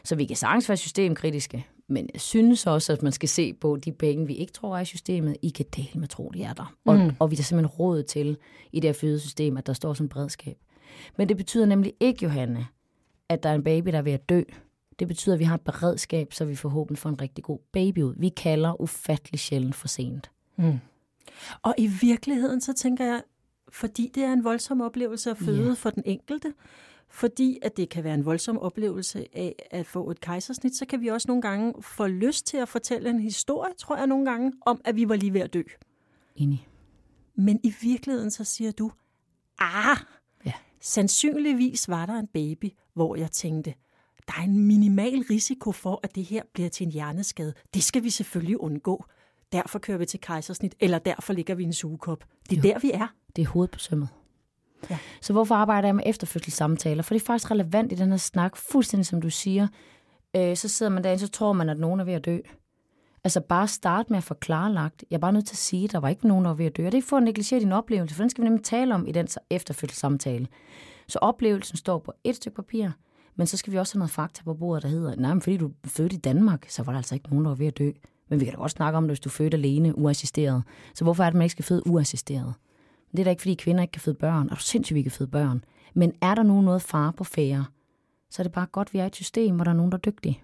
Så 0.05 0.17
vi 0.17 0.25
kan 0.25 0.37
sagtens 0.37 0.69
være 0.69 0.77
systemkritiske, 0.77 1.67
men 1.91 2.09
jeg 2.13 2.21
synes 2.21 2.67
også, 2.67 2.93
at 2.93 3.03
man 3.03 3.13
skal 3.13 3.29
se 3.29 3.53
på 3.53 3.77
de 3.77 3.93
penge, 3.93 4.27
vi 4.27 4.35
ikke 4.35 4.53
tror 4.53 4.77
er 4.77 4.81
i 4.81 4.85
systemet. 4.85 5.37
I 5.43 5.49
kan 5.49 5.67
dele 5.77 6.01
med 6.01 6.09
tro, 6.09 6.31
de 6.35 6.43
er 6.43 6.53
der. 6.53 6.75
Og, 6.85 6.99
mm. 6.99 7.11
og 7.19 7.31
vi 7.31 7.37
har 7.37 7.43
simpelthen 7.43 7.77
råd 7.79 8.03
til 8.03 8.37
i 8.73 8.81
det 8.81 8.89
her 8.89 8.93
fødesystem, 8.93 9.57
at 9.57 9.67
der 9.67 9.73
står 9.73 9.95
sådan 9.95 10.05
en 10.05 10.09
beredskab. 10.09 10.57
Men 11.19 11.29
det 11.29 11.37
betyder 11.37 11.67
nemlig 11.67 11.93
ikke, 12.01 12.25
Johanne, 12.25 12.67
at 13.29 13.43
der 13.43 13.49
er 13.49 13.55
en 13.55 13.65
baby, 13.65 13.89
der 13.91 13.99
er 13.99 14.03
ved 14.03 14.13
at 14.13 14.29
dø. 14.29 14.43
Det 14.99 15.09
betyder, 15.09 15.35
at 15.35 15.39
vi 15.39 15.45
har 15.45 15.55
et 15.55 15.61
beredskab, 15.61 16.33
så 16.33 16.45
vi 16.45 16.55
forhåbentlig 16.55 16.99
får 16.99 17.11
en 17.11 17.21
rigtig 17.21 17.45
god 17.45 17.59
baby 17.73 17.99
ud. 17.99 18.15
Vi 18.19 18.29
kalder 18.29 18.81
ufattelig 18.81 19.41
sjældent 19.41 19.75
for 19.75 19.89
sent. 19.89 20.31
Mm. 20.57 20.79
Og 21.63 21.75
i 21.79 21.87
virkeligheden, 21.87 22.61
så 22.61 22.73
tænker 22.73 23.05
jeg, 23.05 23.23
fordi 23.73 24.11
det 24.15 24.23
er 24.23 24.33
en 24.33 24.45
voldsom 24.45 24.81
oplevelse 24.81 25.31
at 25.31 25.39
føde 25.39 25.67
yeah. 25.67 25.77
for 25.77 25.91
den 25.91 26.03
enkelte, 26.07 26.53
fordi 27.11 27.59
at 27.63 27.77
det 27.77 27.89
kan 27.89 28.05
være 28.05 28.15
en 28.15 28.25
voldsom 28.25 28.59
oplevelse 28.59 29.27
af 29.37 29.55
at 29.71 29.87
få 29.87 30.11
et 30.11 30.21
kejsersnit, 30.21 30.77
så 30.77 30.87
kan 30.87 31.01
vi 31.01 31.09
også 31.09 31.29
nogle 31.29 31.43
gange 31.43 31.83
få 31.83 32.07
lyst 32.07 32.47
til 32.47 32.57
at 32.57 32.69
fortælle 32.69 33.11
en 33.11 33.21
historie, 33.21 33.73
tror 33.79 33.97
jeg 33.97 34.07
nogle 34.07 34.31
gange, 34.31 34.53
om 34.67 34.81
at 34.85 34.97
vi 34.97 35.09
var 35.09 35.17
lige 35.17 35.33
ved 35.35 35.41
at 35.41 35.55
dø. 35.55 35.63
Enig. 36.37 36.67
Men 37.35 37.61
i 37.63 37.75
virkeligheden 37.81 38.31
så 38.31 38.45
siger 38.45 38.73
du, 38.73 38.91
ah, 39.59 39.97
Ja. 40.47 40.53
sandsynligvis 40.81 41.89
var 41.89 42.07
der 42.07 42.15
en 42.15 42.27
baby, 42.27 42.71
hvor 42.95 43.17
jeg 43.17 43.31
tænkte, 43.31 43.75
der 44.27 44.33
er 44.39 44.43
en 44.43 44.67
minimal 44.67 45.19
risiko 45.31 45.73
for, 45.73 46.01
at 46.03 46.15
det 46.15 46.25
her 46.25 46.43
bliver 46.53 46.69
til 46.69 46.85
en 46.87 46.93
hjerneskade. 46.93 47.55
Det 47.75 47.83
skal 47.85 48.03
vi 48.05 48.11
selvfølgelig 48.11 48.61
undgå. 48.61 49.05
Derfor 49.53 49.79
kører 49.79 49.99
vi 49.99 50.07
til 50.07 50.21
kejsersnit, 50.21 50.75
eller 50.81 50.99
derfor 50.99 51.33
ligger 51.33 51.55
vi 51.55 51.63
i 51.63 51.67
en 51.67 51.73
sugekop. 51.73 52.25
Det 52.51 52.59
er 52.59 52.63
Jo. 52.69 52.73
der, 52.75 52.79
vi 52.79 52.91
er. 52.95 53.07
Det 53.37 53.43
er 53.43 53.47
hovedet 53.49 53.71
på 53.71 53.79
sømmet. 53.79 54.09
Ja. 54.91 54.99
Så 55.21 55.33
hvorfor 55.33 55.55
arbejder 55.55 55.89
jeg 55.89 55.95
med 55.95 56.05
efterfødselssamtaler? 56.07 57.03
For 57.03 57.15
det 57.15 57.23
er 57.23 57.27
faktisk 57.27 57.51
relevant 57.51 57.93
i 57.93 57.95
den 57.95 58.11
her 58.11 58.17
snak, 58.17 58.57
fuldstændig 58.57 59.07
som 59.07 59.21
du 59.21 59.31
siger. 59.31 59.69
Øh, 60.37 60.57
så 60.57 60.69
sidder 60.69 60.93
man 60.93 61.05
derinde, 61.05 61.21
så 61.21 61.29
tror 61.29 61.53
man, 61.53 61.69
at 61.69 61.79
nogen 61.79 62.01
er 62.01 62.05
ved 62.05 62.15
at 62.15 62.25
dø. 62.25 62.39
Altså 63.25 63.41
bare 63.41 63.69
start 63.69 64.11
med 64.11 64.19
at 64.19 64.25
få 64.25 64.35
klarlagt. 64.35 65.05
Jeg 65.11 65.17
er 65.17 65.21
bare 65.21 65.33
nødt 65.33 65.47
til 65.47 65.55
at 65.55 65.59
sige, 65.59 65.85
at 65.85 65.93
der 65.93 65.99
var 65.99 66.09
ikke 66.09 66.29
nogen, 66.29 66.45
der 66.45 66.51
var 66.51 66.57
ved 66.57 66.67
at 66.67 66.77
dø. 66.77 66.87
Og 66.87 66.93
det 66.93 66.99
er 66.99 67.03
for 67.03 67.17
at 67.17 67.23
negligere 67.23 67.61
din 67.61 67.73
oplevelse, 67.73 68.15
for 68.15 68.23
den 68.23 68.31
skal 68.31 68.43
vi 68.43 68.49
nemlig 68.49 68.65
tale 68.65 68.95
om 68.95 69.07
i 69.07 69.13
den 69.13 69.29
efterfødselssamtale. 69.51 70.47
Så 71.09 71.19
oplevelsen 71.19 71.77
står 71.77 71.99
på 71.99 72.13
et 72.25 72.37
stykke 72.37 72.57
papir, 72.57 72.89
men 73.37 73.47
så 73.47 73.57
skal 73.57 73.73
vi 73.73 73.79
også 73.79 73.95
have 73.95 73.99
noget 73.99 74.11
fakta 74.11 74.43
på 74.45 74.55
bordet, 74.55 74.83
der 74.83 74.89
hedder, 74.89 75.17
nej, 75.17 75.35
men 75.35 75.43
fordi 75.43 75.57
du 75.57 75.67
er 75.67 75.89
født 75.89 76.13
i 76.13 76.17
Danmark, 76.17 76.67
så 76.69 76.83
var 76.83 76.93
der 76.93 76.97
altså 76.97 77.15
ikke 77.15 77.29
nogen, 77.31 77.45
der 77.45 77.51
var 77.51 77.57
ved 77.57 77.67
at 77.67 77.79
dø. 77.79 77.91
Men 78.29 78.41
vi 78.41 78.45
kan 78.45 78.55
da 78.55 78.61
godt 78.61 78.73
snakke 78.73 78.97
om 78.97 79.05
det, 79.05 79.11
hvis 79.11 79.21
du 79.21 79.29
er 79.29 79.33
født 79.33 79.55
alene, 79.55 79.99
uassisteret. 79.99 80.63
Så 80.95 81.05
hvorfor 81.05 81.25
er 81.25 81.31
det, 81.31 81.35
man 81.35 81.43
ikke 81.43 81.53
skal 81.53 81.65
føde 81.65 81.87
uassisteret? 81.87 82.55
Det 83.11 83.19
er 83.19 83.25
da 83.25 83.31
ikke, 83.31 83.43
fordi 83.43 83.55
kvinder 83.55 83.83
ikke 83.83 83.93
kan 83.93 84.03
føde 84.03 84.17
børn. 84.17 84.49
Er 84.49 84.55
du 84.55 84.61
sindssygt, 84.61 84.95
vi 84.95 85.03
kan 85.03 85.11
føde 85.11 85.31
børn? 85.31 85.65
Men 85.95 86.13
er 86.21 86.35
der 86.35 86.43
nu 86.43 86.61
noget 86.61 86.83
far 86.83 87.11
på 87.11 87.25
færre, 87.25 87.67
så 88.31 88.43
er 88.43 88.45
det 88.45 88.53
bare 88.53 88.67
godt, 88.67 88.89
at 88.89 88.95
vi 88.95 88.99
er 88.99 89.07
et 89.07 89.17
system, 89.17 89.55
hvor 89.55 89.65
der 89.65 89.71
er 89.71 89.77
nogen, 89.77 89.93
der 89.93 89.99
er 89.99 90.03
dygtige. 90.03 90.43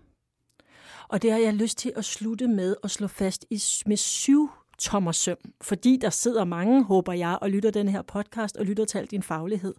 Og 1.08 1.22
det 1.22 1.32
har 1.32 1.38
jeg 1.38 1.54
lyst 1.54 1.78
til 1.78 1.92
at 1.96 2.04
slutte 2.04 2.48
med 2.48 2.76
at 2.84 2.90
slå 2.90 3.06
fast 3.06 3.44
i, 3.50 3.60
med 3.86 3.96
syv 3.96 4.50
tommer 4.78 5.12
søm, 5.12 5.36
fordi 5.60 5.98
der 6.00 6.10
sidder 6.10 6.44
mange, 6.44 6.84
håber 6.84 7.12
jeg, 7.12 7.38
og 7.40 7.50
lytter 7.50 7.70
den 7.70 7.88
her 7.88 8.02
podcast 8.02 8.56
og 8.56 8.64
lytter 8.64 8.84
til 8.84 8.98
al 8.98 9.06
din 9.06 9.22
faglighed. 9.22 9.74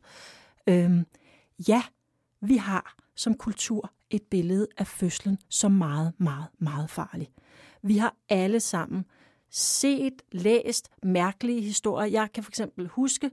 Øhm, 0.67 1.06
ja, 1.67 1.84
vi 2.41 2.58
har 2.58 2.95
som 3.15 3.34
kultur 3.34 3.91
et 4.10 4.23
billede 4.23 4.67
af 4.78 4.88
fødslen 4.88 5.38
som 5.50 5.71
meget, 5.71 6.13
meget, 6.17 6.45
meget 6.60 6.89
farlig. 6.89 7.30
Vi 7.82 7.97
har 7.97 8.15
alle 8.30 8.60
sammen 8.60 9.06
set, 9.51 10.21
læst 10.31 10.89
mærkelige 11.03 11.62
historier. 11.62 12.07
Jeg 12.07 12.27
kan 12.33 12.43
for 12.43 12.51
eksempel 12.51 12.88
huske, 12.88 13.31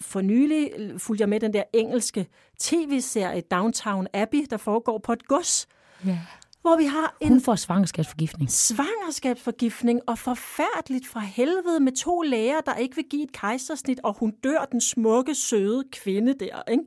for 0.00 0.20
nylig 0.20 0.70
fulgte 0.98 1.22
jeg 1.22 1.28
med 1.28 1.40
den 1.40 1.52
der 1.52 1.62
engelske 1.72 2.26
tv-serie 2.60 3.40
Downtown 3.40 4.06
Abbey, 4.14 4.46
der 4.50 4.56
foregår 4.56 4.98
på 4.98 5.12
et 5.12 5.28
gods, 5.28 5.66
Ja. 6.06 6.18
hvor 6.62 6.76
vi 6.76 6.84
har 6.84 7.16
en 7.20 7.28
Hun 7.28 7.40
får 7.40 7.54
svangerskabsforgiftning. 7.54 8.50
svangerskabsforgiftning 8.50 10.00
og 10.06 10.18
forfærdeligt 10.18 11.06
fra 11.06 11.20
helvede 11.20 11.80
med 11.80 11.92
to 11.92 12.22
læger, 12.22 12.60
der 12.60 12.74
ikke 12.74 12.96
vil 12.96 13.04
give 13.10 13.22
et 13.22 13.32
kejsersnit, 13.32 14.00
og 14.04 14.14
hun 14.18 14.30
dør, 14.44 14.64
den 14.72 14.80
smukke, 14.80 15.34
søde 15.34 15.84
kvinde 15.92 16.34
der. 16.40 16.62
Ikke? 16.70 16.82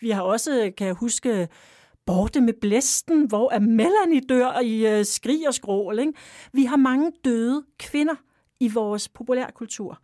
Vi 0.00 0.10
har 0.10 0.22
også, 0.22 0.72
kan 0.76 0.86
jeg 0.86 0.94
huske, 0.94 1.48
Borte 2.06 2.40
med 2.40 2.52
blæsten, 2.60 3.26
hvor 3.26 3.52
er 3.52 3.58
Melanie 3.58 4.20
dør 4.28 4.58
i 4.58 4.98
øh, 4.98 5.04
skrig 5.04 5.48
og 5.48 5.54
skrål. 5.54 5.98
Ikke? 5.98 6.12
Vi 6.52 6.64
har 6.64 6.76
mange 6.76 7.12
døde 7.24 7.64
kvinder 7.78 8.14
i 8.60 8.68
vores 8.68 9.08
populærkultur, 9.08 9.98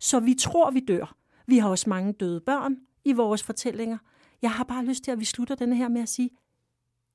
så 0.00 0.20
vi 0.20 0.34
tror, 0.34 0.70
vi 0.70 0.80
dør. 0.80 1.14
Vi 1.46 1.58
har 1.58 1.68
også 1.68 1.90
mange 1.90 2.12
døde 2.12 2.40
børn 2.40 2.76
i 3.04 3.12
vores 3.12 3.42
fortællinger. 3.42 3.98
Jeg 4.42 4.50
har 4.50 4.64
bare 4.64 4.84
lyst 4.84 5.04
til, 5.04 5.10
at 5.10 5.20
vi 5.20 5.24
slutter 5.24 5.54
denne 5.54 5.76
her 5.76 5.88
med 5.88 6.02
at 6.02 6.08
sige, 6.08 6.30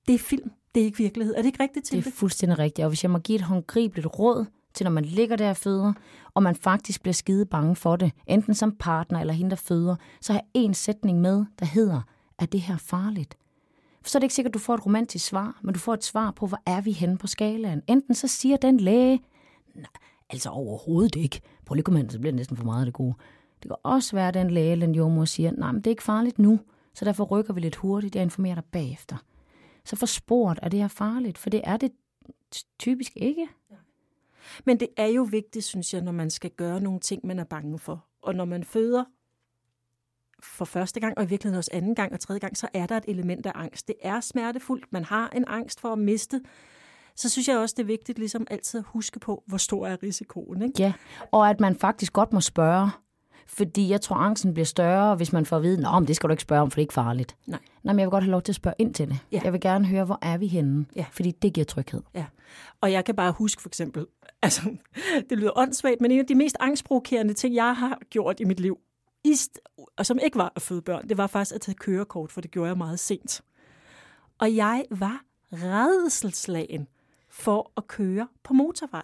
det 0.07 0.15
er 0.15 0.19
film, 0.19 0.51
det 0.75 0.81
er 0.81 0.85
ikke 0.85 0.97
virkelighed. 0.97 1.35
Er 1.35 1.41
det 1.41 1.45
ikke 1.45 1.63
rigtigt 1.63 1.85
til 1.85 1.97
Det 1.97 2.07
er 2.07 2.11
fuldstændig 2.11 2.59
rigtigt. 2.59 2.83
Og 2.83 2.89
hvis 2.89 3.03
jeg 3.03 3.11
må 3.11 3.19
give 3.19 3.35
et 3.35 3.41
håndgribeligt 3.41 4.07
råd 4.19 4.45
til, 4.73 4.83
når 4.83 4.91
man 4.91 5.05
ligger 5.05 5.35
der 5.35 5.49
og 5.49 5.57
føder, 5.57 5.93
og 6.33 6.43
man 6.43 6.55
faktisk 6.55 7.01
bliver 7.01 7.13
skide 7.13 7.45
bange 7.45 7.75
for 7.75 7.95
det, 7.95 8.11
enten 8.27 8.53
som 8.53 8.75
partner 8.79 9.19
eller 9.19 9.33
hende, 9.33 9.49
der 9.49 9.55
føder, 9.55 9.95
så 10.21 10.33
har 10.33 10.39
jeg 10.39 10.45
en 10.53 10.73
sætning 10.73 11.21
med, 11.21 11.45
der 11.59 11.65
hedder, 11.65 12.01
er 12.39 12.45
det 12.45 12.61
her 12.61 12.77
farligt? 12.77 13.37
Så 14.05 14.17
er 14.17 14.19
det 14.19 14.23
ikke 14.23 14.35
sikkert, 14.35 14.49
at 14.49 14.53
du 14.53 14.59
får 14.59 14.73
et 14.73 14.85
romantisk 14.85 15.25
svar, 15.25 15.59
men 15.63 15.73
du 15.73 15.79
får 15.79 15.93
et 15.93 16.03
svar 16.03 16.31
på, 16.31 16.47
hvor 16.47 16.61
er 16.65 16.81
vi 16.81 16.91
henne 16.91 17.17
på 17.17 17.27
skalaen. 17.27 17.81
Enten 17.87 18.15
så 18.15 18.27
siger 18.27 18.57
den 18.57 18.77
læge, 18.77 19.21
nej, 19.75 19.85
altså 20.29 20.49
overhovedet 20.49 21.15
ikke. 21.15 21.41
Prøv 21.65 21.75
lige 21.75 21.99
at 21.99 22.11
så 22.11 22.19
bliver 22.19 22.31
det 22.31 22.35
næsten 22.35 22.57
for 22.57 22.63
meget 22.63 22.79
af 22.79 22.85
det 22.85 22.93
gode. 22.93 23.13
Det 23.63 23.69
kan 23.69 23.75
også 23.83 24.15
være, 24.15 24.27
at 24.27 24.33
den 24.33 24.51
læge 24.51 24.71
eller 24.71 24.87
en 24.87 24.95
jordmor 24.95 25.25
siger, 25.25 25.51
nej, 25.51 25.71
men 25.71 25.81
det 25.81 25.87
er 25.87 25.91
ikke 25.91 26.03
farligt 26.03 26.39
nu, 26.39 26.59
så 26.93 27.05
derfor 27.05 27.23
rykker 27.23 27.53
vi 27.53 27.59
lidt 27.59 27.75
hurtigt, 27.75 28.15
jeg 28.15 28.23
informerer 28.23 28.55
dig 28.55 28.63
bagefter. 28.63 29.15
Så 29.85 29.95
for 29.95 30.05
sport 30.05 30.59
er 30.61 30.69
det 30.69 30.79
her 30.79 30.87
farligt? 30.87 31.37
For 31.37 31.49
det 31.49 31.61
er 31.63 31.77
det 31.77 31.91
typisk 32.79 33.11
ikke. 33.15 33.47
Men 34.65 34.79
det 34.79 34.87
er 34.97 35.07
jo 35.07 35.27
vigtigt, 35.31 35.65
synes 35.65 35.93
jeg, 35.93 36.01
når 36.01 36.11
man 36.11 36.29
skal 36.29 36.51
gøre 36.51 36.81
nogle 36.81 36.99
ting, 36.99 37.25
man 37.25 37.39
er 37.39 37.43
bange 37.43 37.79
for. 37.79 38.05
Og 38.21 38.35
når 38.35 38.45
man 38.45 38.63
føder 38.63 39.03
for 40.53 40.65
første 40.65 40.99
gang, 40.99 41.17
og 41.17 41.23
i 41.23 41.27
virkeligheden 41.27 41.57
også 41.57 41.71
anden 41.73 41.95
gang 41.95 42.13
og 42.13 42.19
tredje 42.19 42.39
gang, 42.39 42.57
så 42.57 42.67
er 42.73 42.85
der 42.85 42.97
et 42.97 43.03
element 43.07 43.45
af 43.45 43.51
angst. 43.55 43.87
Det 43.87 43.95
er 44.03 44.19
smertefuldt. 44.19 44.85
Man 44.91 45.03
har 45.03 45.29
en 45.35 45.45
angst 45.47 45.81
for 45.81 45.91
at 45.91 45.99
miste. 45.99 46.41
Så 47.15 47.29
synes 47.29 47.47
jeg 47.47 47.57
også, 47.57 47.73
det 47.77 47.83
er 47.83 47.87
vigtigt 47.87 48.19
ligesom 48.19 48.47
altid 48.49 48.79
at 48.79 48.85
huske 48.87 49.19
på, 49.19 49.43
hvor 49.47 49.57
stor 49.57 49.87
er 49.87 50.03
risikoen. 50.03 50.61
Ikke? 50.61 50.73
Ja, 50.79 50.93
og 51.31 51.49
at 51.49 51.59
man 51.59 51.75
faktisk 51.75 52.13
godt 52.13 52.33
må 52.33 52.41
spørge. 52.41 52.89
Fordi 53.47 53.89
jeg 53.89 54.01
tror, 54.01 54.15
angsten 54.15 54.53
bliver 54.53 54.65
større, 54.65 55.15
hvis 55.15 55.33
man 55.33 55.45
får 55.45 55.57
at 55.57 55.63
vide, 55.63 55.87
at 55.87 56.07
det 56.07 56.15
skal 56.15 56.29
du 56.29 56.31
ikke 56.31 56.41
spørge 56.41 56.61
om, 56.61 56.71
for 56.71 56.75
det 56.75 56.81
er 56.81 56.83
ikke 56.83 56.93
farligt. 56.93 57.35
Nej. 57.45 57.59
Nej, 57.83 57.93
men 57.93 57.99
jeg 57.99 58.05
vil 58.05 58.11
godt 58.11 58.23
have 58.23 58.31
lov 58.31 58.41
til 58.41 58.51
at 58.51 58.55
spørge 58.55 58.75
ind 58.79 58.93
til 58.93 59.07
det. 59.07 59.19
Ja. 59.31 59.41
Jeg 59.43 59.53
vil 59.53 59.61
gerne 59.61 59.85
høre, 59.85 60.05
hvor 60.05 60.19
er 60.21 60.37
vi 60.37 60.47
henne? 60.47 60.85
Ja. 60.95 61.05
Fordi 61.11 61.31
det 61.31 61.53
giver 61.53 61.65
tryghed. 61.65 62.01
Ja, 62.15 62.25
og 62.81 62.91
jeg 62.91 63.05
kan 63.05 63.15
bare 63.15 63.31
huske 63.31 63.61
for 63.61 63.69
eksempel, 63.69 64.05
altså 64.43 64.61
det 65.29 65.37
lyder 65.37 65.51
åndssvagt, 65.57 66.01
men 66.01 66.11
en 66.11 66.19
af 66.19 66.25
de 66.25 66.35
mest 66.35 66.57
angstprovokerende 66.59 67.33
ting, 67.33 67.55
jeg 67.55 67.75
har 67.75 67.99
gjort 68.09 68.39
i 68.39 68.43
mit 68.43 68.59
liv, 68.59 68.77
i 69.25 69.35
og 69.95 70.05
som 70.05 70.19
ikke 70.19 70.37
var 70.37 70.53
at 70.55 70.61
føde 70.61 70.81
børn, 70.81 71.09
det 71.09 71.17
var 71.17 71.27
faktisk 71.27 71.55
at 71.55 71.61
tage 71.61 71.75
kørekort, 71.75 72.31
for 72.31 72.41
det 72.41 72.51
gjorde 72.51 72.67
jeg 72.67 72.77
meget 72.77 72.99
sent. 72.99 73.41
Og 74.37 74.55
jeg 74.55 74.85
var 74.89 75.23
redselslagen 75.53 76.87
for 77.29 77.71
at 77.77 77.87
køre 77.87 78.27
på 78.43 78.53
motorvej. 78.53 79.03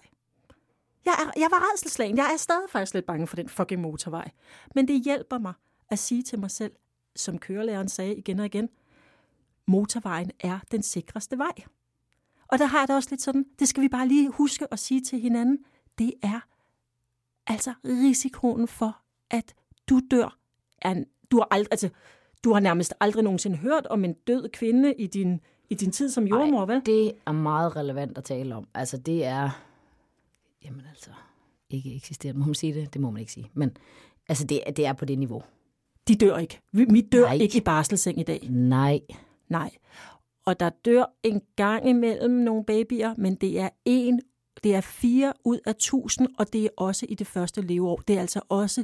Jeg, 1.05 1.12
er, 1.12 1.39
jeg 1.39 1.47
var 1.51 1.71
redselslagen. 1.71 2.17
Jeg 2.17 2.31
er 2.34 2.38
stadig 2.38 2.69
faktisk 2.69 2.93
lidt 2.93 3.05
bange 3.05 3.27
for 3.27 3.36
den 3.36 3.49
fucking 3.49 3.81
motorvej. 3.81 4.31
Men 4.75 4.88
det 4.88 5.03
hjælper 5.03 5.38
mig 5.38 5.53
at 5.89 5.99
sige 5.99 6.23
til 6.23 6.39
mig 6.39 6.51
selv, 6.51 6.71
som 7.15 7.39
kørelæreren 7.39 7.89
sagde 7.89 8.15
igen 8.15 8.39
og 8.39 8.45
igen, 8.45 8.69
motorvejen 9.67 10.31
er 10.39 10.60
den 10.71 10.84
sikreste 10.84 11.38
vej. 11.38 11.53
Og 12.47 12.60
der 12.60 12.65
har 12.65 12.79
jeg 12.79 12.88
det 12.88 12.95
også 12.95 13.10
lidt 13.12 13.21
sådan, 13.21 13.45
det 13.60 13.67
skal 13.67 13.84
vi 13.84 13.89
bare 13.89 14.07
lige 14.07 14.29
huske 14.29 14.67
at 14.73 14.79
sige 14.79 15.01
til 15.01 15.19
hinanden, 15.19 15.65
det 15.97 16.13
er 16.23 16.39
altså 17.47 17.73
risikoen 17.86 18.67
for, 18.67 19.01
at 19.29 19.55
du 19.91 20.01
dør. 20.12 20.38
Er, 20.82 21.04
du, 21.32 21.38
har 21.38 21.47
ald- 21.58 21.67
altså, 21.71 21.89
du 22.43 22.54
har 22.54 22.60
nærmest 22.60 22.93
aldrig 22.99 23.23
nogensinde 23.23 23.58
hørt 23.58 23.88
om 23.88 24.06
en 24.06 24.13
død 24.13 24.49
kvinde 24.49 24.93
i 24.93 25.08
din, 25.08 25.39
i 25.69 25.75
din 25.75 25.91
tid 25.91 26.10
som 26.10 26.27
jordmor, 26.27 26.65
vel? 26.65 26.82
Det 26.86 27.12
er 27.25 27.32
meget 27.32 27.75
relevant 27.75 28.17
at 28.17 28.23
tale 28.23 28.56
om. 28.56 28.67
Altså, 28.73 28.97
det 28.97 29.25
er... 29.25 29.49
Jamen 30.65 30.82
altså... 30.89 31.10
ikke 31.69 31.95
eksisterende. 31.95 32.39
Må 32.39 32.45
man 32.45 32.56
sige 32.56 32.73
det? 32.73 32.93
Det 32.93 33.01
må 33.01 33.12
man 33.12 33.19
ikke 33.19 33.32
sige. 33.32 33.49
Men 33.54 33.77
altså, 34.30 34.45
det, 34.47 34.62
det 34.77 34.86
er 34.86 34.93
på 34.93 35.06
det 35.06 35.19
niveau. 35.19 35.43
De 36.08 36.15
dør 36.15 36.38
ikke. 36.38 36.60
Vi, 36.71 36.86
vi 36.89 37.01
dør 37.01 37.25
Nej. 37.25 37.34
ikke 37.34 37.58
i 37.58 37.62
barselsseng 37.62 38.19
i 38.19 38.23
dag. 38.23 38.47
Nej. 38.49 38.99
Nej. 39.49 39.71
Og 40.45 40.60
der 40.60 40.69
dør 40.69 41.04
en 41.23 41.41
gang 41.56 41.89
imellem 41.89 42.32
nogle 42.32 42.63
babyer, 42.65 43.13
men 43.17 43.36
det 43.36 43.60
er 43.60 43.69
en, 43.86 44.21
det 44.63 44.75
er 44.75 44.82
fire 44.82 45.34
ud 45.45 45.60
af 45.65 45.75
tusind, 45.75 46.27
og 46.38 46.54
det 46.54 46.65
er 46.65 46.69
også 46.77 47.06
i 47.10 47.15
det 47.15 47.27
første 47.27 47.62
leveår. 47.62 48.01
Det 48.08 48.15
er 48.17 48.21
altså 48.21 48.41
også 48.49 48.84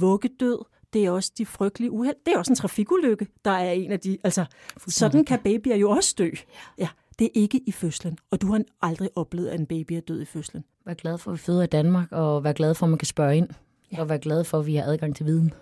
vuggedød, 0.00 0.58
det 0.92 1.04
er 1.04 1.10
også 1.10 1.32
de 1.38 1.46
frygtelige 1.46 1.90
uheld. 1.90 2.16
Det 2.26 2.34
er 2.34 2.38
også 2.38 2.52
en 2.52 2.56
trafikulykke, 2.56 3.26
der 3.44 3.50
er 3.50 3.72
en 3.72 3.92
af 3.92 4.00
de... 4.00 4.18
Altså, 4.24 4.44
sådan 4.88 5.24
kan 5.24 5.38
babyer 5.38 5.76
jo 5.76 5.90
også 5.90 6.14
dø. 6.18 6.30
Ja, 6.78 6.88
det 7.18 7.24
er 7.24 7.30
ikke 7.34 7.60
i 7.66 7.72
fødslen, 7.72 8.18
og 8.30 8.40
du 8.40 8.52
har 8.52 8.62
aldrig 8.82 9.10
oplevet, 9.14 9.48
at 9.48 9.60
en 9.60 9.66
baby 9.66 9.92
er 9.92 10.00
død 10.00 10.22
i 10.22 10.24
fødslen. 10.24 10.64
Vær 10.86 10.94
glad 10.94 11.18
for, 11.18 11.30
at 11.30 11.32
vi 11.32 11.38
føder 11.38 11.62
i 11.62 11.66
Danmark, 11.66 12.12
og 12.12 12.44
vær 12.44 12.52
glad 12.52 12.74
for, 12.74 12.86
at 12.86 12.90
man 12.90 12.98
kan 12.98 13.06
spørge 13.06 13.36
ind. 13.36 13.48
Ja. 13.92 14.00
Og 14.00 14.08
vær 14.08 14.16
glad 14.16 14.44
for, 14.44 14.58
at 14.58 14.66
vi 14.66 14.74
har 14.76 14.84
adgang 14.84 15.16
til 15.16 15.26
viden. 15.26 15.54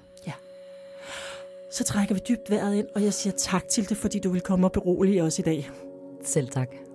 Så 1.72 1.84
trækker 1.84 2.14
vi 2.14 2.20
dybt 2.28 2.50
vejret 2.50 2.74
ind, 2.74 2.86
og 2.94 3.02
jeg 3.02 3.14
siger 3.14 3.32
tak 3.38 3.68
til 3.68 3.88
det, 3.88 3.96
fordi 3.96 4.18
du 4.18 4.30
vil 4.30 4.40
komme 4.40 4.66
og 4.66 4.72
berolige 4.72 5.22
os 5.22 5.38
i 5.38 5.42
dag. 5.42 5.70
Selv 6.24 6.48
tak. 6.48 6.89